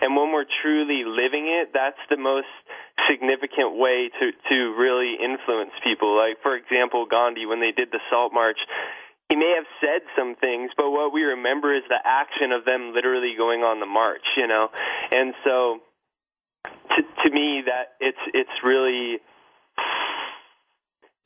and 0.00 0.16
when 0.16 0.32
we're 0.32 0.48
truly 0.62 1.04
living 1.04 1.46
it, 1.46 1.70
that's 1.72 2.00
the 2.08 2.16
most 2.16 2.50
significant 3.08 3.76
way 3.76 4.10
to 4.20 4.32
to 4.48 4.56
really 4.76 5.16
influence 5.20 5.72
people. 5.84 6.16
Like 6.16 6.42
for 6.42 6.56
example, 6.56 7.06
Gandhi 7.06 7.46
when 7.46 7.60
they 7.60 7.72
did 7.72 7.90
the 7.92 8.00
Salt 8.10 8.32
March, 8.32 8.58
he 9.28 9.36
may 9.36 9.54
have 9.54 9.68
said 9.80 10.02
some 10.16 10.34
things, 10.40 10.70
but 10.76 10.90
what 10.90 11.12
we 11.12 11.22
remember 11.22 11.74
is 11.74 11.82
the 11.88 12.00
action 12.02 12.52
of 12.52 12.64
them 12.64 12.92
literally 12.94 13.34
going 13.36 13.60
on 13.60 13.80
the 13.80 13.86
march, 13.86 14.24
you 14.36 14.46
know. 14.46 14.68
And 15.12 15.34
so 15.44 15.80
to 16.64 17.00
to 17.02 17.30
me 17.30 17.62
that 17.66 17.94
it's 18.00 18.24
it's 18.34 18.56
really 18.64 19.18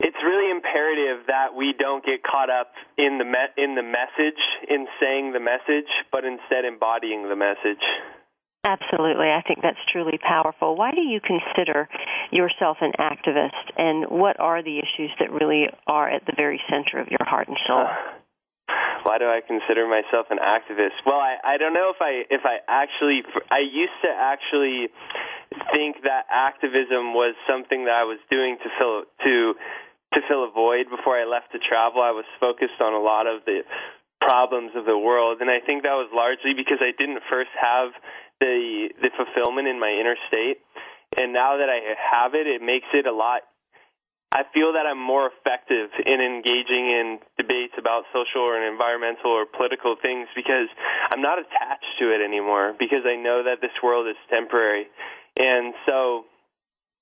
it's 0.01 0.20
really 0.22 0.51
imperative 0.51 1.26
that 1.28 1.55
we 1.57 1.72
don't 1.78 2.05
get 2.05 2.22
caught 2.22 2.51
up 2.51 2.72
in 2.99 3.18
the 3.18 3.24
me- 3.24 3.55
in 3.57 3.74
the 3.74 3.82
message, 3.82 4.40
in 4.68 4.86
saying 5.01 5.32
the 5.32 5.40
message, 5.40 5.88
but 6.12 6.24
instead 6.24 6.64
embodying 6.66 7.28
the 7.28 7.36
message. 7.36 7.82
Absolutely. 8.65 9.29
I 9.29 9.43
think 9.47 9.61
that's 9.62 9.79
truly 9.93 10.19
powerful. 10.19 10.75
Why 10.75 10.91
do 10.93 11.03
you 11.03 11.21
consider 11.21 11.87
yourself 12.33 12.79
an 12.81 12.93
activist, 12.99 13.69
and 13.77 14.09
what 14.09 14.41
are 14.41 14.62
the 14.62 14.79
issues 14.79 15.12
that 15.21 15.31
really 15.31 15.69
are 15.87 16.09
at 16.09 16.25
the 16.25 16.33
very 16.35 16.61
center 16.71 16.99
of 16.99 17.09
your 17.09 17.23
heart 17.29 17.49
and 17.49 17.59
soul? 17.67 17.85
Why 19.05 19.19
do 19.19 19.27
I 19.29 19.41
consider 19.47 19.85
myself 19.87 20.33
an 20.33 20.39
activist? 20.41 20.97
Well, 21.05 21.21
I, 21.21 21.37
I 21.45 21.57
don't 21.59 21.75
know 21.75 21.93
if 21.93 22.01
I 22.01 22.25
if 22.33 22.41
I 22.49 22.65
actually 22.67 23.21
I 23.53 23.61
used 23.61 24.01
to 24.01 24.09
actually 24.09 24.89
think 25.77 26.01
that 26.09 26.25
activism 26.33 27.12
was 27.12 27.37
something 27.47 27.85
that 27.85 28.01
I 28.01 28.05
was 28.05 28.19
doing 28.31 28.57
to 28.65 28.69
fill 28.81 29.05
to 29.05 29.55
to 30.15 30.21
fill 30.27 30.49
a 30.49 30.51
void 30.51 30.89
before 30.89 31.21
I 31.21 31.29
left 31.29 31.53
to 31.53 31.59
travel. 31.61 32.01
I 32.01 32.17
was 32.17 32.25
focused 32.41 32.81
on 32.81 32.95
a 32.95 33.03
lot 33.03 33.27
of 33.27 33.45
the 33.45 33.61
problems 34.25 34.73
of 34.75 34.87
the 34.87 34.97
world, 34.97 35.45
and 35.45 35.51
I 35.51 35.61
think 35.61 35.83
that 35.85 36.01
was 36.01 36.09
largely 36.09 36.57
because 36.57 36.81
I 36.81 36.97
didn't 36.97 37.21
first 37.29 37.53
have 37.61 37.93
the 38.45 38.92
the 39.01 39.11
fulfillment 39.16 39.66
in 39.68 39.80
my 39.80 39.88
inner 39.88 40.16
state. 40.28 40.61
And 41.16 41.32
now 41.32 41.57
that 41.57 41.70
I 41.72 41.97
have 41.97 42.34
it, 42.34 42.47
it 42.47 42.61
makes 42.61 42.86
it 42.92 43.07
a 43.07 43.14
lot. 43.14 43.42
I 44.34 44.42
feel 44.53 44.74
that 44.74 44.82
I'm 44.82 44.99
more 44.99 45.30
effective 45.30 45.95
in 46.05 46.18
engaging 46.18 46.90
in 46.90 47.22
debates 47.38 47.78
about 47.78 48.03
social 48.11 48.42
or 48.42 48.59
environmental 48.59 49.30
or 49.30 49.47
political 49.47 49.95
things 49.95 50.26
because 50.34 50.66
I'm 51.14 51.22
not 51.22 51.38
attached 51.38 51.92
to 52.03 52.11
it 52.11 52.18
anymore 52.18 52.74
because 52.74 53.07
I 53.07 53.14
know 53.14 53.47
that 53.47 53.62
this 53.62 53.70
world 53.78 54.11
is 54.11 54.18
temporary. 54.28 54.90
And 55.38 55.72
so 55.86 56.26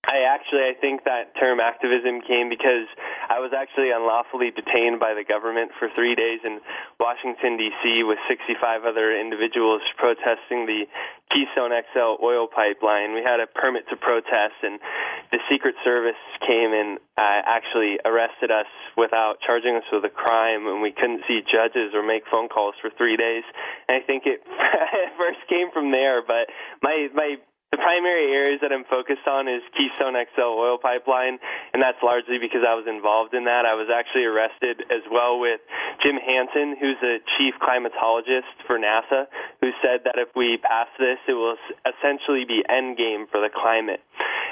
I 0.02 0.26
actually 0.26 0.66
I 0.66 0.74
think 0.74 1.04
that 1.04 1.30
term 1.38 1.60
activism 1.60 2.26
came 2.26 2.50
because 2.50 2.90
I 3.30 3.38
was 3.38 3.54
actually 3.54 3.94
unlawfully 3.94 4.50
detained 4.50 4.98
by 4.98 5.14
the 5.14 5.22
government 5.22 5.70
for 5.78 5.88
three 5.94 6.18
days 6.18 6.42
in 6.42 6.58
Washington 6.98 7.56
D.C. 7.56 8.02
with 8.02 8.18
65 8.26 8.82
other 8.82 9.14
individuals 9.14 9.80
protesting 9.96 10.66
the 10.66 10.90
Keystone 11.30 11.70
XL 11.70 12.18
oil 12.18 12.50
pipeline. 12.50 13.14
We 13.14 13.22
had 13.22 13.38
a 13.38 13.46
permit 13.46 13.86
to 13.88 13.96
protest, 13.96 14.58
and 14.66 14.82
the 15.30 15.38
Secret 15.48 15.78
Service 15.86 16.18
came 16.42 16.74
and 16.74 16.98
uh, 17.16 17.46
actually 17.46 18.02
arrested 18.04 18.50
us 18.50 18.68
without 18.98 19.38
charging 19.40 19.76
us 19.78 19.86
with 19.94 20.04
a 20.04 20.12
crime, 20.12 20.66
and 20.66 20.82
we 20.82 20.90
couldn't 20.90 21.22
see 21.30 21.40
judges 21.46 21.94
or 21.94 22.02
make 22.02 22.26
phone 22.26 22.50
calls 22.50 22.74
for 22.82 22.90
three 22.90 23.16
days. 23.16 23.46
And 23.88 23.96
I 23.96 24.04
think 24.04 24.26
it 24.26 24.42
first 25.16 25.40
came 25.48 25.70
from 25.70 25.90
there, 25.94 26.20
but 26.26 26.50
my 26.82 27.08
my 27.14 27.38
the 27.72 27.80
primary 27.80 28.36
areas 28.36 28.60
that 28.60 28.68
I'm 28.68 28.84
focused 28.84 29.24
on 29.24 29.48
is 29.48 29.64
Keystone 29.72 30.12
XL 30.12 30.60
oil 30.60 30.76
pipeline, 30.76 31.40
and 31.72 31.80
that's 31.80 31.96
largely 32.04 32.36
because 32.36 32.60
I 32.68 32.76
was 32.76 32.84
involved 32.84 33.32
in 33.32 33.48
that. 33.48 33.64
I 33.64 33.72
was 33.72 33.88
actually 33.88 34.28
arrested 34.28 34.84
as 34.92 35.00
well 35.08 35.40
with 35.40 35.64
Jim 36.04 36.20
Hansen, 36.20 36.76
who's 36.76 37.00
a 37.00 37.24
chief 37.40 37.56
climatologist 37.64 38.52
for 38.68 38.76
NASA, 38.76 39.24
who 39.64 39.72
said 39.80 40.04
that 40.04 40.20
if 40.20 40.28
we 40.36 40.60
pass 40.60 40.92
this, 41.00 41.16
it 41.24 41.32
will 41.32 41.56
essentially 41.88 42.44
be 42.44 42.60
endgame 42.68 43.24
for 43.32 43.40
the 43.40 43.48
climate. 43.48 44.04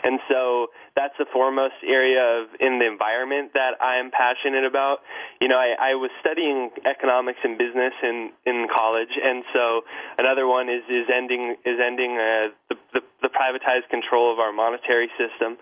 And 0.02 0.18
so 0.28 0.68
that's 0.96 1.14
the 1.18 1.26
foremost 1.32 1.76
area 1.84 2.40
of 2.40 2.48
in 2.58 2.78
the 2.78 2.86
environment 2.86 3.52
that 3.52 3.76
I 3.80 3.96
am 3.96 4.10
passionate 4.10 4.64
about. 4.64 5.04
You 5.40 5.48
know, 5.48 5.60
I, 5.60 5.92
I 5.92 5.94
was 5.94 6.10
studying 6.20 6.70
economics 6.88 7.38
and 7.44 7.58
business 7.58 7.92
in 8.02 8.32
in 8.46 8.66
college, 8.72 9.12
and 9.12 9.44
so 9.52 9.82
another 10.16 10.46
one 10.46 10.68
is 10.68 10.82
is 10.88 11.04
ending 11.12 11.56
is 11.64 11.76
ending 11.84 12.16
uh, 12.16 12.48
the 12.68 12.76
the 12.94 13.00
privatized 13.40 13.88
control 13.88 14.32
of 14.32 14.38
our 14.38 14.52
monetary 14.52 15.08
system. 15.16 15.56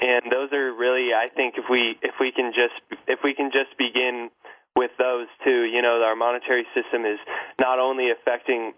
And 0.00 0.30
those 0.30 0.52
are 0.52 0.74
really, 0.74 1.14
I 1.14 1.28
think, 1.34 1.54
if 1.56 1.64
we 1.70 1.96
if 2.02 2.14
we 2.20 2.32
can 2.32 2.52
just 2.52 2.76
if 3.06 3.20
we 3.24 3.32
can 3.32 3.50
just 3.50 3.78
begin 3.78 4.28
with 4.76 4.90
those 4.98 5.28
two, 5.44 5.62
you 5.64 5.80
know, 5.80 6.02
our 6.02 6.16
monetary 6.16 6.66
system 6.74 7.06
is 7.06 7.18
not 7.60 7.78
only 7.78 8.10
affecting 8.10 8.72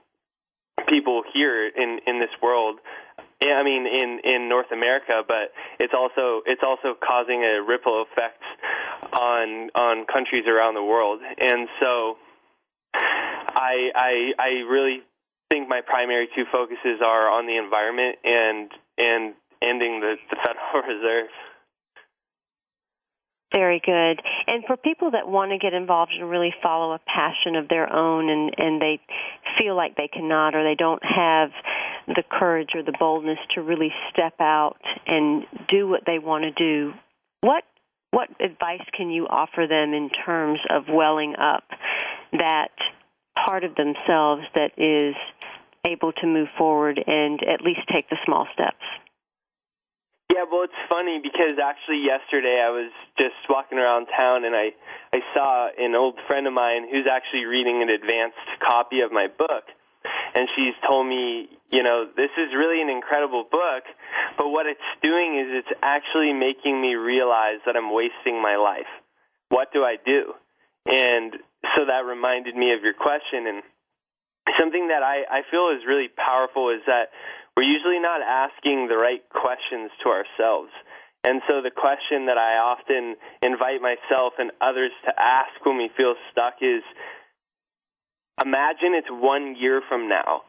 people 0.88 1.22
here 1.32 1.66
in 1.66 2.00
in 2.06 2.20
this 2.20 2.30
world, 2.42 2.78
eh, 3.40 3.48
I 3.48 3.64
mean, 3.64 3.86
in 3.86 4.20
in 4.22 4.48
North 4.48 4.70
America, 4.72 5.22
but 5.26 5.56
it's 5.80 5.94
also 5.96 6.42
it's 6.44 6.62
also 6.62 6.94
causing 7.00 7.42
a 7.44 7.64
ripple 7.64 8.04
effect 8.04 8.42
on 9.14 9.70
on 9.74 10.04
countries 10.04 10.44
around 10.46 10.74
the 10.74 10.84
world, 10.84 11.20
and 11.24 11.66
so 11.80 12.18
I 12.92 13.90
I 13.96 14.12
I 14.38 14.48
really 14.68 15.00
think 15.48 15.68
my 15.68 15.80
primary 15.80 16.28
two 16.34 16.44
focuses 16.50 17.00
are 17.04 17.30
on 17.30 17.46
the 17.46 17.56
environment 17.56 18.16
and 18.24 18.70
and 18.98 19.34
ending 19.62 20.00
the, 20.00 20.16
the 20.30 20.36
Federal 20.44 20.86
Reserve. 20.86 21.30
Very 23.52 23.80
good. 23.84 24.20
And 24.48 24.64
for 24.66 24.76
people 24.76 25.12
that 25.12 25.28
want 25.28 25.52
to 25.52 25.58
get 25.58 25.72
involved 25.72 26.12
and 26.12 26.28
really 26.28 26.52
follow 26.62 26.92
a 26.92 26.98
passion 27.06 27.54
of 27.54 27.68
their 27.68 27.90
own 27.90 28.28
and, 28.28 28.52
and 28.58 28.82
they 28.82 29.00
feel 29.58 29.76
like 29.76 29.96
they 29.96 30.08
cannot 30.08 30.54
or 30.54 30.64
they 30.64 30.74
don't 30.74 31.02
have 31.02 31.50
the 32.08 32.24
courage 32.28 32.70
or 32.74 32.82
the 32.82 32.92
boldness 32.98 33.38
to 33.54 33.62
really 33.62 33.92
step 34.10 34.34
out 34.40 34.76
and 35.06 35.44
do 35.68 35.88
what 35.88 36.02
they 36.06 36.18
want 36.18 36.44
to 36.44 36.50
do, 36.50 36.92
what 37.40 37.64
what 38.12 38.28
advice 38.40 38.84
can 38.96 39.10
you 39.10 39.26
offer 39.26 39.66
them 39.68 39.92
in 39.92 40.08
terms 40.24 40.60
of 40.70 40.84
welling 40.88 41.34
up 41.36 41.64
that 42.32 42.70
part 43.44 43.64
of 43.64 43.74
themselves 43.74 44.42
that 44.54 44.72
is 44.76 45.14
able 45.86 46.12
to 46.12 46.26
move 46.26 46.48
forward 46.58 46.98
and 47.06 47.40
at 47.42 47.62
least 47.62 47.80
take 47.92 48.08
the 48.10 48.16
small 48.24 48.46
steps. 48.52 48.82
Yeah, 50.32 50.44
well, 50.50 50.64
it's 50.64 50.84
funny 50.90 51.20
because 51.22 51.56
actually 51.62 52.02
yesterday 52.04 52.60
I 52.60 52.68
was 52.68 52.90
just 53.16 53.38
walking 53.48 53.78
around 53.78 54.08
town 54.12 54.44
and 54.44 54.54
I 54.54 54.74
I 55.12 55.20
saw 55.32 55.68
an 55.78 55.94
old 55.94 56.18
friend 56.26 56.46
of 56.46 56.52
mine 56.52 56.84
who's 56.90 57.06
actually 57.06 57.46
reading 57.46 57.80
an 57.80 57.88
advanced 57.88 58.44
copy 58.60 59.00
of 59.00 59.12
my 59.12 59.28
book, 59.28 59.64
and 60.34 60.48
she's 60.54 60.74
told 60.86 61.06
me, 61.06 61.48
you 61.70 61.82
know, 61.82 62.04
this 62.16 62.34
is 62.36 62.52
really 62.52 62.82
an 62.82 62.90
incredible 62.90 63.44
book, 63.48 63.84
but 64.36 64.50
what 64.50 64.66
it's 64.66 64.90
doing 65.00 65.38
is 65.38 65.64
it's 65.64 65.78
actually 65.80 66.32
making 66.34 66.82
me 66.82 66.96
realize 66.96 67.62
that 67.64 67.76
I'm 67.76 67.94
wasting 67.94 68.42
my 68.42 68.56
life. 68.56 68.90
What 69.48 69.72
do 69.72 69.84
I 69.84 69.96
do? 70.04 70.34
And 70.84 71.32
so 71.74 71.86
that 71.86 72.04
reminded 72.04 72.56
me 72.56 72.72
of 72.72 72.82
your 72.82 72.94
question 72.94 73.46
and 73.46 73.62
something 74.58 74.88
that 74.88 75.02
I, 75.02 75.26
I 75.28 75.40
feel 75.50 75.74
is 75.74 75.82
really 75.86 76.08
powerful 76.08 76.70
is 76.70 76.82
that 76.86 77.10
we're 77.56 77.66
usually 77.68 77.98
not 77.98 78.20
asking 78.20 78.88
the 78.88 78.96
right 78.96 79.24
questions 79.32 79.90
to 80.04 80.10
ourselves. 80.12 80.70
And 81.24 81.42
so 81.48 81.58
the 81.60 81.74
question 81.74 82.26
that 82.26 82.38
I 82.38 82.62
often 82.62 83.16
invite 83.42 83.82
myself 83.82 84.38
and 84.38 84.52
others 84.60 84.92
to 85.06 85.12
ask 85.18 85.50
when 85.64 85.76
we 85.76 85.90
feel 85.96 86.14
stuck 86.30 86.62
is 86.62 86.84
imagine 88.38 88.94
it's 88.94 89.10
one 89.10 89.56
year 89.58 89.82
from 89.88 90.08
now. 90.08 90.42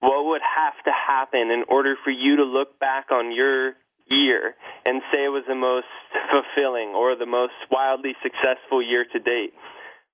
What 0.00 0.26
would 0.26 0.42
have 0.44 0.76
to 0.84 0.92
happen 0.92 1.50
in 1.50 1.64
order 1.68 1.96
for 2.04 2.10
you 2.10 2.36
to 2.36 2.44
look 2.44 2.78
back 2.78 3.12
on 3.12 3.32
your 3.32 3.72
year 4.08 4.54
and 4.84 5.00
say 5.12 5.24
it 5.24 5.32
was 5.32 5.44
the 5.48 5.54
most 5.54 5.88
fulfilling 6.32 6.92
or 6.92 7.16
the 7.16 7.26
most 7.26 7.56
wildly 7.70 8.12
successful 8.22 8.82
year 8.82 9.06
to 9.12 9.18
date? 9.18 9.54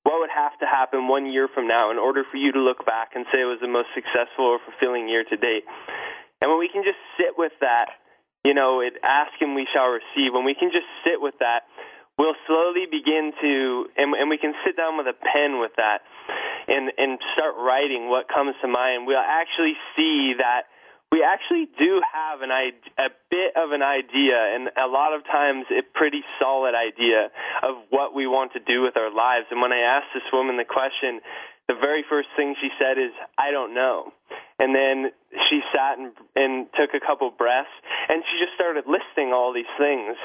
What 0.07 0.23
would 0.23 0.31
have 0.31 0.55
to 0.63 0.67
happen 0.71 1.11
one 1.11 1.27
year 1.27 1.51
from 1.51 1.67
now 1.67 1.91
in 1.91 1.99
order 1.99 2.23
for 2.31 2.39
you 2.39 2.55
to 2.55 2.63
look 2.63 2.87
back 2.87 3.19
and 3.19 3.27
say 3.35 3.43
it 3.43 3.51
was 3.51 3.59
the 3.59 3.67
most 3.67 3.91
successful 3.91 4.47
or 4.47 4.63
fulfilling 4.63 5.11
year 5.11 5.27
to 5.27 5.37
date? 5.37 5.67
And 6.39 6.47
when 6.47 6.63
we 6.63 6.71
can 6.71 6.87
just 6.87 7.03
sit 7.19 7.35
with 7.35 7.51
that, 7.59 7.91
you 8.47 8.55
know, 8.55 8.79
it 8.79 8.95
ask 9.03 9.35
and 9.43 9.59
we 9.59 9.67
shall 9.75 9.91
receive. 9.91 10.31
When 10.31 10.47
we 10.47 10.55
can 10.55 10.71
just 10.71 10.87
sit 11.03 11.19
with 11.19 11.35
that, 11.43 11.67
we'll 12.23 12.39
slowly 12.47 12.87
begin 12.87 13.35
to, 13.43 13.91
and, 13.99 14.15
and 14.15 14.31
we 14.31 14.39
can 14.39 14.55
sit 14.63 14.79
down 14.79 14.95
with 14.95 15.11
a 15.11 15.17
pen 15.19 15.59
with 15.59 15.75
that 15.75 16.07
and, 16.71 16.95
and 16.95 17.19
start 17.35 17.59
writing 17.59 18.07
what 18.07 18.31
comes 18.31 18.55
to 18.63 18.69
mind. 18.71 19.11
We'll 19.11 19.19
actually 19.19 19.75
see 19.99 20.39
that 20.39 20.71
we 21.13 21.23
actually 21.23 21.69
do 21.79 22.03
have 22.03 22.43
an 22.43 22.51
a 22.51 23.09
bit 23.31 23.57
of 23.57 23.71
an 23.71 23.83
idea, 23.83 24.37
and 24.37 24.69
a 24.77 24.89
lot 24.91 25.15
of 25.15 25.25
times 25.25 25.67
a 25.71 25.83
pretty 25.95 26.23
solid 26.41 26.75
idea 26.75 27.31
of 27.63 27.77
what 27.91 28.15
we 28.15 28.27
want 28.27 28.53
to 28.55 28.61
do 28.61 28.83
with 28.83 28.97
our 28.97 29.11
lives. 29.15 29.47
And 29.51 29.63
when 29.63 29.73
I 29.73 29.81
asked 29.81 30.11
this 30.15 30.27
woman 30.33 30.57
the 30.57 30.65
question, 30.65 31.21
the 31.69 31.75
very 31.75 32.05
first 32.09 32.29
thing 32.37 32.55
she 32.61 32.71
said 32.79 32.99
is, 32.99 33.11
I 33.39 33.51
don't 33.51 33.75
know. 33.75 34.13
And 34.59 34.75
then 34.75 35.11
she 35.49 35.61
sat 35.75 35.99
and, 35.99 36.13
and 36.35 36.67
took 36.75 36.91
a 36.95 37.05
couple 37.05 37.31
breaths, 37.31 37.71
and 38.09 38.23
she 38.31 38.39
just 38.43 38.55
started 38.55 38.85
listing 38.87 39.33
all 39.33 39.53
these 39.53 39.71
things. 39.79 40.17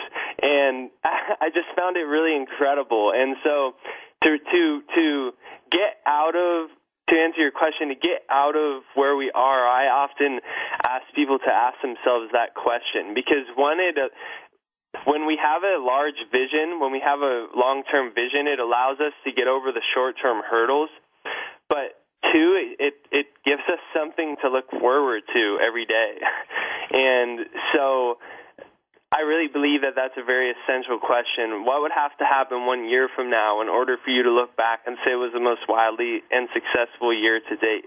And 0.42 0.90
I, 1.04 1.36
I 1.46 1.50
just 1.50 1.70
found 1.76 1.98
it 1.98 2.06
really 2.06 2.36
incredible. 2.36 3.12
And 3.14 3.36
so 3.44 3.76
to, 4.24 4.38
to, 4.38 4.82
to 4.96 5.32
get 5.72 6.02
out 6.06 6.36
of 6.36 6.70
to 7.12 7.16
answer 7.20 7.44
your 7.44 7.52
question, 7.52 7.92
to 7.92 8.00
get 8.00 8.24
out 8.32 8.56
of 8.56 8.88
where 8.96 9.16
we 9.16 9.30
are, 9.36 9.68
I 9.68 9.92
often 9.92 10.40
ask 10.88 11.04
people 11.14 11.38
to 11.40 11.52
ask 11.52 11.78
themselves 11.84 12.32
that 12.32 12.56
question 12.56 13.14
because 13.14 13.46
one, 13.56 13.80
it 13.84 14.00
uh, 14.00 14.10
when 15.06 15.28
we 15.28 15.38
have 15.38 15.64
a 15.64 15.80
large 15.80 16.20
vision, 16.32 16.80
when 16.80 16.92
we 16.92 17.00
have 17.04 17.20
a 17.20 17.48
long-term 17.56 18.12
vision, 18.16 18.48
it 18.48 18.60
allows 18.60 19.00
us 19.00 19.14
to 19.24 19.32
get 19.32 19.48
over 19.48 19.72
the 19.72 19.84
short-term 19.94 20.42
hurdles 20.44 20.90
but 21.72 22.04
two, 22.34 22.76
it 22.78 22.96
it 23.12 23.28
gives 23.46 23.64
us 23.72 23.80
something 23.96 24.36
to 24.44 24.50
look 24.50 24.70
forward 24.70 25.24
to 25.34 25.58
every 25.66 25.86
day, 25.86 26.20
and 26.92 27.40
so. 27.74 28.18
I 29.14 29.22
really 29.28 29.48
believe 29.52 29.82
that 29.82 29.96
that's 29.96 30.16
a 30.16 30.24
very 30.24 30.56
essential 30.56 30.98
question. 30.98 31.66
What 31.66 31.82
would 31.82 31.92
have 31.92 32.16
to 32.20 32.26
happen 32.26 32.66
one 32.66 32.88
year 32.88 33.10
from 33.14 33.30
now 33.30 33.62
in 33.62 33.68
order 33.68 33.98
for 34.04 34.10
you 34.10 34.24
to 34.24 34.32
look 34.32 34.56
back 34.56 34.82
and 34.88 34.96
say 35.04 35.12
it 35.12 35.20
was 35.20 35.34
the 35.34 35.44
most 35.44 35.68
wildly 35.68 36.24
and 36.32 36.48
successful 36.54 37.14
year 37.14 37.42
to 37.42 37.56
date? 37.58 37.86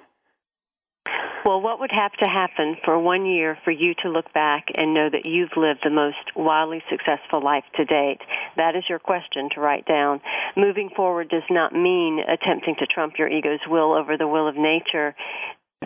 Well, 1.44 1.60
what 1.60 1.80
would 1.80 1.92
have 1.92 2.12
to 2.22 2.28
happen 2.28 2.76
for 2.84 2.98
one 2.98 3.26
year 3.26 3.58
for 3.64 3.70
you 3.70 3.94
to 4.02 4.08
look 4.08 4.32
back 4.32 4.66
and 4.74 4.94
know 4.94 5.08
that 5.10 5.26
you've 5.26 5.56
lived 5.56 5.80
the 5.82 5.90
most 5.90 6.36
wildly 6.36 6.82
successful 6.90 7.42
life 7.42 7.64
to 7.76 7.84
date? 7.84 8.20
That 8.56 8.76
is 8.76 8.84
your 8.88 8.98
question 8.98 9.48
to 9.54 9.60
write 9.60 9.86
down. 9.86 10.20
Moving 10.56 10.90
forward 10.94 11.28
does 11.28 11.48
not 11.50 11.72
mean 11.72 12.20
attempting 12.20 12.76
to 12.78 12.86
trump 12.86 13.14
your 13.18 13.28
ego's 13.28 13.60
will 13.66 13.92
over 13.92 14.16
the 14.16 14.28
will 14.28 14.48
of 14.48 14.56
nature 14.56 15.14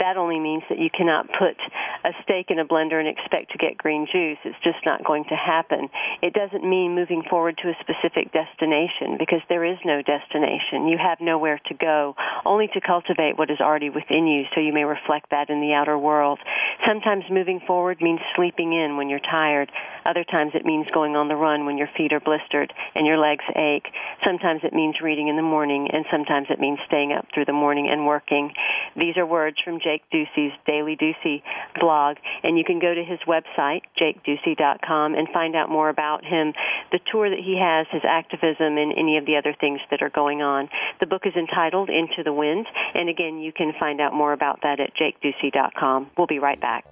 that 0.01 0.17
only 0.17 0.39
means 0.39 0.63
that 0.69 0.79
you 0.79 0.91
cannot 0.91 1.29
put 1.39 1.57
a 2.05 2.13
steak 2.23 2.51
in 2.51 2.59
a 2.59 2.65
blender 2.65 2.99
and 2.99 3.09
expect 3.09 3.53
to 3.53 3.59
get 3.59 3.77
green 3.77 4.07
juice. 4.11 4.39
It's 4.45 4.59
just 4.63 4.79
not 4.87 5.05
going 5.05 5.25
to 5.25 5.37
happen. 5.37 5.89
It 6.23 6.33
doesn't 6.33 6.69
mean 6.69 6.95
moving 6.95 7.23
forward 7.29 7.59
to 7.63 7.69
a 7.69 7.77
specific 7.81 8.33
destination 8.33 9.17
because 9.19 9.41
there 9.49 9.65
is 9.65 9.79
no 9.85 10.03
destination. 10.03 10.89
You 10.89 10.99
have 10.99 11.21
nowhere 11.21 11.61
to 11.67 11.75
go, 11.75 12.15
only 12.45 12.69
to 12.75 12.81
cultivate 12.81 13.39
what 13.39 13.51
is 13.51 13.61
already 13.61 13.91
within 13.91 14.27
you 14.27 14.45
so 14.55 14.61
you 14.61 14.73
may 14.73 14.85
reflect 14.85 15.31
that 15.31 15.51
in 15.51 15.61
the 15.61 15.75
outer 15.75 15.99
world. 15.99 16.39
Sometimes 16.87 17.25
moving 17.31 17.61
forward 17.67 18.01
means 18.01 18.21
sleeping 18.37 18.73
in 18.73 18.97
when 18.97 19.09
you're 19.09 19.21
tired. 19.21 19.71
Other 20.07 20.25
times 20.25 20.53
it 20.55 20.65
means 20.65 20.87
going 20.93 21.17
on 21.17 21.29
the 21.29 21.37
run 21.37 21.67
when 21.67 21.77
your 21.77 21.91
feet 21.97 22.13
are 22.13 22.21
blistered 22.21 22.73
and 22.95 23.07
your 23.07 23.19
legs 23.19 23.45
ache. 23.57 23.89
Sometimes 24.25 24.61
it 24.65 24.73
means 24.73 25.01
reading 25.03 25.29
in 25.29 25.37
the 25.37 25.43
morning 25.43 25.89
and 25.93 26.05
sometimes 26.11 26.47
it 26.51 26.61
means 26.61 26.79
staying 26.87 27.13
up 27.13 27.27
through 27.35 27.45
the 27.45 27.53
morning 27.53 27.89
and 27.91 28.07
working. 28.07 28.53
These 28.97 29.17
are 29.17 29.27
words 29.27 29.59
from 29.65 29.81
Jake 29.89 30.03
Ducey's 30.12 30.53
Daily 30.66 30.97
Ducey 30.97 31.41
blog, 31.80 32.18
and 32.43 32.59
you 32.59 32.64
can 32.64 32.78
go 32.78 32.93
to 32.93 33.03
his 33.03 33.18
website, 33.26 33.80
jakeducey.com, 33.99 35.14
and 35.14 35.26
find 35.32 35.57
out 35.57 35.70
more 35.70 35.89
about 35.89 36.26
him, 36.26 36.53
the 36.93 36.99
tour 37.11 37.30
that 37.30 37.39
he 37.39 37.59
has, 37.59 37.86
his 37.91 38.03
activism, 38.07 38.76
and 38.76 38.93
any 38.99 39.16
of 39.16 39.24
the 39.24 39.36
other 39.36 39.57
things 39.59 39.80
that 39.91 40.03
are 40.03 40.11
going 40.11 40.43
on. 40.43 40.68
The 41.01 41.07
book 41.07 41.22
is 41.24 41.32
entitled 41.36 41.89
Into 41.89 42.22
the 42.22 42.34
Wind, 42.34 42.66
and 42.95 43.09
again, 43.09 43.39
you 43.39 43.51
can 43.51 43.72
find 43.80 43.99
out 43.99 44.12
more 44.12 44.34
about 44.34 44.61
that 44.62 44.78
at 44.78 44.93
jakeducey.com. 44.95 46.11
We'll 46.18 46.26
be 46.26 46.39
right 46.39 46.61
back. 46.61 46.84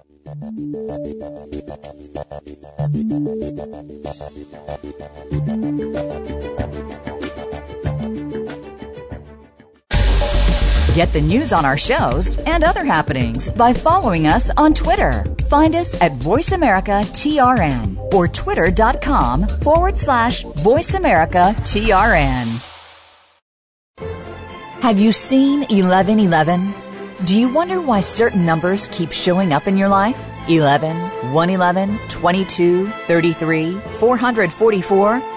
Get 10.97 11.13
the 11.13 11.21
news 11.21 11.53
on 11.53 11.63
our 11.63 11.77
shows 11.77 12.35
and 12.47 12.63
other 12.63 12.83
happenings 12.83 13.51
by 13.51 13.71
following 13.71 14.25
us 14.25 14.49
on 14.57 14.73
Twitter. 14.73 15.23
Find 15.47 15.75
us 15.75 15.93
at 16.01 16.13
VoiceAmericaTRN 16.13 18.15
or 18.15 18.27
twitter.com 18.27 19.47
forward 19.61 19.95
slash 19.95 20.43
VoiceAmericaTRN. 20.43 22.47
Have 24.81 24.97
you 24.97 25.11
seen 25.11 25.59
1111? 25.69 26.73
Do 27.25 27.39
you 27.39 27.53
wonder 27.53 27.79
why 27.79 27.99
certain 27.99 28.43
numbers 28.43 28.89
keep 28.91 29.11
showing 29.11 29.53
up 29.53 29.67
in 29.67 29.77
your 29.77 29.89
life? 29.89 30.17
11, 30.49 30.97
111, 31.31 31.99
22, 32.09 32.89
33, 33.05 33.79
444? 33.99 35.36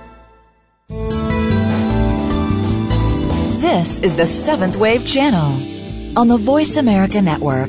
This 3.60 4.00
is 4.00 4.16
the 4.16 4.24
Seventh 4.24 4.76
Wave 4.76 5.06
Channel 5.06 6.18
on 6.18 6.28
the 6.28 6.38
Voice 6.38 6.78
America 6.78 7.20
Network. 7.20 7.68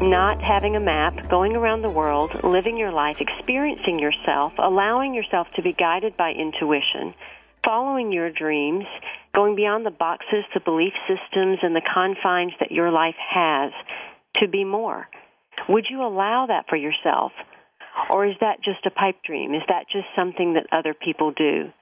not 0.00 0.42
having 0.42 0.76
a 0.76 0.80
map, 0.80 1.28
going 1.28 1.56
around 1.56 1.82
the 1.82 1.90
world, 1.90 2.44
living 2.44 2.76
your 2.76 2.92
life, 2.92 3.16
experiencing 3.20 3.98
yourself, 3.98 4.52
allowing 4.58 5.14
yourself 5.14 5.46
to 5.56 5.62
be 5.62 5.72
guided 5.72 6.16
by 6.16 6.32
intuition, 6.32 7.14
following 7.64 8.12
your 8.12 8.30
dreams, 8.30 8.84
going 9.34 9.56
beyond 9.56 9.86
the 9.86 9.90
boxes, 9.90 10.44
the 10.54 10.60
belief 10.60 10.92
systems, 11.08 11.58
and 11.62 11.74
the 11.74 11.82
confines 11.94 12.52
that 12.60 12.72
your 12.72 12.90
life 12.90 13.16
has 13.18 13.72
to 14.36 14.48
be 14.48 14.64
more. 14.64 15.08
Would 15.68 15.86
you 15.90 16.02
allow 16.02 16.46
that 16.46 16.66
for 16.68 16.76
yourself? 16.76 17.32
Or 18.10 18.26
is 18.26 18.36
that 18.40 18.62
just 18.62 18.84
a 18.84 18.90
pipe 18.90 19.22
dream? 19.24 19.54
Is 19.54 19.62
that 19.68 19.86
just 19.90 20.06
something 20.14 20.54
that 20.54 20.66
other 20.70 20.94
people 20.94 21.32
do? 21.32 21.72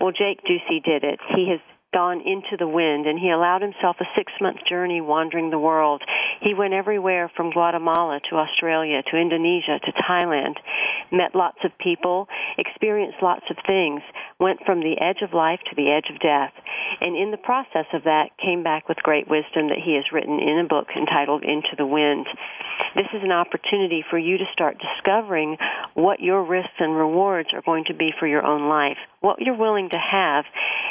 Well, 0.00 0.12
Jake 0.12 0.40
Ducey 0.44 0.84
did 0.84 1.04
it. 1.04 1.20
He 1.34 1.48
has 1.50 1.60
gone 1.94 2.20
into 2.20 2.58
the 2.58 2.66
wind 2.66 3.06
and 3.06 3.18
he 3.18 3.30
allowed 3.30 3.62
himself 3.62 3.96
a 4.00 4.10
six 4.16 4.32
month 4.40 4.58
journey 4.68 5.00
wandering 5.00 5.50
the 5.50 5.58
world. 5.58 6.02
He 6.42 6.52
went 6.52 6.74
everywhere 6.74 7.30
from 7.36 7.50
Guatemala 7.50 8.20
to 8.30 8.36
Australia 8.36 9.02
to 9.10 9.16
Indonesia 9.16 9.78
to 9.78 9.92
Thailand, 10.02 10.56
met 11.12 11.34
lots 11.34 11.58
of 11.64 11.70
people, 11.78 12.26
experienced 12.58 13.22
lots 13.22 13.44
of 13.48 13.56
things, 13.64 14.02
went 14.40 14.58
from 14.66 14.80
the 14.80 14.98
edge 15.00 15.22
of 15.22 15.32
life 15.32 15.60
to 15.70 15.76
the 15.76 15.90
edge 15.90 16.10
of 16.12 16.20
death. 16.20 16.52
And 17.00 17.16
in 17.16 17.30
the 17.30 17.38
process 17.38 17.86
of 17.94 18.04
that, 18.04 18.34
came 18.42 18.62
back 18.62 18.88
with 18.88 18.98
great 18.98 19.28
wisdom 19.28 19.68
that 19.68 19.78
he 19.78 19.94
has 19.94 20.04
written 20.12 20.40
in 20.40 20.58
a 20.58 20.68
book 20.68 20.88
entitled 20.96 21.44
Into 21.44 21.78
the 21.78 21.86
Wind. 21.86 22.26
This 22.94 23.06
is 23.14 23.22
an 23.22 23.32
opportunity 23.32 24.04
for 24.10 24.18
you 24.18 24.38
to 24.38 24.44
start 24.52 24.78
discovering 24.82 25.56
what 25.94 26.20
your 26.20 26.44
risks 26.44 26.78
and 26.78 26.96
rewards 26.96 27.48
are 27.52 27.62
going 27.62 27.84
to 27.86 27.94
be 27.94 28.10
for 28.18 28.26
your 28.26 28.44
own 28.44 28.68
life, 28.68 28.98
what 29.24 29.40
you're 29.40 29.56
willing 29.56 29.88
to 29.90 29.98
have, 29.98 30.44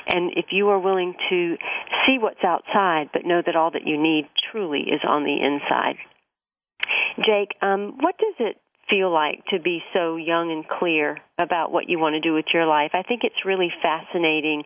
and 0.08 0.32
if 0.36 0.46
you 0.52 0.70
are 0.70 0.80
willing 0.80 1.14
to 1.30 1.56
see 2.06 2.18
what's 2.20 2.44
outside, 2.44 3.10
but 3.14 3.26
know 3.26 3.44
that 3.46 3.56
all 3.56 3.70
that 3.72 3.86
you 3.86 4.02
need 4.02 4.28
truly 4.52 4.80
is 4.80 5.02
on 5.08 5.24
the 5.24 5.38
inside. 5.40 5.98
Jake, 7.24 7.56
um, 7.62 7.98
what 8.02 8.18
does 8.18 8.34
it 8.40 8.58
feel 8.90 9.14
like 9.14 9.46
to 9.52 9.60
be 9.60 9.82
so 9.94 10.18
young 10.18 10.52
and 10.52 10.68
clear 10.68 11.20
about 11.38 11.72
what 11.72 11.88
you 11.88 12.00
want 12.00 12.14
to 12.16 12.20
do 12.20 12.34
with 12.34 12.46
your 12.54 12.66
life? 12.66 12.92
I 12.94 13.04
think 13.04 13.22
it's 13.24 13.46
really 13.46 13.72
fascinating 13.82 14.64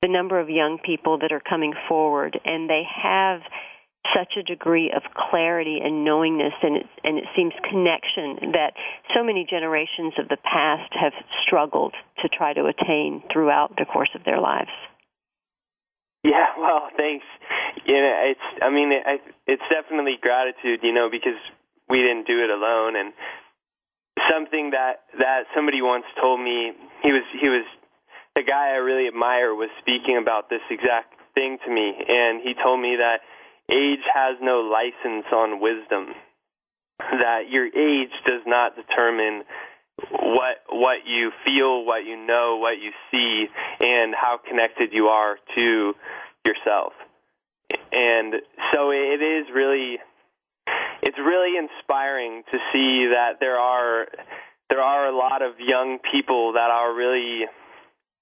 the 0.00 0.08
number 0.08 0.38
of 0.38 0.48
young 0.48 0.78
people 0.78 1.18
that 1.18 1.32
are 1.32 1.40
coming 1.40 1.74
forward, 1.88 2.38
and 2.44 2.70
they 2.70 2.82
have 3.02 3.40
such 4.14 4.36
a 4.38 4.42
degree 4.42 4.92
of 4.94 5.02
clarity 5.14 5.78
and 5.82 6.04
knowingness 6.04 6.54
and 6.62 6.76
it, 6.76 6.86
and 7.04 7.18
it 7.18 7.24
seems 7.36 7.52
connection 7.68 8.52
that 8.52 8.72
so 9.14 9.22
many 9.22 9.46
generations 9.48 10.14
of 10.18 10.28
the 10.28 10.38
past 10.44 10.92
have 10.94 11.12
struggled 11.44 11.94
to 12.22 12.28
try 12.28 12.52
to 12.52 12.66
attain 12.66 13.22
throughout 13.32 13.76
the 13.76 13.84
course 13.84 14.10
of 14.14 14.24
their 14.24 14.40
lives. 14.40 14.72
Yeah, 16.24 16.46
well, 16.58 16.88
thanks. 16.96 17.24
You 17.84 17.94
know, 17.94 18.16
it's 18.32 18.48
I 18.62 18.70
mean, 18.70 18.92
it, 18.92 19.20
it's 19.46 19.62
definitely 19.70 20.18
gratitude, 20.20 20.80
you 20.82 20.92
know, 20.92 21.08
because 21.10 21.38
we 21.88 21.98
didn't 21.98 22.26
do 22.26 22.42
it 22.44 22.50
alone 22.50 22.96
and 22.96 23.12
something 24.30 24.70
that 24.70 25.08
that 25.18 25.48
somebody 25.54 25.80
once 25.80 26.04
told 26.20 26.40
me, 26.40 26.72
he 27.02 27.12
was 27.12 27.24
he 27.40 27.48
was 27.48 27.64
the 28.34 28.42
guy 28.42 28.70
I 28.70 28.78
really 28.78 29.08
admire 29.08 29.54
was 29.54 29.70
speaking 29.80 30.18
about 30.20 30.50
this 30.50 30.62
exact 30.70 31.14
thing 31.34 31.58
to 31.64 31.70
me 31.70 31.94
and 31.96 32.42
he 32.42 32.54
told 32.54 32.80
me 32.80 32.96
that 32.98 33.20
age 33.70 34.04
has 34.12 34.36
no 34.40 34.60
license 34.60 35.26
on 35.32 35.60
wisdom. 35.60 36.14
That 36.98 37.48
your 37.48 37.66
age 37.66 38.12
does 38.26 38.42
not 38.46 38.74
determine 38.74 39.44
what 40.10 40.62
what 40.70 41.06
you 41.06 41.30
feel, 41.44 41.84
what 41.84 42.04
you 42.04 42.16
know, 42.16 42.58
what 42.60 42.80
you 42.82 42.90
see, 43.10 43.46
and 43.80 44.14
how 44.14 44.38
connected 44.46 44.90
you 44.92 45.06
are 45.06 45.36
to 45.54 45.94
yourself. 46.44 46.92
And 47.92 48.34
so 48.72 48.90
it 48.90 49.22
is 49.22 49.46
really 49.54 49.98
it's 51.02 51.18
really 51.18 51.56
inspiring 51.56 52.42
to 52.50 52.58
see 52.72 53.10
that 53.12 53.38
there 53.40 53.58
are 53.58 54.06
there 54.70 54.80
are 54.80 55.08
a 55.08 55.16
lot 55.16 55.42
of 55.42 55.54
young 55.58 55.98
people 56.12 56.52
that 56.54 56.70
are 56.70 56.94
really 56.94 57.46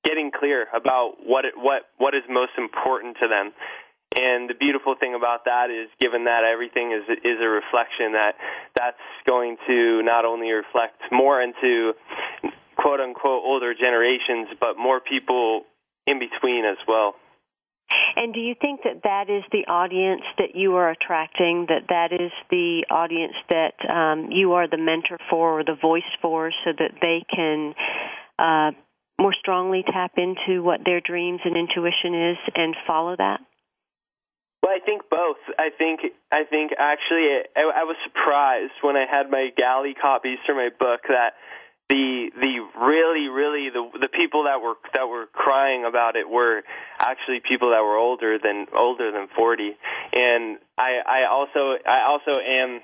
getting 0.05 0.31
clear 0.31 0.67
about 0.75 1.15
what 1.25 1.45
it, 1.45 1.55
what 1.57 1.83
what 1.99 2.15
is 2.15 2.23
most 2.29 2.53
important 2.59 3.17
to 3.21 3.29
them 3.29 3.53
and 4.17 4.49
the 4.49 4.55
beautiful 4.55 4.95
thing 4.99 5.15
about 5.15 5.45
that 5.45 5.69
is, 5.71 5.89
given 6.01 6.25
that 6.25 6.43
everything 6.43 6.93
is 6.93 7.05
is 7.23 7.39
a 7.41 7.49
reflection, 7.49 8.13
that 8.13 8.35
that's 8.75 9.05
going 9.27 9.57
to 9.67 10.03
not 10.03 10.25
only 10.25 10.51
reflect 10.51 11.01
more 11.13 11.41
into 11.41 11.93
quote 12.77 13.01
unquote 13.01 13.43
older 13.45 13.75
generations, 13.75 14.49
but 14.59 14.79
more 14.79 15.01
people 15.01 15.63
in 16.07 16.19
between 16.19 16.65
as 16.65 16.79
well. 16.89 17.15
And 18.17 18.33
do 18.33 18.41
you 18.41 18.55
think 18.61 18.81
that 18.85 19.03
that 19.05 19.29
is 19.29 19.45
the 19.53 19.71
audience 19.71 20.23
that 20.39 20.57
you 20.57 20.75
are 20.77 20.91
attracting? 20.91 21.67
That 21.69 21.89
that 21.89 22.13
is 22.13 22.33
the 22.51 22.87
audience 22.91 23.35
that 23.51 23.75
um, 23.89 24.33
you 24.33 24.55
are 24.55 24.67
the 24.67 24.79
mentor 24.79 25.19
for 25.29 25.61
or 25.61 25.65
the 25.65 25.77
voice 25.81 26.11
for, 26.23 26.51
so 26.65 26.73
that 26.79 26.93
they 27.03 27.25
can 27.29 27.75
uh, 28.39 28.73
more 29.21 29.35
strongly 29.39 29.85
tap 29.87 30.13
into 30.17 30.63
what 30.63 30.81
their 30.85 31.01
dreams 31.01 31.41
and 31.45 31.57
intuition 31.57 32.31
is 32.31 32.39
and 32.55 32.75
follow 32.87 33.15
that? 33.17 33.41
Well, 34.67 34.75
I 34.75 34.85
think 34.85 35.03
both. 35.09 35.39
I 35.61 35.71
think 35.71 36.01
I 36.33 36.43
think 36.43 36.73
actually 36.77 37.39
I, 37.55 37.71
I 37.71 37.85
was 37.85 37.95
surprised 38.03 38.73
when 38.83 38.97
I 38.97 39.07
had 39.09 39.31
my 39.31 39.51
galley 39.57 39.95
copies 39.95 40.39
for 40.45 40.57
my 40.57 40.71
book 40.77 41.03
that 41.07 41.39
the 41.89 42.31
the 42.35 42.67
really 42.75 43.29
really 43.29 43.71
the 43.71 43.87
the 43.95 44.09
people 44.09 44.43
that 44.51 44.61
were 44.61 44.75
that 44.93 45.07
were 45.07 45.27
crying 45.33 45.85
about 45.87 46.17
it 46.17 46.29
were 46.29 46.65
actually 46.99 47.39
people 47.47 47.71
that 47.71 47.83
were 47.83 47.95
older 47.95 48.39
than 48.43 48.67
older 48.77 49.13
than 49.13 49.29
40 49.37 49.77
and 50.13 50.59
I 50.77 50.99
I 51.07 51.31
also 51.31 51.79
I 51.87 52.03
also 52.11 52.35
am 52.41 52.81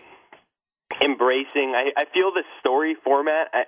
embracing 1.02 1.74
I 1.74 1.90
I 1.98 2.04
feel 2.14 2.30
the 2.30 2.44
story 2.60 2.94
format. 3.02 3.48
I, 3.52 3.64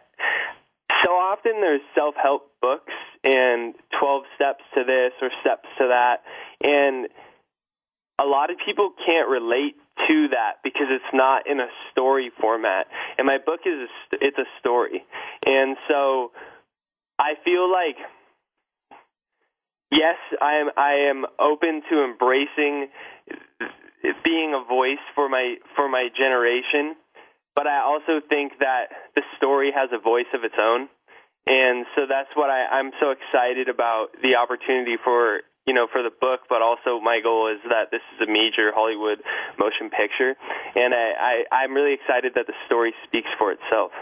so 1.04 1.10
often 1.10 1.54
there's 1.60 1.82
self-help 1.96 2.46
books 2.62 2.94
and 3.24 3.74
12 3.98 4.22
steps 4.36 4.62
to 4.74 4.84
this 4.84 5.12
or 5.20 5.30
steps 5.42 5.66
to 5.78 5.88
that. 5.88 6.22
And 6.62 7.08
a 8.20 8.24
lot 8.24 8.50
of 8.50 8.56
people 8.64 8.90
can't 9.04 9.28
relate 9.28 9.74
to 10.08 10.28
that 10.28 10.62
because 10.62 10.86
it's 10.90 11.12
not 11.12 11.48
in 11.48 11.60
a 11.60 11.68
story 11.90 12.30
format. 12.40 12.86
And 13.18 13.26
my 13.26 13.38
book 13.38 13.60
is 13.66 13.88
a, 14.12 14.16
it's 14.20 14.38
a 14.38 14.46
story, 14.60 15.04
and 15.44 15.76
so 15.88 16.32
I 17.18 17.34
feel 17.44 17.70
like 17.70 17.96
yes, 19.90 20.16
I 20.40 20.54
am 20.56 20.70
I 20.76 21.08
am 21.10 21.26
open 21.38 21.82
to 21.90 22.04
embracing 22.04 22.88
being 24.24 24.54
a 24.54 24.68
voice 24.68 25.02
for 25.14 25.28
my 25.28 25.56
for 25.76 25.88
my 25.88 26.08
generation, 26.16 26.96
but 27.54 27.66
I 27.66 27.80
also 27.80 28.20
think 28.28 28.52
that 28.60 28.86
the 29.14 29.22
story 29.36 29.72
has 29.74 29.90
a 29.92 29.98
voice 29.98 30.30
of 30.34 30.44
its 30.44 30.56
own. 30.58 30.88
And 31.46 31.84
so 31.94 32.02
that's 32.08 32.30
what 32.34 32.48
I, 32.48 32.64
I'm 32.64 32.90
so 33.00 33.10
excited 33.12 33.68
about 33.68 34.08
the 34.22 34.36
opportunity 34.36 34.96
for 35.02 35.40
you 35.66 35.72
know, 35.72 35.86
for 35.90 36.02
the 36.02 36.10
book, 36.12 36.40
but 36.48 36.60
also 36.60 37.00
my 37.00 37.20
goal 37.22 37.48
is 37.48 37.60
that 37.70 37.90
this 37.90 38.02
is 38.14 38.28
a 38.28 38.30
major 38.30 38.70
Hollywood 38.74 39.18
motion 39.58 39.88
picture, 39.88 40.36
and 40.76 40.92
I, 40.92 41.44
I 41.50 41.64
I'm 41.64 41.72
really 41.72 41.94
excited 41.94 42.32
that 42.36 42.46
the 42.46 42.54
story 42.66 42.92
speaks 43.06 43.28
for 43.38 43.52
itself. 43.52 43.92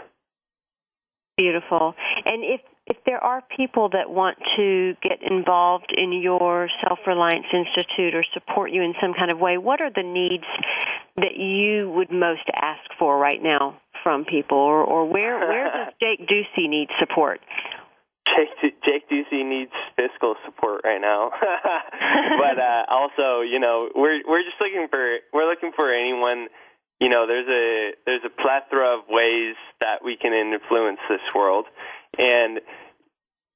Beautiful. 1.37 1.95
And 2.25 2.43
if 2.43 2.61
if 2.85 2.97
there 3.05 3.23
are 3.23 3.41
people 3.55 3.89
that 3.89 4.09
want 4.09 4.37
to 4.57 4.93
get 5.01 5.19
involved 5.23 5.93
in 5.95 6.11
your 6.11 6.69
Self 6.85 6.99
Reliance 7.07 7.47
Institute 7.53 8.13
or 8.13 8.25
support 8.33 8.71
you 8.71 8.81
in 8.81 8.93
some 9.01 9.13
kind 9.13 9.31
of 9.31 9.39
way, 9.39 9.57
what 9.57 9.81
are 9.81 9.89
the 9.89 10.03
needs 10.03 10.43
that 11.15 11.37
you 11.37 11.89
would 11.91 12.11
most 12.11 12.43
ask 12.53 12.83
for 12.99 13.17
right 13.17 13.41
now 13.41 13.79
from 14.03 14.25
people, 14.25 14.57
or, 14.57 14.83
or 14.83 15.05
where 15.05 15.39
where 15.39 15.71
does 15.71 15.93
Jake 16.01 16.27
Ducey 16.27 16.67
need 16.67 16.89
support? 16.99 17.39
Jake, 18.35 18.75
Jake 18.83 19.09
Ducey 19.09 19.45
needs 19.45 19.71
fiscal 19.95 20.35
support 20.45 20.81
right 20.83 21.01
now, 21.01 21.31
but 21.41 22.59
uh, 22.59 22.85
also, 22.89 23.41
you 23.41 23.59
know, 23.59 23.89
we're 23.95 24.21
we're 24.27 24.43
just 24.43 24.57
looking 24.59 24.87
for 24.89 25.17
we're 25.33 25.49
looking 25.49 25.71
for 25.75 25.93
anyone. 25.93 26.47
You 26.99 27.09
know, 27.09 27.27
there's 27.27 27.47
a 27.47 27.93
there's 28.05 28.23
a 28.25 28.29
plethora 28.29 28.97
of 28.97 29.05
ways 29.09 29.55
that 29.81 30.03
we 30.03 30.17
can 30.17 30.33
influence 30.33 30.99
this 31.09 31.21
world, 31.35 31.65
and 32.17 32.59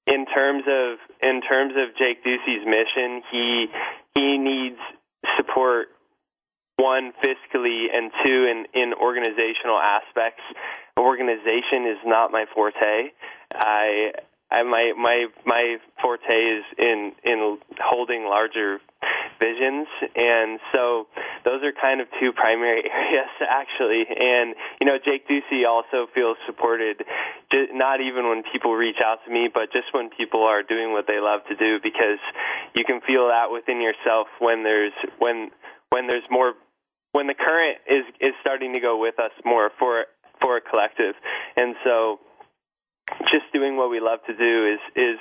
in 0.08 0.26
terms 0.26 0.64
of 0.68 0.98
in 1.22 1.42
terms 1.42 1.74
of 1.76 1.96
Jake 1.98 2.24
Ducey's 2.24 2.66
mission, 2.66 3.22
he 3.32 3.68
he 4.16 4.38
needs 4.38 4.80
support 5.36 5.90
one 6.78 7.12
fiscally 7.24 7.86
and 7.94 8.12
two 8.24 8.48
in 8.50 8.66
in 8.74 8.94
organizational 8.94 9.78
aspects. 9.78 10.42
Organization 10.98 11.86
is 11.86 12.00
not 12.06 12.32
my 12.32 12.46
forte. 12.56 13.12
I 13.54 14.12
I, 14.50 14.64
my 14.64 14.94
my 14.96 15.28
my 15.46 15.78
forte 16.02 16.24
is 16.24 16.64
in 16.78 17.12
in 17.24 17.58
holding 17.80 18.24
larger 18.24 18.80
visions, 19.40 19.88
and 20.16 20.60
so 20.72 21.08
those 21.44 21.62
are 21.64 21.74
kind 21.76 22.02
of 22.02 22.08
two 22.20 22.32
primary 22.32 22.84
areas 22.92 23.32
actually. 23.44 24.08
And 24.08 24.56
you 24.80 24.88
know, 24.88 24.98
Jake 25.04 25.28
Ducey 25.28 25.68
also 25.68 26.08
feels 26.14 26.38
supported, 26.46 27.04
not 27.74 28.00
even 28.00 28.30
when 28.30 28.44
people 28.52 28.74
reach 28.74 29.04
out 29.04 29.20
to 29.26 29.32
me, 29.32 29.50
but 29.52 29.72
just 29.72 29.92
when 29.92 30.10
people 30.10 30.44
are 30.44 30.64
doing 30.64 30.92
what 30.94 31.08
they 31.08 31.20
love 31.20 31.42
to 31.50 31.56
do, 31.56 31.80
because 31.84 32.20
you 32.74 32.84
can 32.86 33.02
feel 33.02 33.28
that 33.28 33.52
within 33.52 33.82
yourself 33.82 34.28
when 34.40 34.64
there's 34.64 34.96
when 35.20 35.52
when 35.90 36.08
there's 36.08 36.26
more 36.32 36.54
when 37.12 37.28
the 37.28 37.36
current 37.36 37.80
is 37.84 38.06
is 38.20 38.34
starting 38.40 38.74
to 38.74 38.80
go 38.80 38.98
with 39.00 39.20
us 39.20 39.32
more 39.44 39.72
for 39.78 40.06
for 40.40 40.56
a 40.58 40.62
collective, 40.62 41.16
and 41.56 41.76
so 41.84 42.20
just 43.32 43.52
doing 43.54 43.78
what 43.78 43.90
we 43.90 44.00
love 44.00 44.20
to 44.28 44.36
do 44.36 44.68
is 44.68 44.80
is 44.96 45.18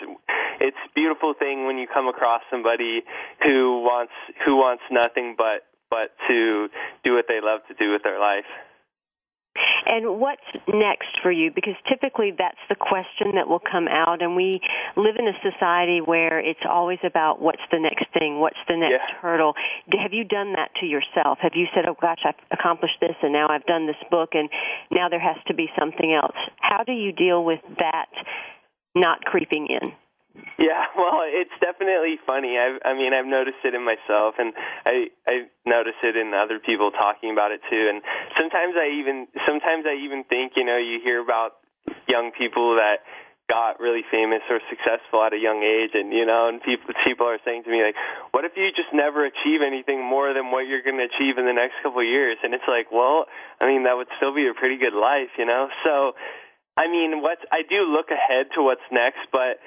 it's 0.61 0.76
a 0.84 0.91
beautiful 0.95 1.34
thing 1.39 1.66
when 1.66 1.78
you 1.78 1.87
come 1.87 2.09
across 2.09 2.43
somebody 2.51 3.03
who 3.43 3.82
wants 3.82 4.12
who 4.45 4.57
wants 4.57 4.82
nothing 4.91 5.34
but 5.37 5.66
but 5.91 6.12
to 6.28 6.68
do 7.05 7.14
what 7.14 7.26
they 7.28 7.41
love 7.43 7.61
to 7.68 7.74
do 7.74 7.93
with 7.93 8.03
their 8.03 8.18
life. 8.18 8.47
And 9.87 10.19
what's 10.19 10.47
next 10.69 11.09
for 11.23 11.31
you? 11.31 11.51
Because 11.55 11.75
typically 11.89 12.33
that's 12.37 12.61
the 12.69 12.75
question 12.75 13.35
that 13.35 13.49
will 13.49 13.61
come 13.61 13.89
out, 13.89 14.23
and 14.23 14.37
we 14.37 14.61
live 14.97 15.17
in 15.19 15.29
a 15.29 15.37
society 15.43 16.01
where 16.01 16.39
it's 16.39 16.65
always 16.69 16.99
about 17.05 17.41
what's 17.41 17.63
the 17.71 17.79
next 17.79 18.07
thing, 18.19 18.41
what's 18.41 18.59
the 18.69 18.77
next 18.77 18.93
yeah. 18.93 19.21
hurdle. 19.21 19.55
Have 20.01 20.13
you 20.13 20.25
done 20.25 20.53
that 20.55 20.71
to 20.81 20.87
yourself? 20.87 21.39
Have 21.41 21.53
you 21.55 21.67
said, 21.75 21.85
oh 21.87 21.97
gosh, 22.01 22.21
I've 22.25 22.41
accomplished 22.51 22.99
this, 23.01 23.17
and 23.23 23.33
now 23.33 23.49
I've 23.49 23.67
done 23.67 23.87
this 23.87 24.01
book, 24.11 24.31
and 24.33 24.49
now 24.91 25.09
there 25.09 25.21
has 25.21 25.37
to 25.49 25.55
be 25.55 25.69
something 25.79 26.13
else? 26.13 26.37
How 26.61 26.85
do 26.85 26.93
you 26.93 27.13
deal 27.13 27.45
with 27.45 27.61
that 27.79 28.09
not 28.95 29.25
creeping 29.25 29.69
in? 29.69 29.93
Yeah, 30.59 30.85
well, 30.97 31.25
it's 31.25 31.55
definitely 31.61 32.17
funny. 32.27 32.57
I 32.59 32.79
I 32.85 32.95
mean, 32.95 33.13
I've 33.13 33.27
noticed 33.27 33.65
it 33.65 33.75
in 33.75 33.85
myself 33.85 34.35
and 34.39 34.53
I 34.85 35.09
I 35.27 35.35
notice 35.65 35.99
it 36.03 36.17
in 36.17 36.33
other 36.35 36.59
people 36.59 36.91
talking 36.91 37.31
about 37.33 37.53
it 37.53 37.61
too. 37.71 37.89
And 37.89 38.03
sometimes 38.39 38.74
I 38.76 39.01
even 39.01 39.26
sometimes 39.47 39.84
I 39.87 39.97
even 40.05 40.24
think, 40.24 40.53
you 40.57 40.64
know, 40.64 40.76
you 40.76 41.01
hear 41.03 41.20
about 41.20 41.59
young 42.09 42.30
people 42.37 42.76
that 42.76 43.03
got 43.49 43.78
really 43.78 44.03
famous 44.11 44.43
or 44.51 44.59
successful 44.68 45.22
at 45.22 45.32
a 45.32 45.39
young 45.39 45.62
age 45.62 45.95
and 45.95 46.11
you 46.12 46.26
know 46.26 46.51
and 46.51 46.59
people 46.66 46.91
people 47.07 47.30
are 47.30 47.39
saying 47.47 47.62
to 47.62 47.70
me 47.70 47.78
like 47.78 47.95
what 48.34 48.45
if 48.45 48.51
you 48.59 48.66
just 48.74 48.91
never 48.91 49.22
achieve 49.24 49.62
anything 49.62 50.03
more 50.03 50.34
than 50.34 50.51
what 50.51 50.66
you're 50.66 50.82
going 50.82 50.99
to 50.99 51.07
achieve 51.07 51.39
in 51.39 51.47
the 51.47 51.55
next 51.55 51.78
couple 51.78 52.03
of 52.03 52.11
years 52.11 52.34
and 52.43 52.55
it's 52.55 52.66
like 52.66 52.91
well 52.91 53.30
i 53.62 53.64
mean 53.70 53.84
that 53.87 53.95
would 53.95 54.11
still 54.18 54.34
be 54.34 54.51
a 54.51 54.55
pretty 54.59 54.74
good 54.74 54.99
life 54.99 55.30
you 55.39 55.47
know 55.47 55.70
so 55.87 56.18
i 56.76 56.91
mean 56.91 57.22
what 57.22 57.39
i 57.55 57.62
do 57.62 57.87
look 57.87 58.11
ahead 58.11 58.51
to 58.51 58.66
what's 58.66 58.82
next 58.91 59.22
but 59.30 59.62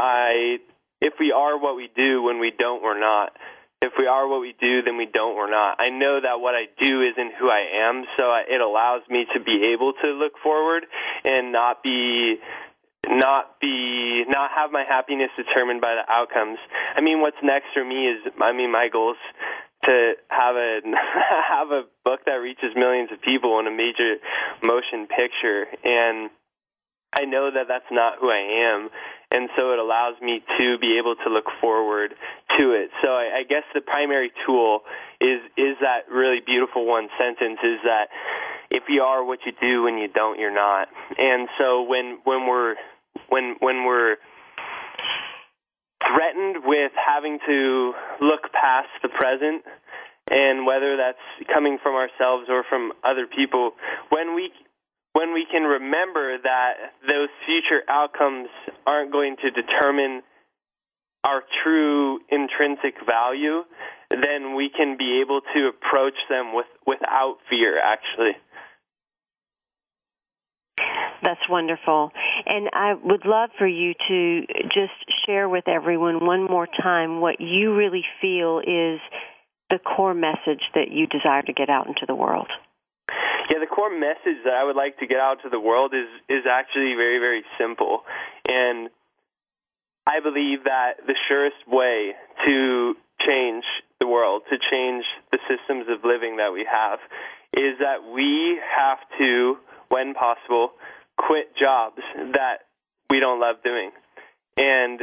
I 0.00 0.58
if 1.00 1.14
we 1.20 1.32
are 1.32 1.58
what 1.58 1.76
we 1.76 1.90
do 1.94 2.22
when 2.22 2.40
we 2.40 2.52
don't 2.56 2.82
we're 2.82 2.98
not. 2.98 3.32
If 3.82 3.92
we 3.98 4.06
are 4.06 4.28
what 4.28 4.40
we 4.40 4.54
do, 4.60 4.82
then 4.82 4.98
we 4.98 5.06
don't 5.06 5.36
we're 5.36 5.50
not. 5.50 5.80
I 5.80 5.88
know 5.88 6.20
that 6.20 6.40
what 6.40 6.54
I 6.54 6.68
do 6.82 7.00
isn't 7.00 7.32
who 7.40 7.48
I 7.48 7.88
am, 7.88 8.04
so 8.18 8.34
it 8.46 8.60
allows 8.60 9.00
me 9.08 9.24
to 9.32 9.40
be 9.40 9.72
able 9.72 9.94
to 10.02 10.08
look 10.08 10.34
forward 10.42 10.84
and 11.24 11.50
not 11.50 11.82
be 11.82 12.36
not 13.08 13.58
be 13.58 14.24
not 14.28 14.50
have 14.54 14.70
my 14.70 14.84
happiness 14.86 15.30
determined 15.34 15.80
by 15.80 15.96
the 15.96 16.04
outcomes. 16.12 16.58
I 16.94 17.00
mean, 17.00 17.22
what's 17.22 17.40
next 17.42 17.68
for 17.72 17.82
me 17.82 18.06
is 18.06 18.20
I 18.40 18.52
mean, 18.52 18.70
my 18.70 18.88
goals 18.92 19.16
to 19.84 20.12
have 20.28 20.56
a 20.56 20.80
have 21.48 21.70
a 21.70 21.84
book 22.04 22.20
that 22.26 22.36
reaches 22.36 22.76
millions 22.76 23.10
of 23.12 23.22
people 23.22 23.58
in 23.60 23.66
a 23.66 23.70
major 23.70 24.16
motion 24.62 25.08
picture 25.08 25.64
and 25.84 26.30
I 27.12 27.24
know 27.24 27.50
that 27.50 27.66
that's 27.66 27.90
not 27.90 28.18
who 28.20 28.30
I 28.30 28.70
am 28.70 28.90
and 29.30 29.48
so 29.56 29.72
it 29.72 29.78
allows 29.78 30.14
me 30.20 30.42
to 30.58 30.78
be 30.78 30.98
able 30.98 31.14
to 31.24 31.30
look 31.30 31.46
forward 31.60 32.14
to 32.58 32.72
it. 32.72 32.90
So 33.02 33.08
I, 33.08 33.40
I 33.40 33.42
guess 33.48 33.62
the 33.74 33.80
primary 33.80 34.32
tool 34.46 34.80
is 35.20 35.40
is 35.56 35.76
that 35.80 36.10
really 36.10 36.40
beautiful 36.44 36.86
one 36.86 37.08
sentence 37.18 37.60
is 37.62 37.78
that 37.84 38.08
if 38.70 38.84
you 38.88 39.02
are 39.02 39.24
what 39.24 39.40
you 39.46 39.52
do 39.60 39.82
when 39.84 39.98
you 39.98 40.08
don't, 40.08 40.38
you're 40.38 40.54
not. 40.54 40.88
And 41.18 41.48
so 41.58 41.82
when 41.82 42.18
when 42.24 42.46
we're 42.46 42.74
when 43.28 43.56
when 43.60 43.84
we're 43.84 44.16
threatened 46.02 46.64
with 46.64 46.92
having 46.94 47.38
to 47.46 47.92
look 48.20 48.50
past 48.52 48.88
the 49.02 49.08
present 49.08 49.62
and 50.28 50.66
whether 50.66 50.96
that's 50.96 51.22
coming 51.52 51.78
from 51.82 51.94
ourselves 51.94 52.46
or 52.48 52.64
from 52.68 52.92
other 53.04 53.26
people 53.26 53.72
when 54.10 54.34
we 54.34 54.50
when 55.12 55.34
we 55.34 55.46
can 55.50 55.62
remember 55.62 56.38
that 56.42 56.72
those 57.02 57.28
future 57.46 57.82
outcomes 57.88 58.48
aren't 58.86 59.12
going 59.12 59.36
to 59.42 59.50
determine 59.50 60.22
our 61.24 61.42
true 61.62 62.20
intrinsic 62.30 62.94
value, 63.06 63.62
then 64.10 64.54
we 64.54 64.70
can 64.74 64.96
be 64.96 65.20
able 65.24 65.40
to 65.54 65.68
approach 65.68 66.14
them 66.28 66.54
with 66.54 66.66
without 66.86 67.36
fear 67.48 67.78
actually. 67.78 68.36
That's 71.22 71.40
wonderful. 71.50 72.10
And 72.46 72.70
I 72.72 72.94
would 72.94 73.26
love 73.26 73.50
for 73.58 73.66
you 73.66 73.92
to 74.08 74.40
just 74.64 75.26
share 75.26 75.48
with 75.48 75.68
everyone 75.68 76.24
one 76.24 76.44
more 76.44 76.66
time 76.66 77.20
what 77.20 77.40
you 77.40 77.74
really 77.76 78.04
feel 78.22 78.60
is 78.60 79.00
the 79.68 79.78
core 79.78 80.14
message 80.14 80.62
that 80.74 80.90
you 80.90 81.06
desire 81.06 81.42
to 81.42 81.52
get 81.52 81.68
out 81.68 81.86
into 81.86 82.06
the 82.06 82.14
world. 82.14 82.48
Yeah, 83.50 83.58
the 83.58 83.66
core 83.66 83.90
message 83.90 84.44
that 84.44 84.54
I 84.54 84.64
would 84.64 84.76
like 84.76 84.98
to 84.98 85.06
get 85.06 85.18
out 85.18 85.38
to 85.42 85.48
the 85.48 85.60
world 85.60 85.92
is 85.94 86.08
is 86.28 86.44
actually 86.48 86.94
very 86.94 87.18
very 87.18 87.42
simple, 87.58 88.02
and 88.46 88.90
I 90.06 90.20
believe 90.20 90.64
that 90.64 91.02
the 91.06 91.14
surest 91.28 91.56
way 91.66 92.12
to 92.46 92.94
change 93.26 93.64
the 94.00 94.06
world, 94.06 94.42
to 94.50 94.56
change 94.70 95.04
the 95.30 95.38
systems 95.46 95.86
of 95.88 96.04
living 96.04 96.36
that 96.36 96.52
we 96.52 96.66
have, 96.70 96.98
is 97.52 97.78
that 97.80 98.02
we 98.12 98.58
have 98.64 98.98
to, 99.18 99.56
when 99.88 100.14
possible, 100.14 100.70
quit 101.18 101.54
jobs 101.54 102.00
that 102.32 102.64
we 103.10 103.20
don't 103.20 103.40
love 103.40 103.56
doing, 103.62 103.90
and 104.56 105.00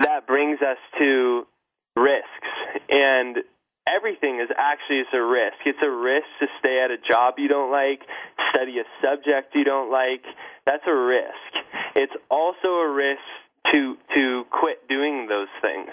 that 0.00 0.26
brings 0.26 0.60
us 0.62 0.78
to 0.98 1.46
risks. 1.96 2.50
And 2.90 3.38
everything 3.86 4.40
is 4.40 4.50
actually 4.58 5.00
is 5.00 5.12
a 5.14 5.22
risk. 5.22 5.56
It's 5.64 5.82
a 5.82 5.90
risk 5.90 6.26
to 6.40 6.46
stay 6.58 6.82
at 6.82 6.90
a 6.90 6.98
job 6.98 7.34
you 7.38 7.48
don't 7.48 7.70
like, 7.70 8.02
study 8.50 8.78
a 8.78 8.86
subject 9.00 9.54
you 9.54 9.64
don't 9.64 9.90
like. 9.90 10.22
That's 10.66 10.84
a 10.86 10.94
risk. 10.94 11.50
It's 11.94 12.12
also 12.30 12.82
a 12.82 12.90
risk 12.92 13.24
to 13.72 13.96
to 14.14 14.44
quit 14.50 14.88
doing 14.88 15.26
those 15.28 15.50
things. 15.62 15.90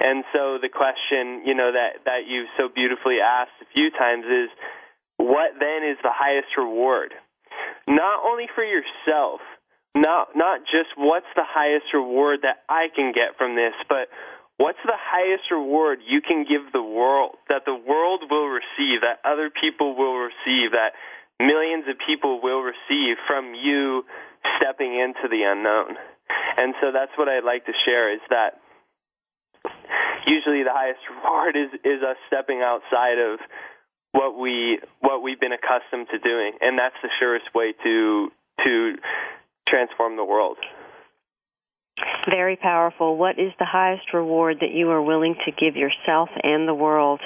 And 0.00 0.24
so 0.32 0.58
the 0.62 0.70
question, 0.70 1.42
you 1.44 1.54
know, 1.54 1.72
that 1.72 2.04
that 2.06 2.26
you 2.26 2.46
so 2.56 2.68
beautifully 2.72 3.18
asked 3.20 3.58
a 3.60 3.66
few 3.74 3.90
times 3.90 4.24
is 4.24 4.48
what 5.18 5.58
then 5.58 5.82
is 5.82 5.98
the 6.02 6.14
highest 6.14 6.48
reward? 6.56 7.12
Not 7.86 8.24
only 8.24 8.46
for 8.54 8.62
yourself, 8.62 9.40
not 9.94 10.36
not 10.36 10.60
just 10.70 10.94
what's 10.96 11.28
the 11.34 11.46
highest 11.46 11.92
reward 11.92 12.40
that 12.42 12.62
I 12.68 12.86
can 12.94 13.12
get 13.12 13.36
from 13.36 13.56
this, 13.56 13.74
but 13.88 14.08
What's 14.58 14.82
the 14.84 14.98
highest 14.98 15.50
reward 15.50 16.00
you 16.04 16.20
can 16.20 16.42
give 16.42 16.72
the 16.72 16.82
world, 16.82 17.38
that 17.48 17.62
the 17.64 17.74
world 17.74 18.24
will 18.28 18.48
receive, 18.50 19.02
that 19.06 19.22
other 19.24 19.50
people 19.50 19.96
will 19.96 20.18
receive, 20.18 20.74
that 20.74 20.98
millions 21.38 21.84
of 21.88 21.94
people 22.04 22.42
will 22.42 22.60
receive 22.60 23.16
from 23.26 23.54
you 23.54 24.04
stepping 24.58 24.98
into 24.98 25.30
the 25.30 25.46
unknown? 25.46 25.94
And 26.58 26.74
so 26.82 26.90
that's 26.92 27.12
what 27.16 27.28
I'd 27.28 27.44
like 27.44 27.66
to 27.66 27.72
share 27.86 28.12
is 28.12 28.20
that 28.30 28.58
usually 30.26 30.64
the 30.64 30.74
highest 30.74 31.00
reward 31.06 31.54
is, 31.54 31.70
is 31.84 32.02
us 32.02 32.18
stepping 32.26 32.60
outside 32.60 33.18
of 33.22 33.38
what 34.12 34.38
we 34.38 34.80
what 35.00 35.22
we've 35.22 35.38
been 35.38 35.52
accustomed 35.52 36.08
to 36.10 36.18
doing 36.18 36.52
and 36.60 36.78
that's 36.78 36.96
the 37.02 37.10
surest 37.20 37.44
way 37.54 37.74
to 37.84 38.32
to 38.64 38.96
transform 39.68 40.16
the 40.16 40.24
world. 40.24 40.56
Very 42.28 42.56
powerful. 42.56 43.16
What 43.16 43.38
is 43.38 43.52
the 43.58 43.64
highest 43.64 44.12
reward 44.12 44.58
that 44.60 44.72
you 44.72 44.90
are 44.90 45.02
willing 45.02 45.34
to 45.46 45.52
give 45.52 45.76
yourself 45.76 46.28
and 46.42 46.68
the 46.68 46.74
world? 46.74 47.20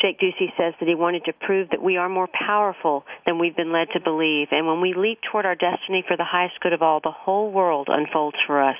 Jake 0.00 0.20
Ducey 0.20 0.48
says 0.56 0.74
that 0.78 0.88
he 0.88 0.94
wanted 0.94 1.24
to 1.24 1.32
prove 1.32 1.70
that 1.70 1.82
we 1.82 1.96
are 1.96 2.08
more 2.08 2.28
powerful 2.28 3.04
than 3.26 3.38
we've 3.38 3.56
been 3.56 3.72
led 3.72 3.88
to 3.94 4.00
believe. 4.00 4.48
And 4.52 4.66
when 4.66 4.80
we 4.80 4.94
leap 4.94 5.18
toward 5.30 5.44
our 5.44 5.56
destiny 5.56 6.04
for 6.06 6.16
the 6.16 6.24
highest 6.24 6.60
good 6.60 6.72
of 6.72 6.82
all, 6.82 7.00
the 7.02 7.10
whole 7.10 7.50
world 7.50 7.88
unfolds 7.90 8.36
for 8.46 8.62
us. 8.62 8.76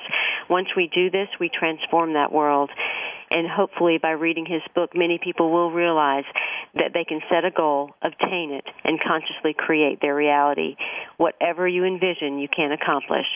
Once 0.49 0.69
we 0.75 0.89
do 0.93 1.09
this, 1.09 1.27
we 1.39 1.49
transform 1.49 2.13
that 2.13 2.31
world. 2.31 2.71
And 3.31 3.47
hopefully 3.47 3.99
by 4.01 4.11
reading 4.11 4.45
his 4.45 4.61
book, 4.73 4.91
many 4.95 5.19
people 5.21 5.51
will 5.51 5.71
realize 5.71 6.23
that 6.75 6.91
they 6.93 7.03
can 7.03 7.19
set 7.29 7.45
a 7.45 7.51
goal, 7.51 7.91
obtain 8.01 8.51
it, 8.51 8.65
and 8.83 8.99
consciously 8.99 9.53
create 9.55 10.01
their 10.01 10.15
reality. 10.15 10.77
Whatever 11.17 11.67
you 11.67 11.83
envision, 11.83 12.39
you 12.39 12.47
can 12.47 12.71
accomplish. 12.71 13.27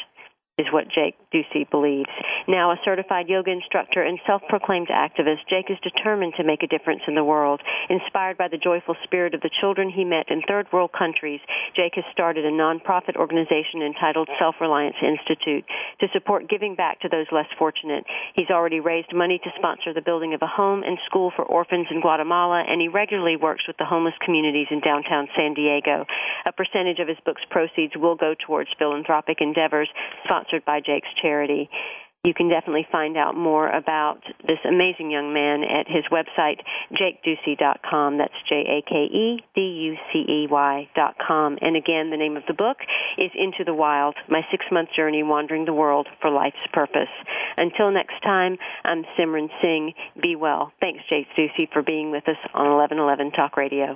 Is 0.59 0.69
what 0.69 0.85
Jake 0.85 1.17
Ducey 1.33 1.65
believes. 1.65 2.13
Now 2.47 2.69
a 2.69 2.77
certified 2.85 3.25
yoga 3.27 3.49
instructor 3.49 4.03
and 4.03 4.19
self-proclaimed 4.27 4.89
activist, 4.93 5.49
Jake 5.49 5.65
is 5.73 5.81
determined 5.81 6.33
to 6.37 6.43
make 6.43 6.61
a 6.61 6.69
difference 6.69 7.01
in 7.07 7.15
the 7.15 7.23
world. 7.23 7.59
Inspired 7.89 8.37
by 8.37 8.49
the 8.49 8.61
joyful 8.61 8.93
spirit 9.03 9.33
of 9.33 9.41
the 9.41 9.49
children 9.61 9.89
he 9.89 10.05
met 10.05 10.29
in 10.29 10.43
third 10.47 10.67
world 10.71 10.91
countries, 10.93 11.41
Jake 11.75 11.93
has 11.95 12.05
started 12.11 12.45
a 12.45 12.53
nonprofit 12.53 13.17
organization 13.17 13.81
entitled 13.81 14.29
Self-Reliance 14.37 15.01
Institute 15.01 15.65
to 16.01 16.07
support 16.13 16.49
giving 16.49 16.75
back 16.75 17.01
to 17.01 17.09
those 17.09 17.25
less 17.31 17.49
fortunate. 17.57 18.05
He's 18.35 18.53
already 18.53 18.79
raised 18.79 19.09
money 19.11 19.41
to 19.43 19.49
sponsor 19.57 19.89
the 19.91 20.05
building 20.05 20.35
of 20.35 20.43
a 20.43 20.47
home 20.47 20.83
and 20.85 20.99
school 21.09 21.31
for 21.35 21.45
orphans 21.45 21.87
in 21.89 21.99
Guatemala, 22.01 22.61
and 22.69 22.79
he 22.79 22.89
regularly 22.89 23.37
works 23.37 23.65
with 23.65 23.77
the 23.77 23.89
homeless 23.89 24.13
communities 24.23 24.67
in 24.69 24.81
downtown 24.81 25.27
San 25.35 25.55
Diego. 25.55 26.05
A 26.45 26.53
percentage 26.53 26.99
of 26.99 27.07
his 27.07 27.17
book's 27.25 27.41
proceeds 27.49 27.97
will 27.97 28.15
go 28.15 28.35
towards 28.37 28.69
philanthropic 28.77 29.37
endeavors 29.41 29.89
sponsored 30.43 30.65
by 30.65 30.79
Jake's 30.79 31.07
charity. 31.21 31.69
You 32.25 32.33
can 32.33 32.47
definitely 32.47 32.87
find 32.89 33.17
out 33.17 33.35
more 33.35 33.67
about 33.67 34.21
this 34.47 34.59
amazing 34.65 35.11
young 35.11 35.33
man 35.33 35.63
at 35.63 35.87
his 35.89 36.05
website, 36.09 36.61
jakeducey.com. 36.93 38.17
That's 38.17 38.33
J-A-K-E-D-U-C-E-Y 38.47 39.47
dot. 40.95 41.15
And 41.29 41.75
again, 41.75 42.11
the 42.11 42.17
name 42.17 42.37
of 42.37 42.43
the 42.47 42.53
book 42.53 42.77
is 43.17 43.29
Into 43.35 43.65
the 43.65 43.73
Wild, 43.73 44.15
My 44.29 44.39
Six-Month 44.51 44.91
Journey 44.95 45.21
Wandering 45.21 45.65
the 45.65 45.73
World 45.73 46.07
for 46.21 46.29
Life's 46.29 46.55
Purpose. 46.71 47.11
Until 47.57 47.91
next 47.91 48.21
time, 48.23 48.57
I'm 48.85 49.03
Simran 49.19 49.49
Singh. 49.61 49.93
Be 50.21 50.37
well. 50.37 50.71
Thanks, 50.79 51.03
Jake 51.09 51.27
Ducey, 51.37 51.67
for 51.73 51.81
being 51.81 52.09
with 52.11 52.29
us 52.29 52.37
on 52.53 52.69
1111 52.69 53.31
Talk 53.31 53.57
Radio. 53.57 53.95